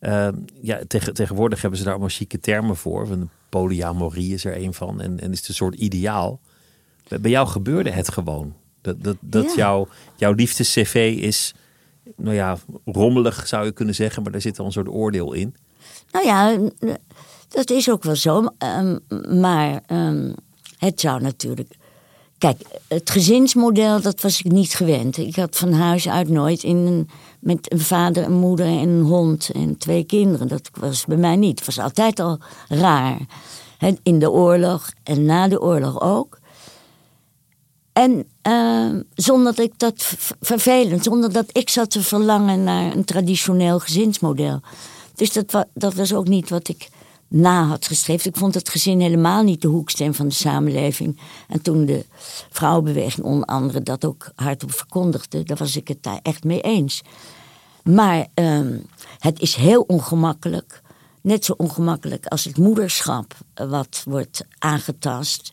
Ehm, 0.00 0.34
ja, 0.62 0.80
tegen, 0.86 1.14
tegenwoordig 1.14 1.60
hebben 1.60 1.78
ze 1.78 1.84
daar 1.84 1.94
allemaal 1.94 2.12
chique 2.12 2.40
termen 2.40 2.76
voor. 2.76 3.06
Van 3.06 3.28
polyamorie 3.48 4.34
is 4.34 4.44
er 4.44 4.56
een 4.62 4.74
van. 4.74 5.00
En, 5.00 5.20
en 5.20 5.32
is 5.32 5.38
het 5.38 5.48
een 5.48 5.54
soort 5.54 5.74
ideaal. 5.74 6.40
Bij 7.08 7.30
jou 7.30 7.46
gebeurde 7.48 7.90
het 7.90 8.12
gewoon. 8.12 8.54
Dat, 8.80 9.02
dat, 9.04 9.16
dat 9.20 9.44
Ja. 9.44 9.54
jouw, 9.56 9.88
jouw 10.16 10.32
liefdes-cv 10.32 11.16
is, 11.20 11.54
nou 12.16 12.34
ja, 12.34 12.58
rommelig 12.84 13.46
zou 13.46 13.64
je 13.64 13.72
kunnen 13.72 13.94
zeggen. 13.94 14.22
Maar 14.22 14.32
daar 14.32 14.40
zit 14.40 14.58
al 14.58 14.66
een 14.66 14.72
soort 14.72 14.88
oordeel 14.88 15.32
in. 15.32 15.54
Nou 16.12 16.26
ja, 16.26 16.58
dat 17.48 17.70
is 17.70 17.90
ook 17.90 18.02
wel 18.02 18.16
zo. 18.16 18.44
ehm, 18.58 18.98
maar 19.40 19.80
ehm, 19.86 20.32
het 20.78 21.00
zou 21.00 21.20
natuurlijk. 21.20 21.74
Kijk, 22.38 22.60
het 22.88 23.10
gezinsmodel, 23.10 24.00
dat 24.00 24.20
was 24.20 24.40
ik 24.40 24.52
niet 24.52 24.74
gewend. 24.74 25.16
Ik 25.16 25.36
had 25.36 25.56
van 25.56 25.72
huis 25.72 26.08
uit 26.08 26.28
nooit 26.28 26.62
in 26.62 26.76
een, 26.76 27.08
met 27.40 27.72
een 27.72 27.80
vader, 27.80 28.24
een 28.24 28.32
moeder 28.38 28.66
en 28.66 28.88
een 28.88 29.02
hond 29.04 29.50
en 29.54 29.76
twee 29.78 30.04
kinderen. 30.04 30.48
Dat 30.48 30.70
was 30.80 31.04
bij 31.04 31.16
mij 31.16 31.36
niet. 31.36 31.58
Het 31.58 31.66
was 31.66 31.78
altijd 31.84 32.20
al 32.20 32.38
raar. 32.68 33.18
In 34.02 34.18
de 34.18 34.30
oorlog 34.30 34.90
en 35.02 35.24
na 35.24 35.48
de 35.48 35.60
oorlog 35.60 36.00
ook. 36.00 36.38
En 37.98 38.28
ehm, 38.42 39.02
zonder 39.14 39.54
dat 39.54 39.64
ik 39.64 39.72
dat 39.76 40.16
vervelend, 40.40 41.04
zonder 41.04 41.32
dat 41.32 41.46
ik 41.52 41.68
zat 41.68 41.90
te 41.90 42.02
verlangen 42.02 42.64
naar 42.64 42.96
een 42.96 43.04
traditioneel 43.04 43.78
gezinsmodel. 43.78 44.60
Dus 45.14 45.32
dat, 45.32 45.66
dat 45.74 45.94
was 45.94 46.14
ook 46.14 46.28
niet 46.28 46.48
wat 46.48 46.68
ik 46.68 46.88
na 47.28 47.64
had 47.64 47.86
geschreven. 47.86 48.30
Ik 48.30 48.36
vond 48.36 48.54
het 48.54 48.68
gezin 48.68 49.00
helemaal 49.00 49.42
niet 49.42 49.62
de 49.62 49.68
hoeksteen 49.68 50.14
van 50.14 50.28
de 50.28 50.34
samenleving. 50.34 51.20
En 51.48 51.62
toen 51.62 51.84
de 51.84 52.04
vrouwenbeweging 52.50 53.26
onder 53.26 53.48
andere 53.48 53.82
dat 53.82 54.04
ook 54.04 54.30
hardop 54.34 54.72
verkondigde, 54.72 55.42
daar 55.42 55.56
was 55.56 55.76
ik 55.76 55.88
het 55.88 56.02
daar 56.02 56.20
echt 56.22 56.44
mee 56.44 56.60
eens. 56.60 57.02
Maar 57.82 58.26
ehm, 58.34 58.78
het 59.18 59.40
is 59.40 59.54
heel 59.54 59.82
ongemakkelijk. 59.86 60.82
Net 61.20 61.44
zo 61.44 61.54
ongemakkelijk 61.56 62.26
als 62.26 62.44
het 62.44 62.58
moederschap 62.58 63.34
eh, 63.54 63.70
wat 63.70 64.02
wordt 64.04 64.44
aangetast. 64.58 65.50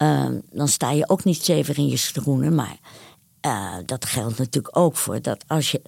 Ehm, 0.00 0.38
dan 0.50 0.68
sta 0.68 0.90
je 0.90 1.08
ook 1.08 1.24
niet 1.24 1.36
stevig 1.36 1.76
in 1.76 1.88
je 1.88 1.96
schoenen. 1.96 2.54
Maar 2.54 2.78
eh, 3.40 3.74
dat 3.86 4.04
geldt 4.04 4.38
natuurlijk 4.38 4.76
ook 4.76 4.96
voor 4.96 5.22
dat 5.22 5.44
als 5.46 5.70
je, 5.70 5.82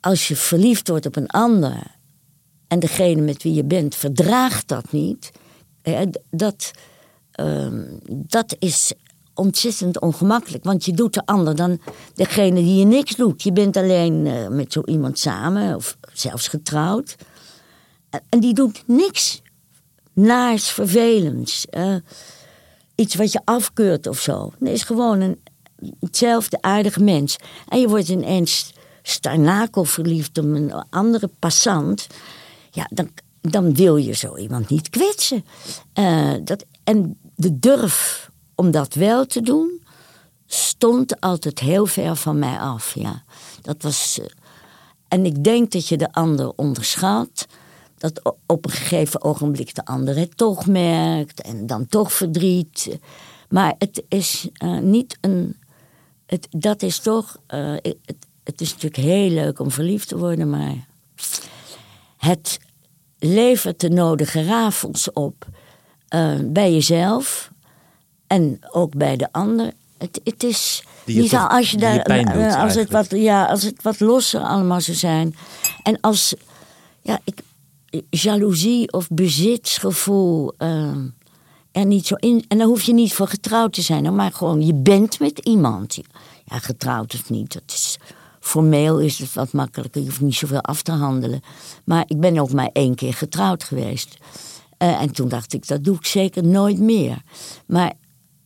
als 0.00 0.28
je 0.28 0.36
verliefd 0.36 0.88
wordt 0.88 1.06
op 1.06 1.16
een 1.16 1.26
ander. 1.28 1.96
en 2.68 2.78
degene 2.78 3.20
met 3.20 3.42
wie 3.42 3.54
je 3.54 3.64
bent 3.64 3.94
verdraagt 3.94 4.68
dat 4.68 4.92
niet. 4.92 5.30
dat, 6.30 6.70
ehm, 7.30 7.84
dat 8.10 8.56
is 8.58 8.92
ontzettend 9.34 10.00
ongemakkelijk. 10.00 10.64
Want 10.64 10.84
je 10.84 10.92
doet 10.92 11.14
de 11.14 11.26
ander 11.26 11.56
dan 11.56 11.80
degene 12.14 12.60
die 12.60 12.76
je 12.78 12.84
niks 12.84 13.16
doet. 13.16 13.42
Je 13.42 13.52
bent 13.52 13.76
alleen 13.76 14.26
eh, 14.26 14.48
met 14.48 14.72
zo 14.72 14.82
iemand 14.84 15.18
samen 15.18 15.74
of 15.76 15.96
zelfs 16.12 16.48
getrouwd. 16.48 17.16
En- 18.28 18.40
die 18.40 18.54
doet 18.54 18.82
niks 18.86 19.42
naars, 20.12 20.68
vervelends. 20.70 21.66
eh, 21.66 21.94
iets 23.00 23.14
wat 23.14 23.32
je 23.32 23.40
afkeurt 23.44 24.06
of 24.06 24.20
zo. 24.20 24.52
Nee, 24.58 24.72
is 24.72 24.82
gewoon 24.82 25.20
een, 25.20 25.40
hetzelfde 26.00 26.62
aardige 26.62 27.02
mens. 27.02 27.36
En 27.68 27.80
je 27.80 27.88
wordt 27.88 28.08
ineens 28.08 28.72
starnakel 29.02 29.84
verliefd 29.84 30.38
op 30.38 30.44
een 30.44 30.72
andere 30.90 31.30
passant. 31.38 32.06
Ja, 32.70 32.88
dan, 32.90 33.10
dan 33.40 33.74
wil 33.74 33.96
je 33.96 34.12
zo 34.12 34.36
iemand 34.36 34.68
niet 34.68 34.90
kwetsen. 34.90 35.44
Eh, 35.92 36.34
dat, 36.44 36.64
en 36.84 37.18
de 37.34 37.58
durf 37.58 38.30
om 38.54 38.70
dat 38.70 38.94
wel 38.94 39.26
te 39.26 39.40
doen, 39.40 39.82
stond 40.46 41.20
altijd 41.20 41.58
heel 41.58 41.86
ver 41.86 42.16
van 42.16 42.38
mij 42.38 42.58
af. 42.58 42.94
Ja. 42.94 43.22
Dat 43.62 43.82
was, 43.82 44.18
eh, 44.20 44.26
en 45.08 45.24
ik 45.24 45.44
denk 45.44 45.72
dat 45.72 45.88
je 45.88 45.96
de 45.96 46.12
ander 46.12 46.52
onderschat. 46.56 47.46
Dat 47.98 48.34
op 48.46 48.64
een 48.64 48.70
gegeven 48.70 49.22
ogenblik 49.22 49.74
de 49.74 49.84
ander 49.84 50.16
het 50.16 50.36
toch 50.36 50.66
merkt 50.66 51.40
en 51.40 51.66
dan 51.66 51.86
toch 51.86 52.12
verdriet. 52.12 52.98
Maar 53.48 53.74
het 53.78 54.02
is 54.08 54.48
eh, 54.52 54.78
niet 54.78 55.18
een. 55.20 55.56
Het, 56.26 56.48
dat 56.50 56.82
is 56.82 56.98
toch. 56.98 57.36
eh, 57.46 57.72
het, 57.82 58.16
het 58.44 58.60
is 58.60 58.68
natuurlijk 58.72 59.02
heel 59.02 59.30
leuk 59.30 59.58
om 59.58 59.70
verliefd 59.70 60.08
te 60.08 60.18
worden, 60.18 60.50
maar. 60.50 60.86
Het 62.16 62.58
levert 63.18 63.80
de 63.80 63.88
nodige 63.88 64.44
rafels 64.44 65.12
op 65.12 65.46
eh, 66.08 66.34
bij 66.44 66.72
jezelf 66.72 67.50
en 68.26 68.58
ook 68.70 68.96
bij 68.96 69.16
de 69.16 69.28
ander. 69.32 69.72
Het, 69.98 70.20
het 70.24 70.42
is 70.42 70.82
je 71.04 71.20
niet 71.20 71.30
toch- 71.30 71.48
als 71.50 71.70
je 71.70 71.76
daar 71.76 72.02
als 72.56 72.74
het 72.74 72.90
wat 72.90 73.10
ja 73.10 73.44
als 73.46 73.62
het 73.62 73.82
wat 73.82 74.00
losser 74.00 74.40
allemaal 74.40 74.80
zou 74.80 74.96
zijn 74.96 75.36
en 75.82 76.00
als 76.00 76.34
ja 77.02 77.20
ik 77.24 77.40
jaloezie 78.10 78.92
of 78.92 79.08
bezitsgevoel 79.08 80.54
eh, 80.56 80.96
er 81.72 81.86
niet 81.86 82.06
zo 82.06 82.14
in 82.14 82.44
en 82.48 82.58
daar 82.58 82.66
hoef 82.66 82.82
je 82.82 82.92
niet 82.92 83.12
voor 83.12 83.28
getrouwd 83.28 83.72
te 83.72 83.82
zijn, 83.82 84.14
maar 84.14 84.32
gewoon 84.32 84.66
je 84.66 84.74
bent 84.74 85.20
met 85.20 85.38
iemand. 85.38 85.94
Ja, 86.44 86.58
getrouwd 86.58 87.14
of 87.14 87.30
niet, 87.30 87.52
dat 87.52 87.62
is 87.66 87.98
formeel 88.40 89.00
is 89.00 89.18
het 89.18 89.34
wat 89.34 89.52
makkelijker. 89.52 90.00
Je 90.00 90.06
hoeft 90.06 90.20
niet 90.20 90.34
zoveel 90.34 90.60
af 90.60 90.82
te 90.82 90.92
handelen. 90.92 91.40
Maar 91.84 92.04
ik 92.06 92.20
ben 92.20 92.38
ook 92.38 92.52
maar 92.52 92.70
één 92.72 92.94
keer 92.94 93.14
getrouwd 93.14 93.64
geweest. 93.64 94.16
Eh, 94.78 95.00
en 95.00 95.12
toen 95.12 95.28
dacht 95.28 95.52
ik, 95.52 95.66
dat 95.66 95.84
doe 95.84 95.96
ik 95.96 96.06
zeker 96.06 96.44
nooit 96.44 96.78
meer. 96.78 97.22
Maar 97.66 97.92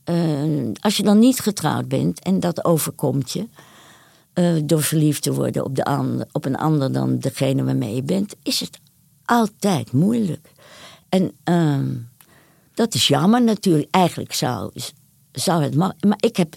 eh, 0.03 0.71
als 0.79 0.97
je 0.97 1.03
dan 1.03 1.19
niet 1.19 1.39
getrouwd 1.39 1.87
bent 1.87 2.19
en 2.19 2.39
dat 2.39 2.65
overkomt 2.65 3.31
je. 3.31 3.47
eh, 4.33 4.53
door 4.65 4.81
verliefd 4.83 5.23
te 5.23 5.33
worden 5.33 5.65
op, 5.65 5.75
de 5.75 5.83
ander, 5.83 6.27
op 6.31 6.45
een 6.45 6.57
ander 6.57 6.91
dan 6.91 7.19
degene 7.19 7.63
waarmee 7.63 7.95
je 7.95 8.03
bent, 8.03 8.35
is 8.43 8.59
het 8.59 8.79
altijd 9.25 9.91
moeilijk. 9.91 10.51
En 11.09 11.31
ehm, 11.43 11.87
dat 12.73 12.93
is 12.93 13.07
jammer 13.07 13.43
natuurlijk. 13.43 13.87
Eigenlijk 13.91 14.33
zou, 14.33 14.71
zou 15.31 15.63
het. 15.63 15.75
ma- 15.75 15.95
Maar 16.07 16.17
ik 16.19 16.37
heb. 16.37 16.55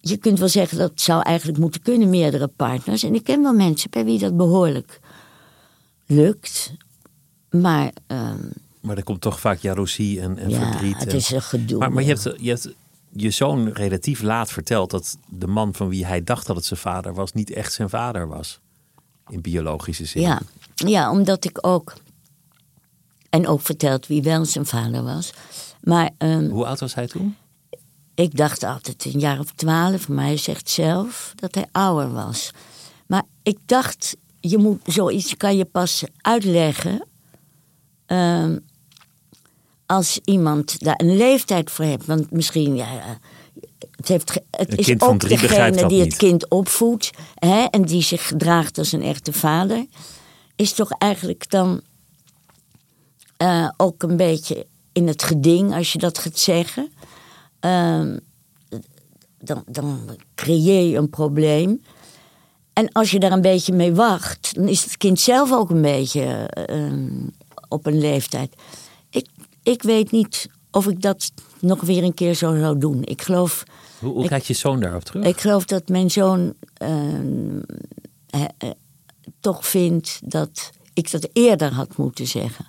Je 0.00 0.16
kunt 0.16 0.38
wel 0.38 0.48
zeggen 0.48 0.78
dat 0.78 0.90
het 0.90 1.00
zou 1.00 1.22
eigenlijk 1.22 1.58
moeten 1.58 1.82
kunnen, 1.82 2.10
meerdere 2.10 2.46
partners. 2.48 3.02
En 3.02 3.14
ik 3.14 3.24
ken 3.24 3.42
wel 3.42 3.52
mensen 3.54 3.90
bij 3.90 4.04
wie 4.04 4.18
dat 4.18 4.36
behoorlijk 4.36 5.00
lukt. 6.06 6.72
Maar 7.50 7.92
ehm, 8.06 8.38
Maar 8.80 8.96
er 8.96 9.02
komt 9.04 9.20
toch 9.20 9.40
vaak 9.40 9.58
jaloezie 9.58 10.20
en, 10.20 10.38
en 10.38 10.48
ja, 10.50 10.70
verdriet. 10.70 10.98
het 10.98 11.08
en- 11.08 11.16
is 11.16 11.30
een 11.30 11.42
gedoe. 11.42 11.78
Maar, 11.78 11.92
maar 11.92 12.02
je, 12.02 12.08
hebt, 12.08 12.34
je 12.40 12.48
hebt 12.48 12.68
je 13.12 13.30
zoon 13.30 13.68
relatief 13.68 14.22
laat 14.22 14.50
verteld 14.52 14.90
dat 14.90 15.16
de 15.28 15.46
man 15.46 15.74
van 15.74 15.88
wie 15.88 16.06
hij 16.06 16.24
dacht 16.24 16.46
dat 16.46 16.56
het 16.56 16.64
zijn 16.64 16.80
vader 16.80 17.14
was, 17.14 17.32
niet 17.32 17.50
echt 17.50 17.72
zijn 17.72 17.88
vader 17.88 18.28
was. 18.28 18.60
in 19.28 19.40
biologische 19.40 20.04
zin. 20.04 20.22
Ja, 20.22 20.40
ja, 20.74 21.10
omdat 21.10 21.44
ik 21.44 21.58
ook. 21.66 21.94
En 23.30 23.46
ook 23.46 23.60
verteld 23.60 24.06
wie 24.06 24.22
wel 24.22 24.44
zijn 24.44 24.66
vader 24.66 25.02
was. 25.02 25.32
Maar 25.80 26.10
ehm, 26.18 26.48
Hoe 26.48 26.66
oud 26.66 26.80
was 26.80 26.94
hij 26.94 27.06
toen? 27.06 27.36
ik 28.14 28.36
dacht 28.36 28.62
altijd 28.62 29.04
een 29.04 29.20
jaar 29.20 29.38
of 29.38 29.52
twaalf. 29.54 30.08
Maar 30.08 30.24
hij 30.24 30.36
zegt 30.36 30.70
zelf 30.70 31.32
dat 31.34 31.54
hij 31.54 31.66
ouder 31.72 32.12
was. 32.12 32.50
Maar 33.06 33.22
ik 33.42 33.58
dacht, 33.66 34.16
je 34.40 34.58
moet 34.58 34.80
zoiets 34.86 35.36
kan 35.36 35.56
je 35.56 35.64
pas 35.64 36.04
uitleggen. 36.20 37.06
ehm, 38.06 38.58
als 39.86 40.20
iemand 40.24 40.78
daar 40.84 40.94
een 41.00 41.16
leeftijd 41.16 41.70
voor 41.70 41.84
heeft. 41.84 42.06
Want 42.06 42.30
misschien, 42.30 42.76
ja, 42.76 43.18
het, 43.96 44.08
heeft 44.08 44.40
het 44.50 44.78
is 44.78 45.00
ook 45.00 45.20
degene 45.28 45.70
die 45.86 45.98
het 46.00 46.08
niet. 46.08 46.16
kind 46.16 46.48
opvoedt. 46.48 47.10
Hè, 47.34 47.64
en 47.64 47.82
die 47.82 48.02
zich 48.02 48.26
gedraagt 48.26 48.78
als 48.78 48.92
een 48.92 49.02
echte 49.02 49.32
vader. 49.32 49.86
Is 50.56 50.72
toch 50.72 50.90
eigenlijk 50.90 51.50
dan 51.50 51.80
eh, 53.36 53.68
ook 53.76 54.02
een 54.02 54.16
beetje 54.16 54.66
in 54.92 55.06
het 55.06 55.22
geding, 55.22 55.74
als 55.74 55.92
je 55.92 55.98
dat 55.98 56.18
gaat 56.18 56.38
zeggen. 56.38 56.92
Ehm, 57.60 58.18
dan, 59.38 59.62
dan 59.66 60.18
creëer 60.34 60.90
je 60.90 60.96
een 60.96 61.10
probleem. 61.10 61.82
En 62.72 62.92
als 62.92 63.10
je 63.10 63.18
daar 63.20 63.32
een 63.32 63.40
beetje 63.40 63.72
mee 63.72 63.94
wacht, 63.94 64.54
dan 64.54 64.68
is 64.68 64.84
het 64.84 64.96
kind 64.96 65.20
zelf 65.20 65.52
ook 65.52 65.70
een 65.70 65.82
beetje 65.82 66.22
ehm, 66.46 67.26
op 67.68 67.86
een 67.86 67.98
leeftijd. 67.98 68.54
Ik, 69.10 69.26
ik 69.62 69.82
weet 69.82 70.10
niet 70.10 70.48
of 70.70 70.86
ik 70.86 71.02
dat 71.02 71.32
nog 71.60 71.80
weer 71.80 72.02
een 72.02 72.14
keer 72.14 72.34
zo 72.34 72.58
zou 72.58 72.78
doen. 72.78 73.04
Ik 73.04 73.22
geloof, 73.22 73.62
Hoe, 73.98 74.12
hoe 74.12 74.28
kijkt 74.28 74.46
je 74.46 74.54
zoon 74.54 74.80
daarop 74.80 75.02
terug? 75.04 75.24
ik 75.24 75.40
geloof 75.40 75.64
dat 75.64 75.88
mijn 75.88 76.10
zoon 76.10 76.54
ehm, 76.74 77.60
eh, 78.30 78.44
eh, 78.58 78.70
toch 79.40 79.66
vindt 79.66 80.20
dat 80.24 80.70
ik 80.92 81.10
dat 81.10 81.28
eerder 81.32 81.72
had 81.72 81.96
moeten 81.96 82.26
zeggen. 82.26 82.66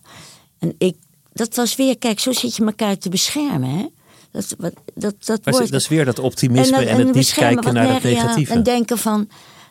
En 0.59 0.75
ik, 0.77 0.95
dat 1.33 1.55
was 1.55 1.75
weer, 1.75 1.97
kijk, 1.97 2.19
zo 2.19 2.31
zit 2.31 2.55
je 2.55 2.65
elkaar 2.65 2.97
te 2.97 3.09
beschermen. 3.09 3.69
Hè? 3.69 3.87
Dat, 4.31 4.55
wat- 4.57 4.73
dat, 4.93 5.15
dat 5.25 5.45
Maar 5.45 5.53
wordt, 5.53 5.71
dat 5.71 5.81
is 5.81 5.87
weer 5.87 6.05
dat 6.05 6.19
optimisme 6.19 6.77
en, 6.85 6.97
dat- 6.97 7.05
het 7.07 7.15
niet 7.15 7.33
kijken 7.33 7.73
naar 7.73 7.93
het 7.93 8.01
ja, 8.03 8.09
negatieve. 8.09 8.53
en 8.53 8.63
denken 8.63 8.97
van, 8.97 9.29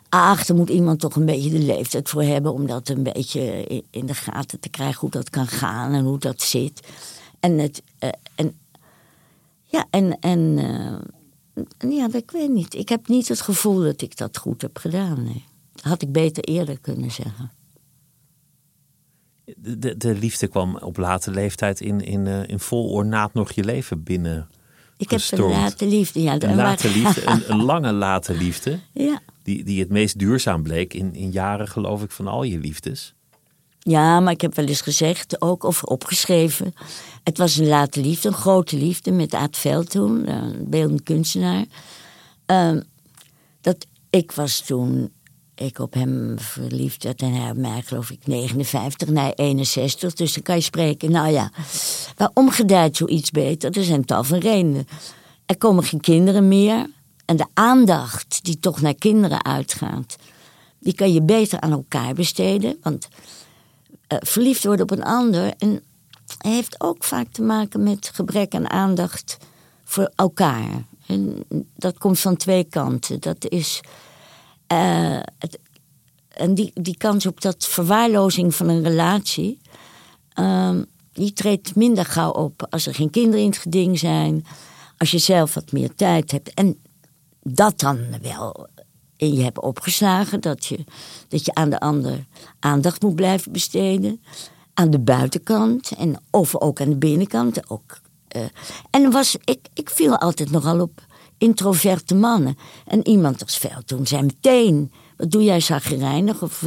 ach, 0.09 0.49
moet 0.49 0.69
iemand 0.69 0.99
toch 0.99 1.15
een 1.15 1.25
beetje 1.25 1.49
de 1.49 1.59
leeftijd 1.59 2.09
voor 2.09 2.23
hebben... 2.23 2.53
om 2.53 2.67
dat 2.67 2.89
een 2.89 3.03
beetje 3.03 3.63
in- 3.67 3.85
in 3.89 4.05
de 4.05 4.13
gaten 4.13 4.59
te 4.59 4.69
krijgen 4.69 4.99
hoe 4.99 5.09
dat 5.09 5.29
kan 5.29 5.47
gaan 5.47 5.93
en 5.93 6.03
hoe 6.05 6.19
dat 6.19 6.41
zit. 6.41 6.87
En 7.39 7.57
het... 7.59 7.81
eh, 7.99 8.09
en, 8.35 8.57
ja, 9.65 9.85
en... 9.89 10.17
en 10.19 10.57
eh, 10.57 11.91
ja, 11.91 12.07
dat- 12.07 12.21
ik 12.21 12.31
weet 12.31 12.49
niet. 12.49 12.73
Ik 12.73 12.89
heb 12.89 13.07
niet 13.07 13.27
het 13.27 13.41
gevoel 13.41 13.81
dat 13.83 14.01
ik 14.01 14.17
dat 14.17 14.37
goed 14.37 14.61
heb 14.61 14.77
gedaan. 14.77 15.23
Nee. 15.23 15.45
Had 15.83 16.01
ik 16.01 16.11
beter 16.11 16.43
eerder 16.43 16.79
kunnen 16.79 17.11
zeggen. 17.11 17.51
De, 19.45 19.79
de, 19.79 19.97
de 19.97 20.15
liefde 20.15 20.47
kwam 20.47 20.77
op 20.77 20.97
late 20.97 21.31
leeftijd 21.31 21.81
in, 21.81 22.01
in, 22.01 22.27
eh, 22.27 22.47
in 22.47 22.59
vol 22.59 22.89
ornaat 22.89 23.33
nog 23.33 23.51
je 23.51 23.63
leven 23.63 24.03
binnen. 24.03 24.49
Ik 24.97 25.09
heb 25.09 25.21
een 25.31 25.39
late 25.49 25.87
liefde. 25.87 26.21
Ja, 26.21 26.41
Een 26.41 26.55
late 26.55 26.89
liefde, 26.89 27.25
een, 27.25 27.51
een 27.51 27.63
lange 27.71 27.91
late 27.91 28.37
liefde. 28.37 28.79
ja. 28.93 29.21
Die, 29.43 29.63
die 29.63 29.79
het 29.79 29.89
meest 29.89 30.19
duurzaam 30.19 30.63
bleek 30.63 30.93
in, 30.93 31.13
in 31.15 31.31
jaren, 31.31 31.67
geloof 31.67 32.03
ik, 32.03 32.11
van 32.11 32.27
al 32.27 32.43
je 32.43 32.59
liefdes. 32.59 33.13
Ja, 33.79 34.19
maar 34.19 34.33
ik 34.33 34.41
heb 34.41 34.55
wel 34.55 34.65
eens 34.65 34.81
gezegd, 34.81 35.41
ook 35.41 35.63
of 35.63 35.83
opgeschreven. 35.83 36.73
Het 37.23 37.37
was 37.37 37.57
een 37.57 37.67
late 37.67 38.01
liefde, 38.01 38.27
een 38.27 38.33
grote 38.33 38.77
liefde 38.77 39.11
met 39.11 39.33
Aad 39.33 39.57
Veldhoen, 39.57 40.29
een 40.29 40.69
beeldend 40.69 41.03
kunstenaar. 41.03 41.65
Ehm, 42.45 42.81
dat 43.61 43.85
ik 44.09 44.31
was 44.31 44.61
toen, 44.61 45.11
ik 45.55 45.79
op 45.79 45.93
hem 45.93 46.39
verliefd 46.39 47.03
werd 47.03 47.21
en 47.21 47.33
hij 47.33 47.49
op 47.49 47.57
mij 47.57 47.81
geloof 47.81 48.09
ik 48.09 48.27
59, 48.27 49.07
nee 49.07 49.33
61. 49.33 50.13
Dus 50.13 50.33
dan 50.33 50.43
kan 50.43 50.55
je 50.55 50.61
spreken, 50.61 51.11
nou 51.11 51.31
ja, 51.31 51.51
waarom 52.15 52.49
gedijt 52.49 52.97
zoiets 52.97 53.31
beter? 53.31 53.77
Er 53.77 53.83
zijn 53.83 54.05
tal 54.05 54.23
van 54.23 54.39
redenen. 54.39 54.87
Er 55.45 55.57
komen 55.57 55.83
geen 55.83 56.01
kinderen 56.01 56.47
meer 56.47 56.89
en 57.25 57.35
de 57.35 57.47
aandacht 57.53 58.43
die 58.43 58.59
toch 58.59 58.81
naar 58.81 58.95
kinderen 58.95 59.45
uitgaat... 59.45 60.15
die 60.79 60.93
kan 60.93 61.13
je 61.13 61.21
beter 61.21 61.59
aan 61.59 61.71
elkaar 61.71 62.13
besteden, 62.13 62.77
want 62.81 63.07
eh, 64.07 64.17
verliefd 64.21 64.63
worden 64.63 64.83
op 64.83 64.91
een 64.91 65.03
ander. 65.03 65.53
En 65.57 65.83
heeft 66.37 66.81
ook 66.81 67.03
vaak 67.03 67.27
te 67.31 67.41
maken 67.41 67.83
met 67.83 68.11
gebrek 68.13 68.55
aan 68.55 68.69
aandacht 68.69 69.37
voor 69.83 70.11
elkaar. 70.15 70.83
En 71.05 71.43
dat 71.75 71.97
komt 71.97 72.19
van 72.19 72.35
twee 72.37 72.63
kanten. 72.63 73.19
Dat 73.19 73.49
is. 73.49 73.81
Eh, 74.67 75.19
en 76.33 76.53
die, 76.53 76.71
die 76.73 76.97
kans 76.97 77.25
op 77.25 77.41
dat 77.41 77.65
verwaarlozing 77.65 78.55
van 78.55 78.69
een 78.69 78.83
relatie. 78.83 79.61
ehm, 80.33 80.83
die 81.13 81.33
treedt 81.33 81.75
minder 81.75 82.05
gauw 82.05 82.31
op 82.31 82.67
als 82.69 82.85
er 82.87 82.95
geen 82.95 83.09
kinderen 83.09 83.41
in 83.41 83.49
het 83.49 83.57
geding 83.57 83.99
zijn. 83.99 84.45
Als 84.97 85.11
je 85.11 85.17
zelf 85.17 85.53
wat 85.53 85.71
meer 85.71 85.95
tijd 85.95 86.31
hebt. 86.31 86.53
En 86.53 86.79
dat 87.41 87.79
dan 87.79 87.99
wel 88.21 88.67
in 89.17 89.33
je 89.33 89.43
hebt 89.43 89.61
opgeslagen. 89.61 90.41
Dat 90.41 90.65
je, 90.65 90.83
dat 91.27 91.45
je 91.45 91.53
aan 91.53 91.69
de 91.69 91.79
ander 91.79 92.25
aandacht 92.59 93.01
moet 93.01 93.15
blijven 93.15 93.51
besteden. 93.51 94.23
Aan 94.73 94.89
de 94.89 94.99
buitenkant 94.99 95.91
en 95.91 96.19
of 96.29 96.55
ook 96.55 96.81
aan 96.81 96.89
de 96.89 96.95
binnenkant. 96.95 97.69
Ook, 97.69 98.01
eh. 98.27 98.41
en 98.89 99.11
was, 99.11 99.35
ik, 99.43 99.67
ik 99.73 99.89
viel 99.89 100.17
altijd 100.17 100.51
nogal 100.51 100.81
op 100.81 101.05
introverte 101.43 102.15
mannen. 102.15 102.57
En 102.87 103.07
iemand 103.07 103.41
als 103.41 103.57
Veldtoen 103.57 104.07
zei 104.07 104.21
meteen... 104.21 104.91
Wat 105.17 105.31
doe 105.31 105.43
jij 105.43 105.59
zagrijnig? 105.59 106.41
Of 106.41 106.61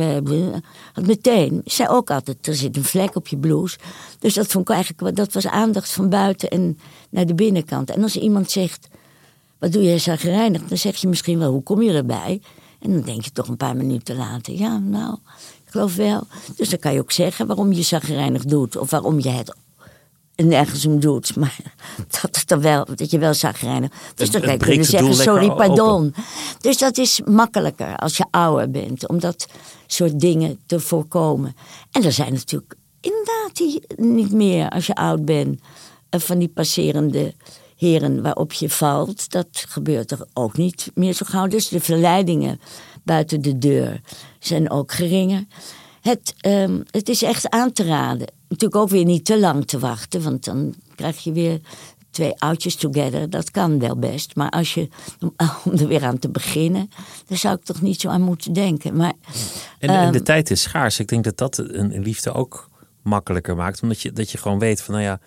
had 0.93 1.07
meteen. 1.07 1.63
Zei 1.65 1.89
ook 1.89 2.11
altijd, 2.11 2.47
er 2.47 2.55
zit 2.55 2.77
een 2.77 2.85
vlek 2.85 3.17
op 3.17 3.29
je 3.29 3.37
blouse. 3.37 3.79
Dus 4.19 4.35
dat 4.35 4.47
vond 4.47 4.69
ik 4.69 4.75
eigenlijk, 4.75 5.17
dat 5.17 5.33
was 5.33 5.47
aandacht 5.47 5.93
van 5.93 6.09
buiten 6.09 6.51
en 6.51 6.79
naar 7.11 7.27
de 7.27 7.35
binnenkant. 7.35 7.91
En 7.91 8.03
als 8.03 8.17
iemand 8.17 8.51
zegt, 8.51 8.89
wat 9.59 9.73
doe 9.73 9.83
jij 9.83 9.99
zagrijnig? 9.99 10.63
Dan 10.63 10.79
zeg 10.79 10.97
je 10.97 11.09
misschien 11.09 11.39
wel, 11.39 11.51
hoe 11.51 11.63
kom 11.63 11.83
je 11.83 11.93
erbij? 11.93 12.41
En 12.81 12.93
dan 12.93 13.03
denk 13.03 13.25
je 13.25 13.31
toch 13.33 13.49
een 13.49 13.57
paar 13.57 13.77
minuten 13.77 14.17
later, 14.17 14.55
ja, 14.55 14.79
nou, 14.79 15.17
ik 15.65 15.71
geloof 15.71 15.97
wel. 15.97 16.27
Dus 16.57 16.69
dan 16.69 16.79
kan 16.79 16.93
je 16.93 17.01
ook 17.01 17.13
zeggen 17.13 17.47
waarom 17.47 17.73
je 17.73 17.83
zagrijnig 17.83 18.45
doet. 18.45 18.77
Of 18.77 18.91
waarom 18.91 19.21
je 19.21 19.29
het 19.29 19.57
nergens 20.37 20.87
om 20.87 21.01
doet. 21.01 21.37
Maar 21.37 21.57
dat, 22.23 22.45
het 22.47 22.61
wel, 22.61 22.87
dat 22.95 23.11
je 23.11 23.19
wel 23.19 23.35
zagrijnig... 23.35 23.91
Dus 24.15 24.33
Het- 24.33 24.43
dan 24.45 24.59
kan 24.59 24.75
je 24.75 24.83
zeggen, 24.85 25.15
sorry, 25.15 25.51
pardon. 25.51 26.15
Dus 26.61 26.79
dat 26.79 26.99
is 26.99 27.21
makkelijker 27.25 27.97
als 27.97 28.17
je 28.17 28.27
ouder 28.31 28.71
bent. 28.71 29.09
Om 29.09 29.19
dat 29.21 29.47
soort 29.87 30.21
dingen 30.21 30.59
te 30.67 30.81
voorkomen. 30.81 31.57
En 31.91 32.05
er 32.05 32.13
zijn 32.13 32.33
natuurlijk 32.33 32.75
inderdaad 33.01 33.51
die 33.53 33.83
niet 33.97 34.33
meer 34.33 34.69
als 34.69 34.87
je 34.87 34.95
oud 34.95 35.25
bent... 35.25 35.61
eh, 36.11 36.21
van 36.21 36.39
die 36.39 36.49
passerende 36.49 37.35
heren 37.77 38.23
waarop 38.23 38.53
je 38.53 38.71
valt. 38.71 39.31
Dat 39.31 39.47
gebeurt 39.69 40.11
er 40.11 40.27
ook 40.33 40.57
niet 40.57 40.91
meer 40.95 41.13
zo 41.13 41.27
gauw. 41.29 41.47
Dus 41.47 41.69
de 41.69 41.81
verleidingen 41.81 42.61
buiten 43.05 43.43
de 43.43 43.59
deur 43.59 44.01
zijn 44.39 44.71
ook 44.71 44.93
geringer. 44.93 45.45
Het, 46.07 46.35
ehm, 46.41 46.81
het 46.91 47.09
is 47.09 47.23
echt 47.23 47.51
aan 47.51 47.73
te 47.73 47.85
raden. 47.85 48.27
Natuurlijk 48.49 48.81
ook 48.83 48.89
weer 48.89 49.05
niet 49.05 49.25
te 49.25 49.39
lang 49.41 49.67
te 49.67 49.79
wachten, 49.79 50.23
want 50.23 50.45
dan 50.45 50.75
krijg 50.95 51.25
je 51.25 51.33
weer 51.33 51.61
twee 52.11 52.33
oudjes 52.39 52.75
together. 52.77 53.31
Dat 53.31 53.51
kan 53.51 53.79
wel 53.79 53.97
best. 53.99 54.37
Maar 54.37 54.51
als 54.51 54.75
je, 54.75 54.89
om, 55.21 55.35
er 55.81 55.87
weer 55.89 56.05
aan 56.05 56.19
te 56.19 56.29
beginnen, 56.29 56.91
daar 57.27 57.39
zou 57.39 57.55
ik 57.57 57.65
toch 57.65 57.83
niet 57.83 58.01
zo 58.01 58.09
aan 58.09 58.21
moeten 58.23 58.53
denken. 58.53 58.97
Maar 58.97 59.13
En, 59.79 59.89
en 59.89 60.13
de 60.13 60.17
Ehm. 60.17 60.25
tijd 60.25 60.51
is 60.51 60.61
schaars. 60.63 60.99
Ik 60.99 61.09
denk 61.09 61.25
dat 61.25 61.37
dat 61.39 61.59
een, 61.59 62.03
liefde 62.03 62.33
ook 62.33 62.71
makkelijker 63.03 63.57
maakt. 63.57 63.83
Omdat 63.83 64.01
je, 64.01 64.13
dat 64.13 64.31
je 64.31 64.39
gewoon 64.39 64.59
weet 64.59 64.83
van, 64.83 64.95
nou 64.95 65.07
ja, 65.07 65.21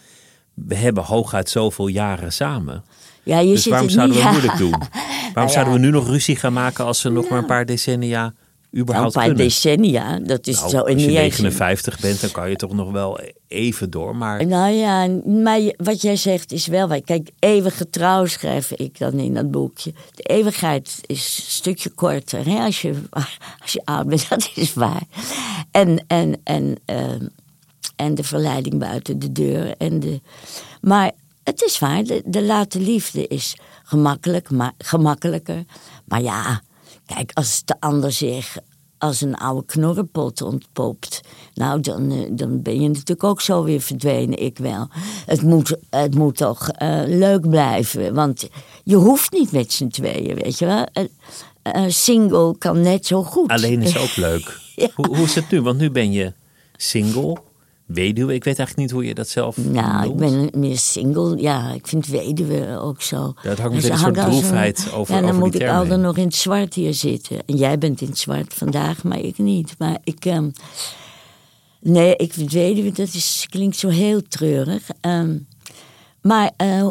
we 0.53 0.75
hebben 0.75 1.03
hooguit 1.03 1.49
zoveel 1.49 1.87
jaren 1.87 2.33
samen. 2.33 2.83
ja, 3.23 3.39
je 3.39 3.51
Dus 3.51 3.61
zit 3.61 3.71
waarom 3.71 3.87
het 3.87 3.97
zouden 3.97 4.17
we 4.17 4.23
niet, 4.23 4.31
moeilijk 4.31 4.57
doen? 4.57 4.81
Waarom 5.33 5.53
zouden 5.53 5.73
we 5.73 5.79
ja. 5.79 5.85
nu 5.85 5.91
nog 5.91 6.07
ruzie 6.07 6.35
gaan 6.35 6.53
maken 6.53 6.85
als 6.85 7.01
we 7.01 7.09
nog 7.09 7.29
maar 7.29 7.39
een 7.39 7.45
paar 7.45 7.65
decennia 7.65 8.33
Nou, 8.71 9.05
een 9.05 9.11
paar 9.11 9.35
decennia, 9.35 10.19
dat 10.19 10.47
is 10.47 10.59
Nou, 10.59 10.69
zo 10.69 10.77
als 10.79 10.89
je 10.89 10.95
niet 10.95 11.05
eens- 11.07 11.37
59 11.37 11.99
bent, 11.99 12.21
dan 12.21 12.31
kan 12.31 12.49
je 12.49 12.55
toch 12.55 12.73
nog 12.73 12.91
wel 12.91 13.19
even 13.47 13.89
door. 13.89 14.15
Maar 14.15 14.47
Nou 14.47 14.71
ja, 14.71 15.07
maar 15.25 15.73
wat 15.77 16.01
jij 16.01 16.15
zegt 16.15 16.51
is 16.51 16.67
wel 16.67 16.87
waar. 16.87 17.01
Kijk, 17.01 17.29
eeuwige 17.39 17.89
trouw 17.89 18.25
schrijf 18.25 18.71
ik 18.71 18.97
dan 18.97 19.13
in 19.13 19.33
dat 19.33 19.51
boekje. 19.51 19.93
De 20.15 20.23
eeuwigheid 20.23 20.99
is 21.05 21.43
een 21.45 21.51
stukje 21.51 21.89
korter 21.89 22.45
hè, 22.45 22.59
als, 22.59 22.81
je, 22.81 22.93
als 23.59 23.73
je 23.73 23.81
oud 23.83 24.07
bent, 24.07 24.29
dat 24.29 24.51
is 24.55 24.73
waar. 24.73 25.03
En, 25.71 26.03
en, 26.07 26.41
en, 26.43 26.75
ehm, 26.85 27.25
en 27.95 28.15
de 28.15 28.23
verleiding 28.23 28.79
buiten 28.79 29.19
de 29.19 29.31
deur. 29.31 29.75
En 29.77 29.99
de, 29.99 30.21
maar 30.81 31.11
het 31.43 31.61
is 31.61 31.79
waar, 31.79 32.03
de, 32.03 32.21
de 32.25 32.43
late 32.43 32.79
liefde 32.79 33.27
is 33.27 33.55
gemakkelijk, 33.83 34.49
maar, 34.49 34.73
gemakkelijker. 34.77 35.63
Maar 36.05 36.21
ja, 36.21 36.61
kijk, 37.15 37.31
als 37.33 37.61
de 37.65 37.75
ander 37.79 38.11
zich 38.11 38.57
als 38.97 39.21
een 39.21 39.35
oude 39.35 39.65
knorrenpot 39.65 40.41
ontpopt. 40.41 41.21
Nou, 41.53 41.81
dan, 41.81 42.11
eh, 42.11 42.17
dan 42.31 42.61
ben 42.61 42.81
je 42.81 42.87
natuurlijk 42.87 43.23
ook 43.23 43.41
zo 43.41 43.63
weer 43.63 43.81
verdwenen, 43.81 44.39
ik 44.43 44.57
wel. 44.57 44.87
Het 45.25 45.41
moet, 45.41 45.77
het 45.89 46.15
moet 46.15 46.37
toch 46.37 46.69
eh, 46.69 47.01
leuk 47.05 47.49
blijven. 47.49 48.13
Want 48.13 48.49
je 48.83 48.95
hoeft 48.95 49.31
niet 49.31 49.51
met 49.51 49.73
z'n 49.73 49.87
tweeën, 49.87 50.35
weet 50.35 50.59
je 50.59 50.65
wel. 50.65 50.85
Single 51.87 52.57
kan 52.57 52.81
net 52.81 53.05
zo 53.05 53.23
goed. 53.23 53.49
Alleen 53.49 53.81
is 53.81 53.97
ook 54.03 54.15
leuk. 54.15 54.59
Ja. 54.75 54.89
hoe, 54.95 55.07
hoe 55.07 55.25
is 55.25 55.35
het 55.35 55.51
nu? 55.51 55.61
Want 55.61 55.77
nu 55.77 55.91
ben 55.91 56.11
je 56.11 56.33
single, 56.77 57.37
weduwe. 57.93 58.33
Ik 58.33 58.43
weet 58.43 58.57
eigenlijk 58.57 58.77
niet 58.77 58.91
hoe 58.91 59.05
je 59.07 59.13
dat 59.15 59.29
zelf 59.29 59.57
Nou, 59.57 60.09
ik 60.09 60.15
ben 60.15 60.49
meer 60.53 60.77
single. 60.77 61.37
Ja, 61.37 61.71
ik 61.73 61.87
vind 61.87 62.07
weduwe 62.07 62.77
ook 62.79 63.01
zo. 63.01 63.33
Het 63.35 63.59
hangt 63.59 63.73
meteen 63.75 63.81
ze 63.81 63.91
een 63.91 63.97
soort 64.15 64.15
droefheid 64.29 64.91
over- 64.93 65.13
Ja, 65.15 65.19
dan 65.21 65.29
over 65.29 65.41
moet 65.41 65.55
ik 65.55 65.67
altijd 65.67 65.99
nog 65.99 66.17
in 66.17 66.23
het 66.25 66.35
zwart 66.35 66.73
hier 66.73 66.93
zitten. 66.93 67.37
En 67.45 67.55
jij 67.55 67.77
bent 67.77 68.01
in 68.01 68.07
het 68.07 68.17
zwart 68.17 68.53
vandaag, 68.53 69.03
maar 69.03 69.19
ik 69.19 69.37
niet. 69.37 69.75
Maar 69.77 69.97
ik... 70.03 70.25
ehm, 70.25 70.49
nee, 71.81 72.15
ik 72.15 72.33
vind 72.33 72.51
weduwe, 72.51 72.91
dat 72.91 73.13
is, 73.13 73.45
klinkt 73.49 73.77
zo 73.77 73.87
heel 73.87 74.21
treurig. 74.27 74.83
Ehm, 75.01 75.37
maar 76.21 76.51
eh, 76.57 76.89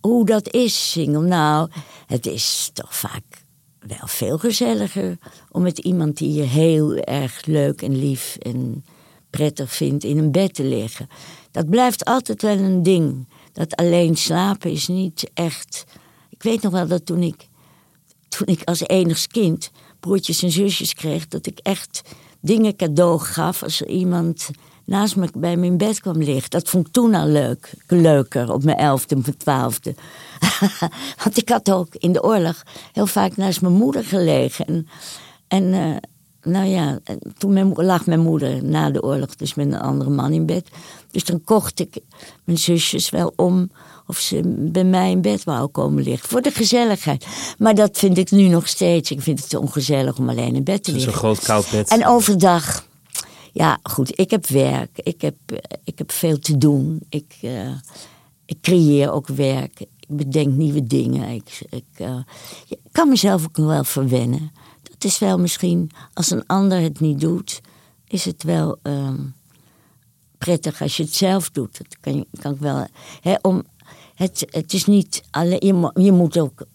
hoe 0.00 0.26
dat 0.26 0.52
is, 0.52 0.90
single? 0.90 1.26
Nou, 1.26 1.68
het 2.06 2.26
is 2.26 2.70
toch 2.72 2.96
vaak 2.96 3.44
wel 3.78 4.06
veel 4.06 4.38
gezelliger... 4.38 5.18
om 5.50 5.62
met 5.62 5.78
iemand 5.78 6.16
die 6.16 6.32
je 6.34 6.42
heel 6.42 6.94
erg 6.94 7.44
leuk 7.46 7.82
en 7.82 7.98
lief 7.98 8.36
en 8.40 8.84
prettig 9.30 9.72
vindt... 9.72 10.04
in 10.04 10.18
een 10.18 10.32
bed 10.32 10.54
te 10.54 10.64
liggen. 10.64 11.08
Dat 11.50 11.70
blijft 11.70 12.04
altijd 12.04 12.42
wel 12.42 12.58
een 12.58 12.82
ding. 12.82 13.28
Dat 13.52 13.76
alleen 13.76 14.16
slapen 14.16 14.70
is 14.70 14.88
niet 14.88 15.30
echt... 15.34 15.84
Ik 16.30 16.42
weet 16.42 16.62
nog 16.62 16.72
wel 16.72 16.86
dat 16.86 17.06
toen 17.06 17.22
ik, 17.22 17.48
toen 18.28 18.46
ik 18.46 18.62
als 18.64 18.80
enigst 18.80 19.26
kind 19.26 19.70
broertjes 20.00 20.42
en 20.42 20.50
zusjes 20.50 20.94
kreeg... 20.94 21.28
dat 21.28 21.46
ik 21.46 21.58
echt 21.62 22.02
dingen 22.40 22.76
cadeau 22.76 23.18
gaf 23.18 23.62
als 23.62 23.80
er 23.80 23.88
iemand 23.88 24.50
naast 24.86 25.16
me 25.16 25.28
bij 25.38 25.56
me 25.56 25.66
in 25.66 25.76
bed 25.76 26.00
kwam 26.00 26.22
liggen. 26.22 26.50
Dat 26.50 26.68
vond 26.68 26.86
ik 26.86 26.92
toen 26.92 27.14
al 27.14 27.26
leuk. 27.26 27.72
Leuker, 27.86 28.52
op 28.52 28.64
mijn 28.64 28.76
elfde, 28.76 29.16
mijn 29.16 29.36
twaalfde. 29.36 29.94
Want 31.24 31.36
ik 31.36 31.48
had 31.48 31.70
ook 31.70 31.94
in 31.94 32.12
de 32.12 32.22
oorlog 32.22 32.62
heel 32.92 33.06
vaak 33.06 33.36
naast 33.36 33.60
mijn 33.60 33.74
moeder 33.74 34.04
gelegen. 34.04 34.66
En, 34.66 34.88
en 35.48 35.72
eh, 35.72 35.96
nou 36.46 36.66
ja, 36.66 36.98
en 37.04 37.18
toen 37.38 37.52
mijn, 37.52 37.72
lag 37.74 38.06
mijn 38.06 38.20
moeder 38.20 38.64
na 38.64 38.90
de 38.90 39.02
oorlog 39.02 39.34
dus 39.34 39.54
met 39.54 39.66
een 39.66 39.80
andere 39.80 40.10
man 40.10 40.32
in 40.32 40.46
bed. 40.46 40.68
Dus 41.10 41.24
dan 41.24 41.44
kocht 41.44 41.80
ik 41.80 41.98
mijn 42.44 42.58
zusjes 42.58 43.10
wel 43.10 43.32
om 43.36 43.70
of 44.06 44.18
ze 44.18 44.40
bij 44.44 44.84
mij 44.84 45.10
in 45.10 45.20
bed 45.20 45.44
wou 45.44 45.68
komen 45.68 46.02
liggen. 46.02 46.28
Voor 46.28 46.42
de 46.42 46.50
gezelligheid. 46.50 47.26
Maar 47.58 47.74
dat 47.74 47.98
vind 47.98 48.18
ik 48.18 48.30
nu 48.30 48.48
nog 48.48 48.68
steeds. 48.68 49.10
Ik 49.10 49.20
vind 49.20 49.40
het 49.40 49.48
te 49.48 49.60
ongezellig 49.60 50.18
om 50.18 50.28
alleen 50.28 50.54
in 50.54 50.64
bed 50.64 50.84
te 50.84 50.92
liggen. 50.92 51.12
een 51.12 51.18
groot 51.18 51.42
koud 51.42 51.70
bed. 51.70 51.88
En 51.88 52.06
overdag, 52.06 52.86
ja 53.52 53.78
goed, 53.82 54.18
ik 54.18 54.30
heb 54.30 54.46
werk, 54.46 54.90
ik 54.94 55.20
heb, 55.20 55.36
eh, 55.46 55.56
ik 55.84 55.98
heb 55.98 56.12
veel 56.12 56.38
te 56.38 56.58
doen. 56.58 57.00
Ik, 57.08 57.36
eh, 57.40 57.70
ik 58.44 58.60
creëer 58.60 59.12
ook 59.12 59.26
werk, 59.26 59.80
ik 59.80 59.88
bedenk 60.06 60.54
nieuwe 60.54 60.86
dingen. 60.86 61.28
Ik, 61.28 61.60
ik 61.70 61.84
eh, 61.94 62.18
ik 62.68 62.78
kan 62.92 63.08
mezelf 63.08 63.44
ook 63.44 63.56
nog 63.56 63.66
wel 63.66 63.84
verwennen. 63.84 64.52
Dat 64.98 65.10
is 65.10 65.18
wel 65.18 65.38
misschien, 65.38 65.90
als 66.14 66.30
een 66.30 66.46
ander 66.46 66.80
het 66.80 67.00
niet 67.00 67.20
doet, 67.20 67.60
is 68.08 68.24
het 68.24 68.42
wel 68.42 68.78
ehm, 68.82 69.16
prettig 70.38 70.82
als 70.82 70.96
je 70.96 71.02
het 71.02 71.14
zelf 71.14 71.50
doet. 71.50 71.78
Dat 71.78 71.96
kan, 72.00 72.24
kan 72.40 72.52
ik 72.52 72.58
wel. 72.60 72.86
Om, 73.42 73.62
het, 74.14 74.46
het 74.50 74.72
is 74.72 74.84
niet 74.86 75.22
alleen, 75.30 75.60
je, 75.66 75.72
mo- 75.72 75.90
je 75.94 76.12
moet 76.12 76.38
ook. 76.38 76.66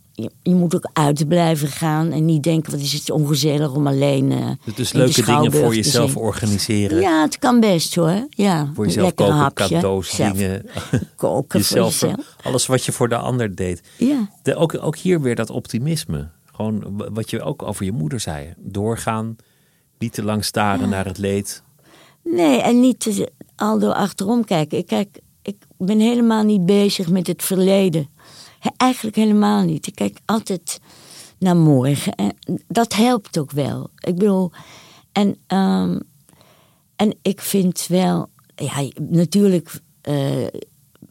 Je, 0.44 0.56
moet 0.56 0.76
ook 0.76 0.90
uit 0.94 1.28
blijven 1.28 1.68
gaan 1.68 2.12
en 2.12 2.26
niet 2.26 2.44
denken: 2.44 2.72
wat 2.72 2.82
is 2.82 2.94
het 2.94 3.10
ongezellig 3.10 3.74
om 3.74 3.88
alleen. 3.88 4.32
eh, 4.32 4.76
dus 4.76 4.92
leuke 4.94 5.22
dingen 5.26 5.52
voor 5.52 5.76
jezelf 5.76 6.18
organiseren. 6.18 7.00
Ja, 7.02 7.22
het 7.22 7.40
kan 7.40 7.60
best 7.60 7.96
hoor. 7.96 8.28
Ja, 8.30 8.72
Voor 8.74 8.86
jezelf 8.86 9.14
koken, 9.14 9.34
hapje. 9.34 9.68
cadeaus, 9.68 10.16
Zelf 10.16 10.38
dingen. 10.38 10.66
Koken 11.16 11.60
jezelf, 11.60 11.96
voor 11.96 12.08
jezelf. 12.10 12.36
Alles 12.44 12.66
wat 12.66 12.86
je 12.86 12.92
voor 12.92 13.10
de 13.10 13.16
ander 13.18 13.56
deed. 13.56 13.82
Ja. 13.98 14.30
De, 14.44 14.56
ook, 14.56 14.78
ook 14.84 14.98
hier 14.98 15.22
weer 15.22 15.36
dat 15.36 15.50
optimisme. 15.50 16.30
Gewoon 16.52 17.04
wat 17.14 17.30
je 17.30 17.42
ook 17.42 17.64
over 17.64 17.86
je 17.86 17.92
moeder 17.92 18.20
zei. 18.20 18.54
Doorgaan, 18.58 19.36
niet 19.98 20.14
te 20.14 20.24
lang 20.24 20.46
staren 20.46 20.90
naar 20.90 21.06
het 21.06 21.18
leed. 21.18 21.64
Nee, 22.24 22.62
en 22.62 22.80
niet 22.80 23.00
te, 23.00 23.32
al 23.56 23.80
door 23.80 23.94
achterom 23.94 24.46
kijken. 24.46 24.78
Ik, 24.78 24.86
kijk, 24.86 25.20
ik 25.42 25.56
ben 25.78 26.00
helemaal 26.00 26.44
niet 26.44 26.66
bezig 26.66 27.10
met 27.10 27.28
het 27.28 27.44
verleden. 27.44 28.10
He- 28.60 28.70
eigenlijk 28.78 29.16
helemaal 29.16 29.64
niet. 29.64 29.88
Ik 29.88 29.96
kijk 29.96 30.20
altijd 30.26 30.80
naar 31.40 31.56
morgen. 31.58 32.16
En 32.16 32.34
dat 32.68 32.94
helpt 32.94 33.38
ook 33.38 33.52
wel. 33.52 33.90
Ik 33.98 34.16
bedoel, 34.16 34.52
en, 35.12 35.36
ehm, 35.48 36.00
en 36.96 37.16
ik 37.22 37.42
vind 37.42 37.88
wel, 37.88 38.30
ja, 38.56 38.88
natuurlijk 39.00 39.82
eh, 40.02 40.46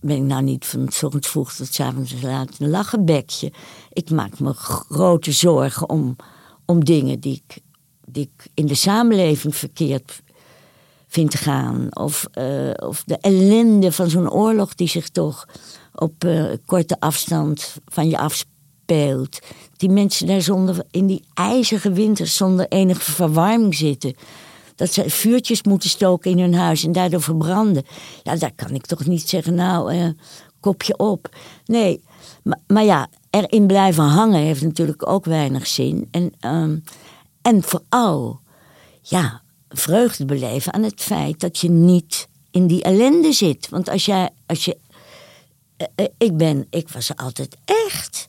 ben 0.01 0.17
ik 0.17 0.23
nou 0.23 0.43
niet 0.43 0.67
van 0.67 0.87
s 0.89 1.03
ochtends 1.03 1.29
vroeg 1.29 1.53
tot 1.53 1.75
's 1.75 1.81
avonds 1.81 2.15
laat 2.23 2.51
een 2.59 2.71
lachenbekje. 2.71 3.53
Ik 3.93 4.11
maak 4.11 4.39
me 4.39 4.53
grote 4.53 5.33
zorgen 5.33 5.89
om, 5.89 6.17
om 6.65 6.85
dingen 6.85 7.21
die 7.21 7.43
ik, 7.47 7.63
die 8.07 8.31
ik 8.35 8.47
in 8.55 8.67
de 8.67 8.75
samenleving 8.75 9.57
verkeerd 9.57 10.23
vindt 11.11 11.35
gaan. 11.35 11.87
Of, 11.91 12.27
eh, 12.33 12.71
of 12.77 13.03
de 13.05 13.19
ellende 13.21 13.93
van 13.93 14.11
zo'n 14.11 14.31
oorlog 14.31 14.75
die 14.75 14.89
zich 14.89 15.09
toch 15.09 15.49
op 15.95 16.25
eh, 16.25 16.45
korte 16.67 17.01
afstand 17.01 17.77
van 17.87 18.09
je 18.09 18.19
afspeelt. 18.19 19.39
Die 19.77 19.91
mensen 19.91 20.27
daar 20.27 20.43
zonder, 20.43 20.85
in 20.91 21.07
die 21.07 21.25
ijzige 21.35 21.93
winters 21.93 22.37
zonder 22.37 22.67
enige 22.69 23.13
verwarming 23.13 23.75
zitten. 23.75 24.15
Dat 24.81 24.93
ze 24.93 25.11
vuurtjes 25.11 25.63
moeten 25.63 25.91
stoken 25.91 26.31
in 26.31 26.39
hun 26.39 26.55
huis 26.55 26.85
en 26.85 26.93
daardoor 26.93 27.23
verbranden. 27.23 27.85
Ja, 28.23 28.37
daar 28.37 28.53
kan 28.55 28.75
ik 28.75 28.87
toch 28.87 29.07
niet 29.07 29.29
zeggen, 29.29 29.55
nou, 29.55 29.93
eh, 29.93 30.09
kopje 30.61 30.99
op. 30.99 31.37
Nee, 31.65 32.01
maar, 32.43 32.59
maar 32.67 32.85
ja, 32.85 33.09
erin 33.31 33.67
blijven 33.67 34.05
hangen 34.05 34.41
heeft 34.41 34.63
natuurlijk 34.63 35.09
ook 35.09 35.25
weinig 35.25 35.67
zin. 35.67 36.09
En, 36.11 36.33
ehm, 36.41 36.77
en 37.43 37.63
vooral, 37.63 38.41
ja, 39.03 39.43
vreugde 39.69 40.25
beleven 40.25 40.73
aan 40.73 40.83
het 40.83 41.01
feit 41.01 41.41
dat 41.41 41.59
je 41.59 41.71
niet 41.71 42.29
in 42.51 42.67
die 42.67 42.83
ellende 42.83 43.33
zit. 43.33 43.69
Want 43.69 43.89
als 43.89 44.05
jij, 44.05 44.31
als 44.47 44.65
je, 44.65 44.77
eh, 45.77 45.87
eh, 45.95 46.07
ik 46.19 46.37
ben, 46.37 46.67
ik 46.71 46.89
was 46.89 47.17
altijd 47.17 47.57
echt 47.65 48.29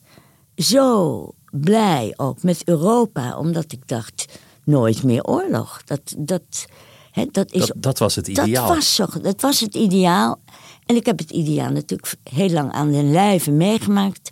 zo 0.56 1.28
blij 1.50 2.14
ook 2.16 2.42
met 2.42 2.62
Europa, 2.64 3.38
omdat 3.38 3.72
ik 3.72 3.88
dacht, 3.88 4.38
nooit 4.64 5.02
meer 5.02 5.24
oorlog. 5.24 5.82
Dat, 5.84 6.14
dat, 6.18 6.66
hè, 7.10 7.26
dat 7.30 7.52
is 7.52 7.66
Dat, 7.66 7.76
dat 7.76 7.98
was 7.98 8.14
het 8.14 8.28
ideaal. 8.28 8.66
dat 8.66 8.76
was, 8.76 8.94
zo, 8.94 9.06
dat 9.22 9.40
was 9.40 9.60
het 9.60 9.74
ideaal. 9.74 10.38
En 10.86 10.96
ik 10.96 11.06
heb 11.06 11.18
het 11.18 11.30
ideaal 11.30 11.70
natuurlijk 11.70 12.14
heel 12.22 12.50
lang 12.50 12.72
aan 12.72 12.92
den 12.92 13.10
lijve 13.10 13.50
meegemaakt. 13.50 14.30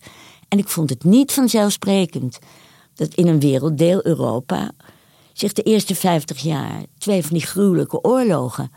En 0.49 0.59
ik 0.59 0.69
vond 0.69 0.91
het 0.91 1.05
niet 1.05 1.33
vanzelfsprekend 1.33 2.39
dat 2.95 3.15
in 3.15 3.27
een 3.27 3.41
werelddeel 3.41 4.07
Europa 4.07 4.71
zich 5.33 5.53
de 5.53 5.63
eerste 5.63 5.95
50 5.95 6.39
jaar 6.39 6.83
twee 6.99 7.23
van 7.23 7.37
die 7.37 7.47
gruwelijke 7.47 8.03
oorlogen 8.03 8.71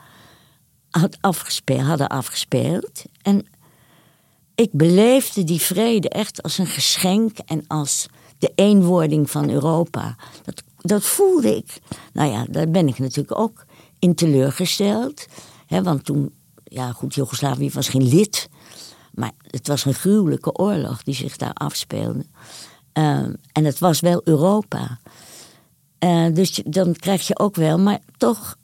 had 0.89 1.17
afgespeeld, 1.21 1.81
hadden 1.81 2.07
afgespeeld. 2.07 3.03
En 3.21 3.45
ik 4.55 4.69
beleefde 4.71 5.43
die 5.43 5.61
vrede 5.61 6.09
echt 6.09 6.43
als 6.43 6.57
een 6.57 6.67
geschenk 6.67 7.37
en 7.37 7.67
als 7.67 8.05
de 8.37 8.51
eenwording 8.55 9.29
van 9.29 9.49
Europa. 9.49 10.15
Dat, 10.43 10.63
dat 10.84 11.03
voelde 11.03 11.55
ik. 11.55 11.79
Nou 12.13 12.31
ja, 12.31 12.45
daar 12.49 12.69
ben 12.69 12.88
ik 12.88 12.99
natuurlijk 12.99 13.39
ook 13.39 13.65
in 13.99 14.15
teleurgesteld. 14.15 15.25
Hè, 15.65 15.84
want 15.84 16.05
toen, 16.05 16.34
ja 16.63 16.91
goed, 16.91 17.13
Joegoslavië 17.15 17.69
was 17.71 17.89
geen 17.89 18.07
lid. 18.07 18.49
Maar 19.13 19.31
het 19.47 19.67
was 19.67 19.86
een 19.86 19.93
gruwelijke 19.93 20.53
oorlog 20.53 21.03
die 21.03 21.15
zich 21.15 21.38
daar 21.38 21.53
afspeelde. 21.53 22.25
Ehm, 22.93 23.34
en 23.51 23.65
het 23.65 23.79
was 23.79 23.99
wel 23.99 24.21
Europa. 24.23 24.99
Eh, 25.99 26.25
dus 26.34 26.61
dan 26.65 26.93
krijg 26.93 27.27
je 27.27 27.39
ook 27.39 27.55
wel, 27.55 27.79
maar 27.79 27.99
toch 28.17 28.55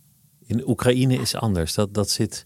In 0.45 0.67
Oekraïne 0.67 1.15
is 1.15 1.35
anders. 1.35 1.73
Dat, 1.73 1.93
dat 1.93 2.09
zit 2.09 2.45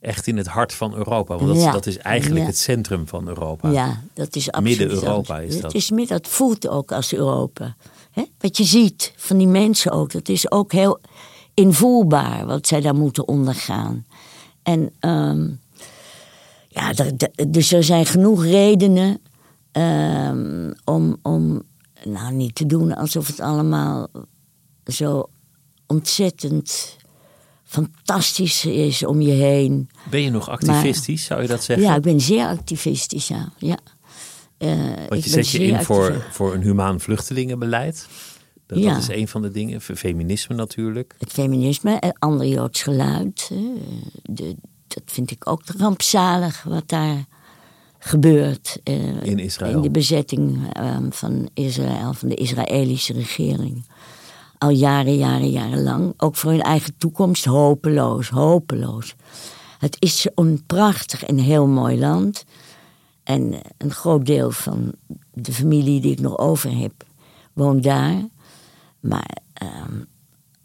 echt 0.00 0.26
in 0.26 0.36
het 0.36 0.46
hart 0.46 0.72
van 0.74 0.94
Europa. 0.94 1.36
Want 1.36 1.48
dat, 1.48 1.62
Ja. 1.62 1.72
dat 1.72 1.86
is 1.86 1.96
eigenlijk 1.98 2.40
Ja. 2.40 2.46
het 2.46 2.58
centrum 2.58 3.08
van 3.08 3.28
Europa. 3.28 3.70
Ja, 3.70 4.02
dat 4.14 4.36
is 4.36 4.50
absoluut. 4.52 4.78
Midden-Europa 4.78 5.38
is 5.40 5.54
dat. 5.54 5.62
Het 5.62 5.74
is 5.74 5.90
midden, 5.90 6.22
dat 6.22 6.28
voelt 6.32 6.68
ook 6.68 6.92
als 6.92 7.12
Europa. 7.12 7.76
Hè? 8.18 8.24
Wat 8.38 8.56
je 8.56 8.64
ziet 8.64 9.12
van 9.16 9.38
die 9.38 9.46
mensen 9.46 9.92
ook, 9.92 10.12
dat 10.12 10.28
is 10.28 10.50
ook 10.50 10.72
heel 10.72 11.00
invoelbaar 11.54 12.46
wat 12.46 12.66
zij 12.66 12.80
daar 12.80 12.94
moeten 12.94 13.28
ondergaan. 13.28 14.06
En 14.62 14.92
ehm, 15.00 15.48
ja, 16.68 16.92
dus 17.48 17.72
er 17.72 17.84
zijn 17.84 18.06
genoeg 18.06 18.44
redenen 18.44 19.20
ehm, 19.72 20.72
om, 20.84 21.16
om 21.22 21.62
nou 22.04 22.32
niet 22.32 22.54
te 22.54 22.66
doen 22.66 22.96
alsof 22.96 23.26
het 23.26 23.40
allemaal 23.40 24.08
zo 24.84 25.30
ontzettend 25.86 26.96
fantastisch 27.64 28.64
is 28.64 29.04
om 29.04 29.20
je 29.20 29.32
heen. 29.32 29.88
Ben 30.10 30.22
je 30.22 30.30
nog 30.30 30.48
activistisch, 30.48 31.24
zou 31.24 31.42
je 31.42 31.48
dat 31.48 31.64
zeggen? 31.64 31.86
Ja, 31.86 31.94
ik 31.94 32.02
ben 32.02 32.20
zeer 32.20 32.46
activistisch, 32.46 33.28
ja. 33.28 33.52
ja. 33.58 33.78
Eh, 34.58 34.70
Want 35.08 35.24
je 35.24 35.30
zet 35.30 35.48
je 35.48 35.58
in 35.64 35.82
voor, 35.82 36.26
voor 36.30 36.54
een 36.54 36.62
humaan 36.62 37.00
vluchtelingenbeleid. 37.00 38.06
Dat, 38.66 38.78
Ja. 38.78 38.92
dat 38.92 39.02
is 39.02 39.08
een 39.08 39.28
van 39.28 39.42
de 39.42 39.50
dingen. 39.50 39.80
Feminisme 39.80 40.54
natuurlijk. 40.54 41.14
Het 41.18 41.32
feminisme, 41.32 41.94
en 41.94 42.12
ander 42.18 42.46
Joods 42.46 42.82
geluid. 42.82 43.50
De, 44.22 44.56
dat 44.86 45.02
vind 45.04 45.30
ik 45.30 45.48
ook 45.48 45.62
rampzalig 45.78 46.62
wat 46.62 46.88
daar 46.88 47.24
gebeurd. 47.98 48.78
uh, 48.84 49.22
in 49.22 49.38
Israël. 49.38 49.76
In 49.76 49.80
de 49.82 49.90
bezetting 49.90 50.58
um, 50.80 51.12
van 51.12 51.48
Israël, 51.54 52.12
van 52.12 52.28
de 52.28 52.34
Israëlische 52.34 53.12
regering. 53.12 53.86
Al 54.58 54.70
jaren, 54.70 55.16
jaren, 55.16 55.50
jaren 55.50 55.82
lang. 55.82 56.14
Ook 56.16 56.36
voor 56.36 56.50
hun 56.50 56.62
eigen 56.62 56.92
toekomst 56.98 57.44
hopeloos, 57.44 58.28
hopeloos. 58.28 59.14
Het 59.78 59.96
is 59.98 60.26
een 60.34 60.62
prachtig 60.66 61.24
en 61.24 61.38
heel 61.38 61.66
mooi 61.66 61.98
land. 61.98 62.44
En 63.28 63.54
een 63.78 63.90
groot 63.90 64.26
deel 64.26 64.50
van 64.50 64.92
de 65.32 65.52
familie 65.52 66.00
die 66.00 66.12
ik 66.12 66.20
nog 66.20 66.38
over 66.38 66.78
heb, 66.78 66.92
woont 67.52 67.82
daar. 67.82 68.28
Maar 69.00 69.36
um, 69.62 70.06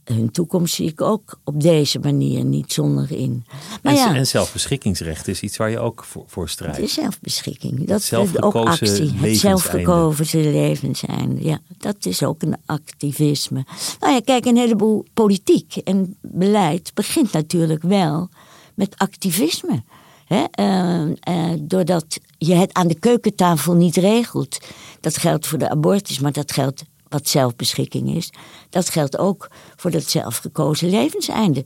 hun 0.04 0.32
toekomst 0.32 0.74
zie 0.76 0.88
ik 0.88 1.02
ook 1.02 1.40
op 1.44 1.62
deze 1.62 2.00
manier 2.00 2.44
niet 2.44 2.74
zonder 2.74 3.12
in. 3.12 3.46
Maar 3.82 3.94
en, 3.94 4.00
ja, 4.00 4.16
en 4.16 4.28
zelfbeschikkingsrecht 4.28 5.28
is 5.28 5.42
iets 5.42 5.58
waar 5.58 5.70
je 5.70 5.80
ook 5.80 6.04
voor, 6.04 6.24
voor 6.28 6.50
strijdt. 6.50 6.78
Het 6.78 6.86
is 6.86 6.94
zelfbeschikking. 6.94 7.88
Dat 7.88 8.00
is 8.00 8.14
ook 8.14 8.56
actie. 8.56 9.12
Het 9.12 9.38
zelfgekozen 9.38 10.52
levenseinde. 10.52 11.44
Ja, 11.44 11.60
dat 11.78 12.06
is 12.06 12.24
ook 12.24 12.42
een 12.42 12.58
activisme. 12.66 13.66
Nou 14.00 14.14
ja, 14.14 14.20
kijk, 14.20 14.46
een 14.46 14.58
heleboel 14.58 15.06
politiek 15.14 15.76
en 15.76 16.18
beleid 16.22 16.92
begint 16.94 17.32
natuurlijk 17.32 17.82
wel 17.82 18.30
met 18.74 18.98
activisme. 18.98 19.84
Uh, 20.28 21.06
uh, 21.30 21.54
doordat 21.60 22.20
je 22.38 22.54
het 22.54 22.74
aan 22.74 22.88
de 22.88 23.00
keukentafel 23.00 23.74
niet 23.74 23.96
regelt. 23.96 24.58
Dat 25.00 25.18
geldt 25.18 25.48
voor 25.48 25.58
de 25.58 25.70
abortus, 25.70 26.20
maar 26.20 26.32
dat 26.32 26.52
geldt 26.52 26.84
wat 27.08 27.28
zelfbeschikking 27.28 28.16
is. 28.16 28.30
Dat 28.70 28.90
geldt 28.90 29.18
ook 29.18 29.50
voor 29.76 29.92
dat 29.92 30.04
zelfgekozen 30.04 30.90
levenseinde. 30.90 31.66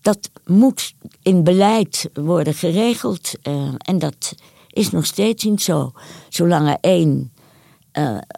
Dat 0.00 0.30
moet 0.46 0.94
in 1.22 1.44
beleid 1.44 2.10
worden 2.12 2.54
geregeld. 2.54 3.32
Uh, 3.42 3.74
en 3.78 3.98
dat 3.98 4.34
is 4.68 4.90
nog 4.90 5.06
steeds 5.06 5.44
niet 5.44 5.62
zo. 5.62 5.92
Zolang 6.28 6.68
er 6.68 6.78
één, 6.80 7.32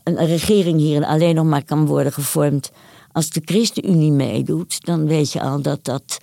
een 0.05 0.27
regering 0.27 0.79
hier 0.79 1.05
alleen 1.05 1.35
nog 1.35 1.47
maar 1.47 1.65
kan 1.65 1.87
worden 1.87 2.13
gevormd 2.13 2.71
als 3.13 3.31
de 3.31 3.43
ChristenUnie 3.45 4.13
meedoet, 4.13 4.85
dan 4.85 5.07
weet 5.07 5.33
je 5.33 5.41
al 5.41 5.63
dat 5.63 5.85
dat 5.85 6.19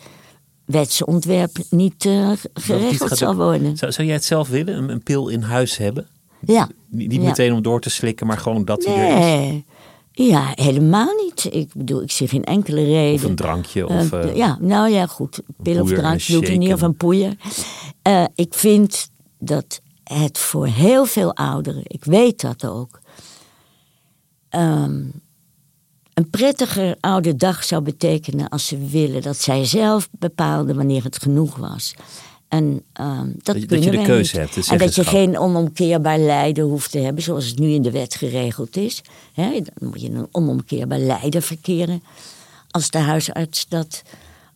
wetsontwerp 0.67 1.57
niet 1.69 2.05
uh, 2.05 2.31
geregeld 2.53 3.17
zal 3.17 3.35
worden. 3.35 3.77
Zou, 3.77 3.91
zou 3.91 4.07
jij 4.07 4.15
het 4.15 4.25
zelf 4.25 4.47
willen, 4.49 4.77
een, 4.77 4.89
een 4.89 5.03
pil 5.03 5.27
in 5.27 5.41
huis 5.41 5.77
hebben? 5.77 6.07
Ja. 6.39 6.69
Niet, 6.89 7.09
niet 7.09 7.21
meteen 7.21 7.53
om 7.53 7.61
door 7.61 7.81
te 7.81 7.89
slikken, 7.89 8.27
maar 8.27 8.37
gewoon 8.37 8.65
dat 8.65 8.85
hij 8.85 8.95
nee. 8.95 9.11
er 9.11 9.53
is? 9.53 9.61
Ja, 10.27 10.51
helemaal 10.55 11.13
niet. 11.23 11.53
Ik 11.53 11.73
bedoel, 11.73 12.01
ik 12.01 12.11
zie 12.11 12.27
geen 12.27 12.43
enkele 12.43 12.83
reden. 12.83 13.15
Of 13.15 13.23
een 13.23 13.35
drankje 13.35 13.87
of... 13.87 14.11
Uh, 14.11 14.35
ja, 14.35 14.57
nou 14.61 14.89
ja, 14.89 15.05
goed. 15.05 15.41
Pil 15.61 15.81
of 15.81 15.89
drankje 15.89 16.33
doet 16.33 16.47
er 16.47 16.57
niet, 16.57 16.73
of 16.73 16.81
een 16.81 16.97
poeier. 16.97 17.35
Uh, 18.07 18.25
ik 18.35 18.53
vind 18.53 19.09
dat 19.39 19.81
het 20.03 20.37
voor 20.37 20.67
heel 20.67 21.05
veel 21.05 21.35
ouderen, 21.35 21.81
ik 21.83 22.03
weet 22.05 22.41
dat 22.41 22.65
ook... 22.65 22.99
Um, 24.49 25.11
een 26.17 26.29
prettiger 26.29 26.95
oude 26.99 27.35
dag 27.35 27.63
zou 27.63 27.81
betekenen 27.81 28.49
als 28.49 28.67
ze 28.67 28.87
willen 28.87 29.21
dat 29.21 29.37
zij 29.37 29.65
zelf 29.65 30.09
bepaalden 30.11 30.75
wanneer 30.75 31.03
het 31.03 31.21
genoeg 31.21 31.55
was. 31.55 31.93
En 32.47 32.63
um, 33.01 33.35
dat, 33.43 33.59
dat, 33.59 33.69
dat 33.69 33.83
je 33.83 33.91
de 33.91 34.01
keuze 34.01 34.39
hebt. 34.39 34.69
En 34.69 34.77
dat 34.77 34.95
je 34.95 35.03
geen 35.03 35.37
onomkeerbaar 35.37 36.19
lijden 36.19 36.63
hoeft 36.63 36.91
te 36.91 36.99
hebben, 36.99 37.23
zoals 37.23 37.45
het 37.45 37.59
nu 37.59 37.69
in 37.69 37.81
de 37.81 37.91
wet 37.91 38.15
geregeld 38.15 38.77
is. 38.77 39.01
He, 39.33 39.51
dan 39.51 39.89
moet 39.89 40.01
je 40.01 40.09
een 40.09 40.27
onomkeerbaar 40.31 40.99
lijden 40.99 41.41
verkeren 41.41 42.03
als 42.69 42.89
de 42.89 42.97
huisarts 42.97 43.67
dat 43.67 44.01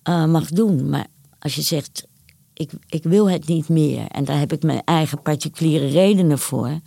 uh, 0.09 0.25
mag 0.25 0.49
doen. 0.49 0.89
Maar 0.89 1.07
als 1.39 1.55
je 1.55 1.61
zegt, 1.61 2.07
ik, 2.53 2.71
ik 2.89 3.03
wil 3.03 3.29
het 3.29 3.47
niet 3.47 3.69
meer 3.69 4.07
en 4.07 4.25
daar 4.25 4.39
heb 4.39 4.53
ik 4.53 4.63
mijn 4.63 4.81
eigen 4.85 5.21
particuliere 5.21 5.87
redenen 5.87 6.39
voor. 6.39 6.79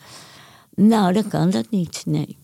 Nou, 0.74 1.12
dan 1.12 1.28
kan 1.28 1.50
dat 1.50 1.70
niet, 1.70 2.02
nee. 2.06 2.36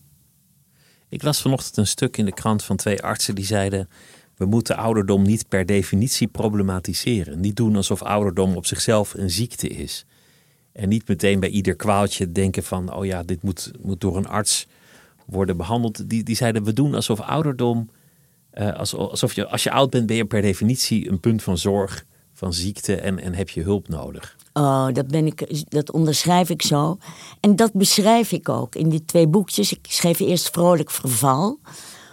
Ik 1.11 1.23
las 1.23 1.41
vanochtend 1.41 1.77
een 1.77 1.87
stuk 1.87 2.17
in 2.17 2.25
de 2.25 2.33
krant 2.33 2.63
van 2.63 2.75
twee 2.75 3.01
artsen 3.01 3.35
die 3.35 3.45
zeiden: 3.45 3.89
we 4.35 4.45
moeten 4.45 4.77
ouderdom 4.77 5.21
niet 5.21 5.47
per 5.47 5.65
definitie 5.65 6.27
problematiseren. 6.27 7.39
Niet 7.39 7.55
doen 7.55 7.75
alsof 7.75 8.01
ouderdom 8.01 8.55
op 8.55 8.65
zichzelf 8.65 9.13
een 9.13 9.29
ziekte 9.29 9.67
is. 9.67 10.05
En 10.71 10.89
niet 10.89 11.07
meteen 11.07 11.39
bij 11.39 11.49
ieder 11.49 11.75
kwaaltje 11.75 12.31
denken 12.31 12.63
van: 12.63 12.93
oh 12.93 13.05
ja, 13.05 13.23
dit 13.23 13.41
moet, 13.43 13.71
moet 13.81 14.01
door 14.01 14.17
een 14.17 14.27
arts 14.27 14.67
worden 15.25 15.57
behandeld. 15.57 16.09
Die, 16.09 16.23
die 16.23 16.35
zeiden: 16.35 16.63
we 16.63 16.73
doen 16.73 16.95
alsof 16.95 17.19
ouderdom, 17.19 17.89
uh, 18.53 18.73
alsof 18.73 19.33
je 19.33 19.47
als 19.47 19.63
je 19.63 19.71
oud 19.71 19.89
bent, 19.89 20.05
ben 20.05 20.15
je 20.15 20.25
per 20.25 20.41
definitie 20.41 21.09
een 21.09 21.19
punt 21.19 21.43
van 21.43 21.57
zorg, 21.57 22.05
van 22.33 22.53
ziekte 22.53 22.95
en, 22.95 23.19
en 23.19 23.33
heb 23.33 23.49
je 23.49 23.61
hulp 23.61 23.87
nodig. 23.87 24.35
Oh, 24.53 24.87
dat, 24.93 25.07
ben 25.07 25.25
ik, 25.25 25.65
dat 25.69 25.91
onderschrijf 25.91 26.49
ik 26.49 26.61
zo. 26.61 26.97
En 27.39 27.55
dat 27.55 27.73
beschrijf 27.73 28.31
ik 28.31 28.49
ook 28.49 28.75
in 28.75 28.89
die 28.89 29.05
twee 29.05 29.27
boekjes. 29.27 29.71
Ik 29.71 29.85
schreef 29.89 30.19
eerst 30.19 30.49
Vrolijk 30.49 30.91
Verval, 30.91 31.59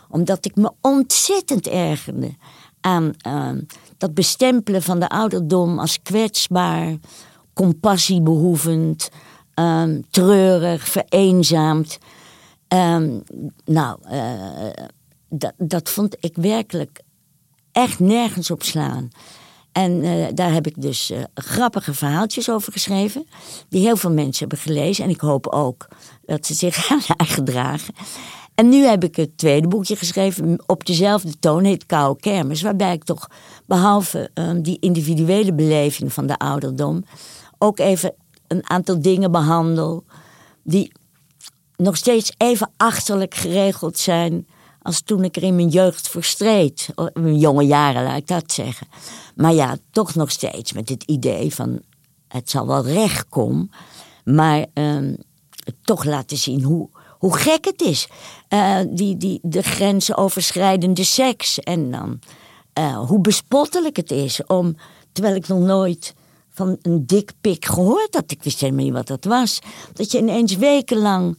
omdat 0.08 0.44
ik 0.44 0.56
me 0.56 0.72
ontzettend 0.80 1.66
ergerde 1.66 2.34
aan 2.80 3.12
uh, 3.26 3.50
dat 3.96 4.14
bestempelen 4.14 4.82
van 4.82 5.00
de 5.00 5.08
ouderdom 5.08 5.78
als 5.78 6.02
kwetsbaar, 6.02 6.96
compassiebehoevend, 7.52 9.08
uh, 9.54 9.84
treurig, 10.10 10.88
vereenzaamd. 10.88 11.98
Uh, 12.74 12.96
nou, 13.64 13.98
eh, 14.02 14.86
dat, 15.28 15.52
dat 15.56 15.90
vond 15.90 16.16
ik 16.20 16.36
werkelijk 16.36 17.00
echt 17.72 17.98
nergens 17.98 18.50
op 18.50 18.62
slaan. 18.62 19.08
En 19.78 20.04
uh, 20.04 20.26
daar 20.34 20.52
heb 20.52 20.66
ik 20.66 20.82
dus 20.82 21.10
uh, 21.10 21.18
grappige 21.34 21.94
verhaaltjes 21.94 22.50
over 22.50 22.72
geschreven. 22.72 23.26
Die 23.68 23.80
heel 23.80 23.96
veel 23.96 24.10
mensen 24.10 24.48
hebben 24.48 24.58
gelezen. 24.58 25.04
En 25.04 25.10
ik 25.10 25.20
hoop 25.20 25.46
ook 25.46 25.88
dat 26.24 26.46
ze 26.46 26.54
zich 26.54 26.74
gaan 26.86 27.26
gedragen. 27.26 27.94
En 28.54 28.68
nu 28.68 28.84
heb 28.84 29.04
ik 29.04 29.16
het 29.16 29.38
tweede 29.38 29.68
boekje 29.68 29.96
geschreven 29.96 30.62
op 30.66 30.84
dezelfde 30.84 31.38
toon, 31.38 31.64
heet 31.64 31.86
Koude 31.86 32.20
Kermis. 32.20 32.62
Waarbij 32.62 32.92
ik 32.92 33.04
toch, 33.04 33.28
behalve 33.66 34.30
uh, 34.34 34.50
die 34.56 34.78
individuele 34.80 35.54
beleving 35.54 36.12
van 36.12 36.26
de 36.26 36.38
ouderdom, 36.38 37.04
ook 37.58 37.78
even 37.78 38.14
een 38.46 38.70
aantal 38.70 39.02
dingen 39.02 39.30
behandel. 39.30 40.04
Die 40.62 40.92
nog 41.76 41.96
steeds 41.96 42.32
even 42.36 42.70
achterlijk 42.76 43.34
geregeld 43.34 43.98
zijn 43.98 44.46
als 44.82 45.00
toen 45.00 45.24
ik 45.24 45.36
er 45.36 45.42
in 45.42 45.56
mijn 45.56 45.68
jeugd 45.68 46.08
voor 46.08 46.24
streed. 46.24 46.88
Mijn 47.12 47.38
jonge 47.38 47.62
jaren, 47.62 48.02
laat 48.02 48.16
ik 48.16 48.26
dat 48.26 48.52
zeggen. 48.52 48.86
Maar 49.34 49.54
ja, 49.54 49.76
toch 49.90 50.14
nog 50.14 50.30
steeds 50.30 50.72
met 50.72 50.88
het 50.88 51.02
idee 51.02 51.54
van 51.54 51.80
het 52.28 52.50
zal 52.50 52.66
wel 52.66 52.86
recht 52.86 53.28
komen. 53.28 53.70
Maar 54.24 54.66
uh, 54.74 55.14
toch 55.82 56.04
laten 56.04 56.36
zien 56.36 56.62
hoe, 56.62 56.88
hoe 57.18 57.36
gek 57.36 57.64
het 57.64 57.80
is. 57.80 58.08
Uh, 58.48 58.78
die, 58.90 59.16
die, 59.16 59.38
de 59.42 59.62
grenzen 59.62 60.16
overschrijdende 60.16 61.04
seks. 61.04 61.58
En 61.58 61.90
dan 61.90 62.18
uh, 62.78 62.98
hoe 63.06 63.20
bespottelijk 63.20 63.96
het 63.96 64.10
is 64.10 64.46
om, 64.46 64.76
terwijl 65.12 65.36
ik 65.36 65.48
nog 65.48 65.60
nooit 65.60 66.14
van 66.50 66.78
een 66.82 67.06
dikpik 67.06 67.64
gehoord 67.64 68.14
had. 68.14 68.30
Ik 68.30 68.42
wist 68.42 68.60
helemaal 68.60 68.84
niet 68.84 68.92
wat 68.92 69.06
dat 69.06 69.24
was. 69.24 69.58
Dat 69.92 70.12
je 70.12 70.18
ineens 70.18 70.56
wekenlang 70.56 71.38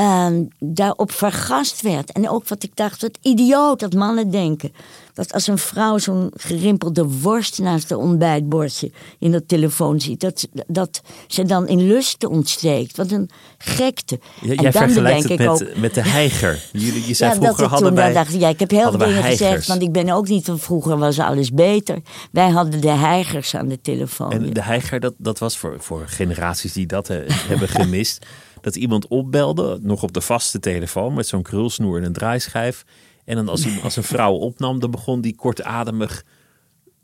uh, 0.00 0.26
daarop 0.58 1.12
vergast 1.12 1.82
werd. 1.82 2.12
En 2.12 2.28
ook 2.28 2.48
wat 2.48 2.62
ik 2.62 2.70
dacht, 2.74 3.02
wat 3.02 3.18
idioot 3.22 3.80
dat 3.80 3.94
mannen 3.94 4.30
denken. 4.30 4.72
Dat 5.14 5.32
als 5.32 5.46
een 5.46 5.58
vrouw 5.58 5.98
zo'n 5.98 6.32
gerimpelde 6.36 7.04
worst 7.04 7.58
naast 7.58 7.88
het 7.88 7.98
ontbijtbordje 7.98 8.90
in 9.18 9.30
de 9.30 9.46
telefoon 9.46 10.00
ziet, 10.00 10.20
dat, 10.20 10.48
dat 10.66 11.00
ze 11.26 11.44
dan 11.44 11.68
in 11.68 11.86
lust 11.86 12.26
ontsteekt. 12.26 12.96
Wat 12.96 13.10
een 13.10 13.30
gekte. 13.58 14.20
Jij 14.40 14.72
vergelijkt 14.72 15.28
het 15.28 15.38
met, 15.38 15.48
ook, 15.48 15.76
met 15.76 15.94
de 15.94 16.02
heiger. 16.02 16.68
Jullie, 16.72 17.06
je 17.06 17.14
zei 17.14 17.30
ja, 17.30 17.36
vroeger 17.36 17.62
dat 17.62 17.70
hadden 17.70 17.88
toen 17.88 17.96
wij, 17.96 18.12
dacht, 18.12 18.32
ja, 18.32 18.48
ik 18.48 18.60
heb 18.60 18.70
heel 18.70 18.90
veel 18.90 18.98
dingen 18.98 19.22
gezegd, 19.22 19.66
want 19.66 19.82
ik 19.82 19.92
ben 19.92 20.10
ook 20.10 20.28
niet 20.28 20.44
van 20.44 20.58
vroeger 20.58 20.98
was 20.98 21.18
alles 21.18 21.52
beter. 21.52 21.98
Wij 22.30 22.48
hadden 22.48 22.80
de 22.80 22.90
heigers 22.90 23.56
aan 23.56 23.68
de 23.68 23.80
telefoon. 23.80 24.32
En 24.32 24.52
de 24.52 24.62
heiger, 24.62 25.00
dat, 25.00 25.14
dat 25.16 25.38
was 25.38 25.56
voor, 25.56 25.76
voor 25.78 26.02
generaties 26.06 26.72
die 26.72 26.86
dat 26.86 27.08
he, 27.08 27.24
hebben 27.28 27.68
gemist 27.68 28.26
dat 28.64 28.76
iemand 28.76 29.08
opbelde, 29.08 29.78
nog 29.82 30.02
op 30.02 30.12
de 30.12 30.20
vaste 30.20 30.60
telefoon 30.60 31.14
met 31.14 31.26
zo'n 31.26 31.42
krulsnoer 31.42 31.98
en 31.98 32.04
een 32.04 32.12
draaischijf. 32.12 32.84
En 33.24 33.36
dan 33.36 33.48
als, 33.48 33.66
als 33.82 33.96
een 33.96 34.02
vrouw 34.02 34.32
opnam, 34.34 34.80
dan 34.80 34.90
begon 34.90 35.20
die 35.20 35.36
kortademig 35.36 36.24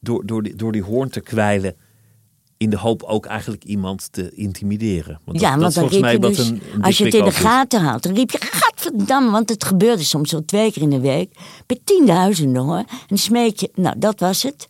door, 0.01 0.27
door, 0.27 0.43
die, 0.43 0.57
door 0.57 0.73
die 0.73 0.83
hoorn 0.83 1.11
te 1.11 1.21
kwijlen. 1.21 1.77
In 2.57 2.71
de 2.71 2.79
hoop 2.79 3.03
ook 3.03 3.27
eigenlijk 3.27 3.65
iemand 3.65 4.13
te 4.13 4.31
intimideren. 4.35 5.21
Want 5.25 5.41
ja, 5.41 5.51
dat, 5.57 5.61
want 5.61 5.75
dat 5.75 5.83
dan 5.83 5.93
riep 5.93 6.01
mij 6.01 6.13
je 6.13 6.19
dus, 6.19 6.49
een, 6.49 6.63
een 6.75 6.83
als 6.83 6.99
je 6.99 7.05
het 7.05 7.15
in 7.15 7.25
de 7.25 7.31
gaten 7.31 7.81
had, 7.81 8.03
dan 8.03 8.15
riep 8.15 8.31
je, 8.31 8.39
gadverdamme, 8.41 9.31
want 9.31 9.49
het 9.49 9.65
gebeurde 9.65 10.05
soms 10.05 10.31
zo 10.31 10.45
twee 10.45 10.73
keer 10.73 10.83
in 10.83 10.91
de 10.91 11.01
week. 11.01 11.37
Bij 11.67 11.81
tienduizenden 11.85 12.63
hoor. 12.63 12.85
En 13.09 13.19
smeek 13.19 13.61
je, 13.61 13.71
nou 13.75 13.99
dat 13.99 14.21
was 14.21 14.43
het. 14.43 14.69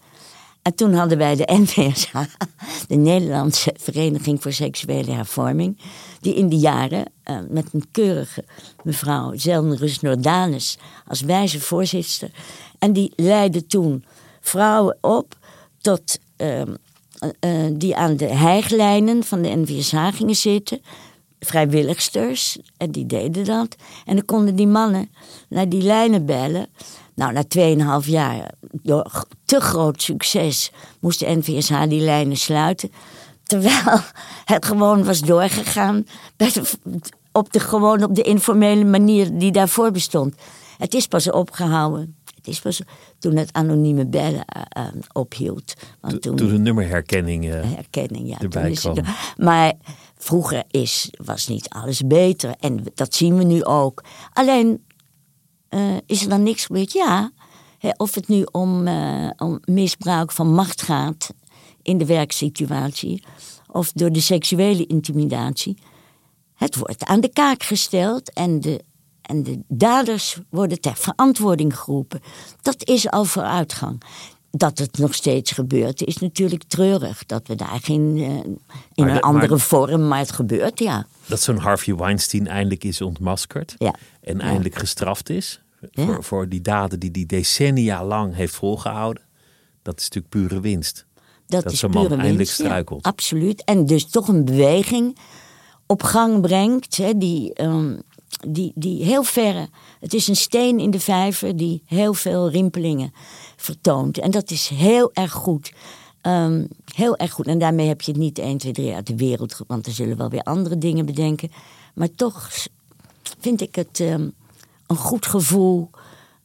En 0.62 0.74
toen 0.74 0.94
hadden 0.94 1.18
wij 1.18 1.36
de 1.36 1.48
NVSH, 1.62 2.12
de 2.88 2.94
Nederlandse 2.94 3.74
Vereniging 3.78 4.42
voor 4.42 4.52
Seksuele 4.52 5.12
Hervorming, 5.12 5.78
die 6.20 6.34
in 6.34 6.48
die 6.48 6.58
jaren 6.58 7.12
uh, 7.24 7.38
met 7.48 7.68
een 7.72 7.84
keurige 7.90 8.44
mevrouw 8.82 9.36
Zeldenrus 9.36 10.00
Nordanus 10.00 10.78
als 11.06 11.20
wijze 11.20 11.60
voorzitter. 11.60 12.30
En 12.78 12.92
die 12.92 13.12
leidde 13.16 13.66
toen 13.66 14.04
vrouwen 14.40 14.98
op 15.00 15.36
tot 15.80 16.18
uh, 16.36 16.60
eh, 16.60 16.68
die 17.72 17.96
aan 17.96 18.16
de 18.16 18.26
hijglijnen 18.26 19.24
van 19.24 19.42
de 19.42 19.48
NVSH 19.48 20.08
gingen 20.16 20.36
zitten. 20.36 20.80
Vrijwilligsters, 21.40 22.58
en 22.76 22.90
die 22.90 23.06
deden 23.06 23.44
dat. 23.44 23.76
En 24.04 24.16
dan 24.16 24.24
konden 24.24 24.56
die 24.56 24.66
mannen 24.66 25.10
naar 25.48 25.68
die 25.68 25.82
lijnen 25.82 26.26
bellen. 26.26 26.66
Nou, 27.20 27.32
na 27.32 27.44
2,5 28.02 28.08
jaar, 28.08 28.50
door 28.82 29.24
te 29.44 29.60
groot 29.60 30.02
succes, 30.02 30.72
moest 31.00 31.18
de 31.18 31.26
NVSH 31.26 31.82
die 31.88 32.00
lijnen 32.00 32.36
sluiten. 32.36 32.92
Terwijl 33.42 34.00
het 34.44 34.64
gewoon 34.64 35.04
was 35.04 35.20
doorgegaan 35.20 36.06
op 37.32 37.52
de, 37.52 37.60
gewoon 37.60 38.02
op 38.02 38.14
de 38.14 38.22
informele 38.22 38.84
manier 38.84 39.38
die 39.38 39.52
daarvoor 39.52 39.90
bestond. 39.90 40.34
Het 40.78 40.94
is 40.94 41.06
pas 41.06 41.30
opgehouden. 41.30 42.16
Het 42.34 42.46
is 42.48 42.60
pas 42.60 42.82
toen 43.18 43.36
het 43.36 43.52
anonieme 43.52 44.06
bellen 44.06 44.44
uh, 44.76 44.84
ophield. 45.12 45.74
Want 46.00 46.22
toen, 46.22 46.36
toen 46.36 46.48
de 46.48 46.58
nummerherkenning 46.58 47.44
uh, 47.44 47.74
herkenning, 47.74 48.28
ja, 48.28 48.38
erbij 48.38 48.72
kwam. 48.72 48.96
maar 49.36 49.72
vroeger 50.16 50.64
is, 50.70 51.12
was 51.24 51.48
niet 51.48 51.68
alles 51.68 52.00
beter. 52.06 52.54
En 52.60 52.84
dat 52.94 53.14
zien 53.14 53.36
we 53.36 53.44
nu 53.44 53.64
ook. 53.64 54.04
Alleen 54.32 54.80
uh, 55.70 55.96
is 56.06 56.22
er 56.22 56.28
dan 56.28 56.42
niks 56.42 56.64
gebeurd? 56.64 56.92
Ja. 56.92 57.30
of 57.96 58.14
het 58.14 58.28
nu 58.28 58.42
om, 58.50 58.88
om 59.36 59.60
misbruik 59.64 60.32
van 60.32 60.54
macht 60.54 60.82
gaat 60.82 61.32
in 61.82 61.98
de 61.98 62.06
werksituatie. 62.06 63.22
Of 63.66 63.92
door 63.92 64.12
de 64.12 64.20
seksuele 64.20 64.86
intimidatie. 64.86 65.76
Het 66.54 66.76
wordt 66.76 67.04
aan 67.04 67.20
de 67.20 67.32
kaak 67.32 67.62
gesteld 67.62 68.32
en 68.32 68.60
de, 68.60 68.84
en 69.22 69.42
de 69.42 69.60
daders 69.68 70.38
worden 70.50 70.80
ter 70.80 70.96
verantwoording 70.96 71.78
geroepen. 71.78 72.20
Dat 72.62 72.88
is 72.88 73.10
al 73.10 73.24
vooruitgang. 73.24 74.02
Dat 74.50 74.78
het 74.78 74.98
nog 74.98 75.14
steeds 75.14 75.50
gebeurt 75.50 76.02
is 76.02 76.18
natuurlijk 76.18 76.62
treurig. 76.64 77.26
Dat 77.26 77.46
we 77.46 77.54
daar 77.54 77.78
geen. 77.82 78.16
Uh, 78.16 78.28
in 78.94 79.08
een 79.08 79.20
andere 79.20 79.58
vorm, 79.58 80.08
maar 80.08 80.18
het 80.18 80.32
gebeurt, 80.32 80.78
ja. 80.78 81.06
Dat 81.26 81.40
zo'n 81.40 81.58
Harvey 81.58 81.94
Weinstein 81.94 82.46
eindelijk 82.46 82.84
is 82.84 83.00
ontmaskerd. 83.00 83.74
Ja. 83.78 83.94
En 84.20 84.40
eindelijk 84.40 84.74
gestraft 84.74 85.28
is. 85.28 85.59
Voor, 85.92 86.24
voor 86.24 86.48
die 86.48 86.60
daden 86.60 87.00
die 87.00 87.10
hij 87.12 87.26
decennia 87.26 88.04
lang 88.04 88.34
heeft 88.34 88.54
volgehouden. 88.54 89.22
Dat 89.82 89.98
is 89.98 90.08
natuurlijk 90.08 90.34
pure 90.34 90.60
winst. 90.60 91.06
Dat, 91.46 91.62
dat 91.62 91.72
is 91.72 91.78
zo'n 91.78 91.90
pure 91.90 92.02
man 92.02 92.10
winst, 92.10 92.26
eindelijk 92.26 92.50
struikelt. 92.50 93.02
absoluut. 93.02 93.64
En 93.64 93.86
dus 93.86 94.10
toch 94.10 94.28
een 94.28 94.44
beweging 94.44 95.18
op 95.86 96.02
gang 96.02 96.40
brengt. 96.40 96.96
Hè, 96.96 97.18
die, 97.18 97.62
um, 97.62 98.02
die, 98.48 98.72
die 98.74 99.04
heel 99.04 99.22
verre. 99.22 99.68
Het 100.00 100.14
is 100.14 100.28
een 100.28 100.36
steen 100.36 100.78
in 100.78 100.90
de 100.90 101.00
vijver 101.00 101.56
die 101.56 101.82
heel 101.86 102.14
veel 102.14 102.50
rimpelingen 102.50 103.12
vertoont. 103.56 104.18
En 104.18 104.30
dat 104.30 104.50
is 104.50 104.68
heel 104.68 105.10
erg 105.12 105.32
goed. 105.32 105.72
Um, 106.22 106.68
heel 106.94 107.16
erg 107.16 107.32
goed. 107.32 107.46
En 107.46 107.58
daarmee 107.58 107.88
heb 107.88 108.00
je 108.00 108.12
het 108.12 108.20
niet 108.20 108.38
1, 108.38 108.58
2, 108.58 108.72
3 108.72 108.94
uit 108.94 109.06
de 109.06 109.16
wereld. 109.16 109.60
Want 109.66 109.86
er 109.86 109.92
zullen 109.92 110.16
wel 110.16 110.30
weer 110.30 110.42
andere 110.42 110.78
dingen 110.78 111.06
bedenken. 111.06 111.50
Maar 111.94 112.10
toch 112.14 112.50
vind 113.38 113.60
ik 113.60 113.74
het 113.74 114.00
um, 114.00 114.32
een 114.90 114.96
goed 114.96 115.26
gevoel 115.26 115.90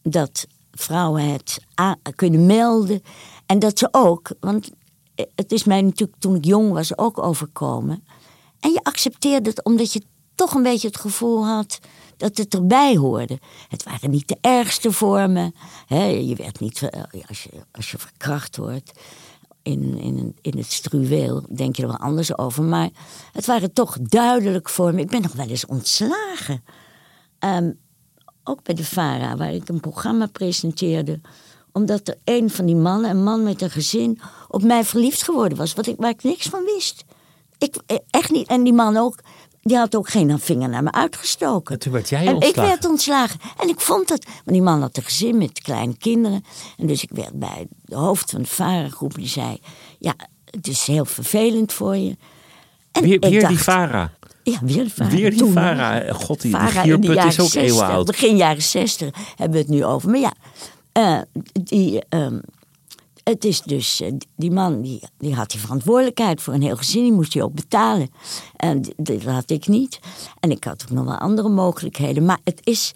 dat 0.01 0.47
vrouwen 0.71 1.23
het 1.23 1.59
kunnen 2.15 2.45
melden. 2.45 3.01
En 3.45 3.59
dat 3.59 3.79
ze 3.79 3.87
ook, 3.91 4.29
want 4.39 4.71
het 5.35 5.51
is 5.51 5.63
mij 5.63 5.81
natuurlijk 5.81 6.19
toen 6.19 6.35
ik 6.35 6.45
jong 6.45 6.71
was 6.71 6.97
ook 6.97 7.23
overkomen. 7.23 8.05
En 8.59 8.71
je 8.71 8.83
accepteerde 8.83 9.49
het 9.49 9.63
omdat 9.63 9.93
je 9.93 10.01
toch 10.35 10.53
een 10.53 10.63
beetje 10.63 10.87
het 10.87 10.97
gevoel 10.97 11.45
had 11.45 11.79
dat 12.17 12.37
het 12.37 12.53
erbij 12.53 12.95
hoorde. 12.95 13.39
Het 13.69 13.83
waren 13.83 14.09
niet 14.09 14.27
de 14.27 14.37
ergste 14.41 14.91
vormen. 14.91 15.55
Hè? 15.85 16.03
Je 16.03 16.35
werd 16.35 16.59
niet, 16.59 16.81
eh, 16.81 17.23
als 17.27 17.43
je, 17.43 17.49
als 17.71 17.91
je 17.91 17.97
verkracht 17.97 18.57
wordt 18.57 18.91
in, 19.61 19.97
in, 19.97 20.35
in 20.41 20.57
het 20.57 20.71
struweel, 20.71 21.45
denk 21.55 21.75
je 21.75 21.81
er 21.81 21.87
wel 21.87 21.97
anders 21.97 22.37
over. 22.37 22.63
Maar 22.63 22.89
het 23.31 23.45
waren 23.45 23.73
toch 23.73 23.97
duidelijk 23.99 24.69
vormen. 24.69 25.01
Ik 25.01 25.09
ben 25.09 25.21
nog 25.21 25.33
wel 25.33 25.47
eens 25.47 25.65
ontslagen. 25.65 26.63
Um, 27.39 27.79
ook 28.47 28.63
bij 28.63 28.75
de 28.75 28.85
VARA, 28.85 29.35
waar 29.35 29.53
ik 29.53 29.69
een 29.69 29.79
programma 29.79 30.25
presenteerde 30.25 31.19
omdat 31.75 32.07
er 32.07 32.17
een 32.23 32.49
van 32.49 32.65
die 32.65 32.75
mannen, 32.75 33.09
een 33.09 33.23
man 33.23 33.43
met 33.43 33.61
een 33.61 33.69
gezin, 33.69 34.19
op 34.47 34.63
mij 34.63 34.83
verliefd 34.83 35.23
geworden 35.23 35.57
was. 35.57 35.73
Wat 35.73 35.87
ik, 35.87 35.95
waar 35.97 36.09
ik 36.09 36.23
niks 36.23 36.47
van 36.47 36.63
wist. 36.63 37.05
Ik, 37.57 37.75
eh, 37.85 37.97
echt 38.09 38.31
niet. 38.31 38.47
En 38.47 38.63
die 38.63 38.73
man 38.73 38.97
ook, 38.97 39.15
die 39.61 39.77
had 39.77 39.95
ook 39.95 40.09
geen 40.09 40.39
vinger 40.39 40.69
naar 40.69 40.83
me 40.83 40.91
uitgestoken. 40.91 41.73
En 41.73 41.79
toen 41.79 41.93
werd 41.93 42.09
jij 42.09 42.25
en 42.25 42.33
ontslagen? 42.33 42.63
ik 42.63 42.69
werd 42.69 42.85
ontslagen. 42.85 43.39
En 43.57 43.69
ik 43.69 43.79
vond 43.79 44.09
het. 44.09 44.25
Maar 44.25 44.53
die 44.53 44.61
man 44.61 44.81
had 44.81 44.97
een 44.97 45.03
gezin 45.03 45.37
met 45.37 45.61
kleine 45.61 45.97
kinderen. 45.97 46.45
En 46.77 46.87
dus 46.87 47.03
ik 47.03 47.09
werd 47.13 47.39
bij 47.39 47.67
de 47.85 47.95
hoofd 47.95 48.31
van 48.31 48.41
de 48.41 48.47
varengroep. 48.47 49.15
Die 49.15 49.27
zei, 49.27 49.59
ja, 49.99 50.13
het 50.45 50.67
is 50.67 50.87
heel 50.87 51.05
vervelend 51.05 51.73
voor 51.73 51.95
je. 51.95 52.17
En 52.91 53.03
weer 53.03 53.19
weer 53.19 53.47
die 53.47 53.59
Vara. 53.59 54.13
Ja, 54.51 54.59
weer 54.61 54.89
Vara. 54.89 55.09
Weer 55.09 55.29
die 55.29 55.39
Toen, 55.39 55.51
Vara. 55.51 56.13
God, 56.13 56.41
die, 56.41 56.51
Vara 56.51 56.83
die 56.83 56.93
in 56.93 57.01
jaren 57.01 57.27
is 57.27 57.39
ook 57.39 57.49
60, 57.49 57.61
eeuwen 57.61 57.85
oud. 57.85 58.05
Begin 58.05 58.35
jaren 58.35 58.61
zestig 58.61 59.09
hebben 59.35 59.51
we 59.51 59.57
het 59.57 59.67
nu 59.67 59.85
over. 59.85 60.09
Maar 60.09 60.19
ja, 60.19 60.33
uh, 60.97 61.21
die, 61.63 62.03
um, 62.09 62.41
het 63.23 63.45
is 63.45 63.61
dus, 63.61 64.01
uh, 64.01 64.11
die 64.35 64.51
man 64.51 64.81
die, 64.81 65.03
die 65.17 65.35
had 65.35 65.51
die 65.51 65.59
verantwoordelijkheid 65.59 66.41
voor 66.41 66.53
een 66.53 66.61
heel 66.61 66.75
gezin, 66.75 67.03
die 67.03 67.11
moest 67.11 67.33
hij 67.33 67.43
ook 67.43 67.53
betalen. 67.53 68.09
En 68.55 68.93
dat 68.97 69.23
had 69.23 69.49
ik 69.49 69.67
niet. 69.67 69.99
En 70.39 70.51
ik 70.51 70.63
had 70.63 70.83
ook 70.83 70.95
nog 70.95 71.05
wel 71.05 71.17
andere 71.17 71.49
mogelijkheden. 71.49 72.25
Maar 72.25 72.39
het 72.43 72.61
is, 72.63 72.91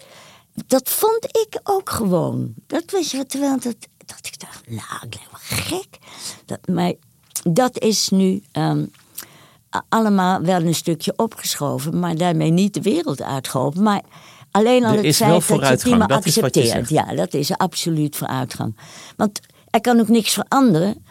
dat 0.66 0.88
vond 0.90 1.24
ik 1.24 1.60
ook 1.62 1.90
gewoon. 1.90 2.54
Dat 2.66 2.90
was 2.90 3.10
je, 3.10 3.26
terwijl 3.26 3.60
dat, 3.60 3.76
dat 4.06 4.20
ik 4.22 4.40
dacht, 4.40 4.68
nou, 4.68 5.06
ik 5.06 5.14
lijk 5.14 5.30
wel 5.30 5.68
gek. 5.68 5.98
Dat, 6.44 6.68
maar 6.68 6.92
dat 7.42 7.78
is 7.78 8.08
nu 8.08 8.42
um, 8.52 8.90
allemaal 9.88 10.40
wel 10.40 10.62
een 10.62 10.74
stukje 10.74 11.12
opgeschoven, 11.16 11.98
maar 11.98 12.16
daarmee 12.16 12.50
niet 12.50 12.74
de 12.74 12.82
wereld 12.82 13.22
uitgeholpen. 13.22 13.82
Maar 13.82 14.02
Alleen 14.50 14.84
al 14.84 14.94
Er 14.94 15.04
het 15.04 15.16
feit 15.16 15.48
dat 15.48 15.60
je 15.60 15.64
het 15.64 15.84
niet 15.84 15.98
meer 15.98 16.06
dat 16.06 16.26
accepteert. 16.26 16.88
Ja, 16.88 17.14
dat 17.14 17.34
is 17.34 17.56
absoluut 17.56 18.16
vooruitgang. 18.16 18.76
Want 19.16 19.40
er 19.70 19.80
kan 19.80 20.00
ook 20.00 20.08
niks 20.08 20.32
veranderen 20.32 21.04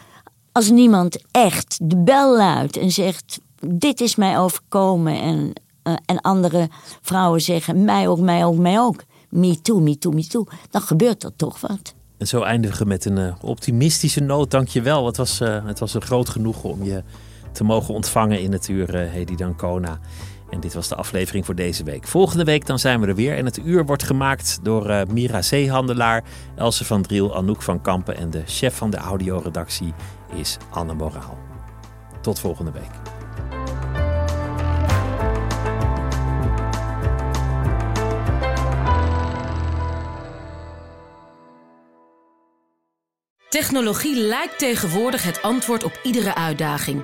als 0.52 0.70
niemand 0.70 1.18
echt 1.32 1.80
de 1.82 1.98
bel 1.98 2.38
luidt 2.38 2.78
en 2.78 2.92
zegt: 2.92 3.40
Dit 3.66 4.02
is 4.02 4.16
mij 4.16 4.40
overkomen. 4.40 5.22
En, 5.22 5.54
uh, 5.84 5.94
en 6.06 6.22
andere 6.22 6.70
vrouwen 7.02 7.42
zeggen: 7.42 7.84
Mij 7.84 8.08
ook, 8.08 8.20
mij 8.20 8.46
ook, 8.46 8.58
mij 8.58 8.80
ook. 8.80 9.04
Me 9.30 9.62
too, 9.62 9.80
me 9.80 9.98
too, 9.98 10.12
me 10.12 10.28
too. 10.28 10.46
Dan 10.70 10.82
gebeurt 10.82 11.24
er 11.24 11.36
toch 11.36 11.62
wat. 11.62 11.94
En 12.18 12.28
zo 12.28 12.42
eindigen 12.42 12.78
we 12.78 12.86
met 12.86 13.06
een 13.06 13.18
uh, 13.18 13.34
optimistische 13.42 14.20
noot. 14.20 14.52
Dank 14.52 14.68
je 14.68 14.82
wel. 14.82 15.06
Het 15.06 15.18
was, 15.18 15.42
uh, 15.42 15.66
het 15.66 15.80
was 15.80 15.94
een 15.94 16.02
groot 16.02 16.30
genoegen 16.30 16.70
om 16.70 16.84
je 16.84 17.04
te 17.60 17.66
mogen 17.66 17.94
ontvangen 17.94 18.42
in 18.42 18.52
het 18.52 18.68
uur, 18.68 18.96
Hedy 18.96 19.36
Dancona. 19.36 20.00
En 20.50 20.60
dit 20.60 20.74
was 20.74 20.88
de 20.88 20.96
aflevering 20.96 21.46
voor 21.46 21.56
deze 21.56 21.84
week. 21.84 22.08
Volgende 22.08 22.44
week 22.44 22.66
dan 22.66 22.80
zijn 22.80 23.02
we 23.02 23.08
er 23.08 23.16
weer. 23.16 23.38
En 23.38 23.46
het 23.46 23.60
uur 23.66 23.86
wordt 23.86 24.04
gemaakt 24.04 24.60
door 24.64 24.90
uh, 24.90 25.02
Mira 25.12 25.42
Zeehandelaar, 25.42 26.24
Else 26.56 26.86
van 26.86 27.02
Driel, 27.02 27.36
Anouk 27.36 27.62
van 27.62 27.82
Kampen. 27.82 28.18
En 28.18 28.30
de 28.30 28.44
chef 28.46 28.76
van 28.76 28.90
de 28.90 28.98
audioredactie 28.98 29.94
is 30.36 30.58
Anne 30.70 30.94
Moraal. 30.94 31.38
Tot 32.22 32.40
volgende 32.40 32.72
week. 32.72 32.92
Technologie 43.50 44.16
lijkt 44.16 44.60
tegenwoordig 44.60 45.24
het 45.24 45.42
antwoord 45.42 45.84
op 45.84 46.00
iedere 46.04 46.36
uitdaging. 46.36 47.04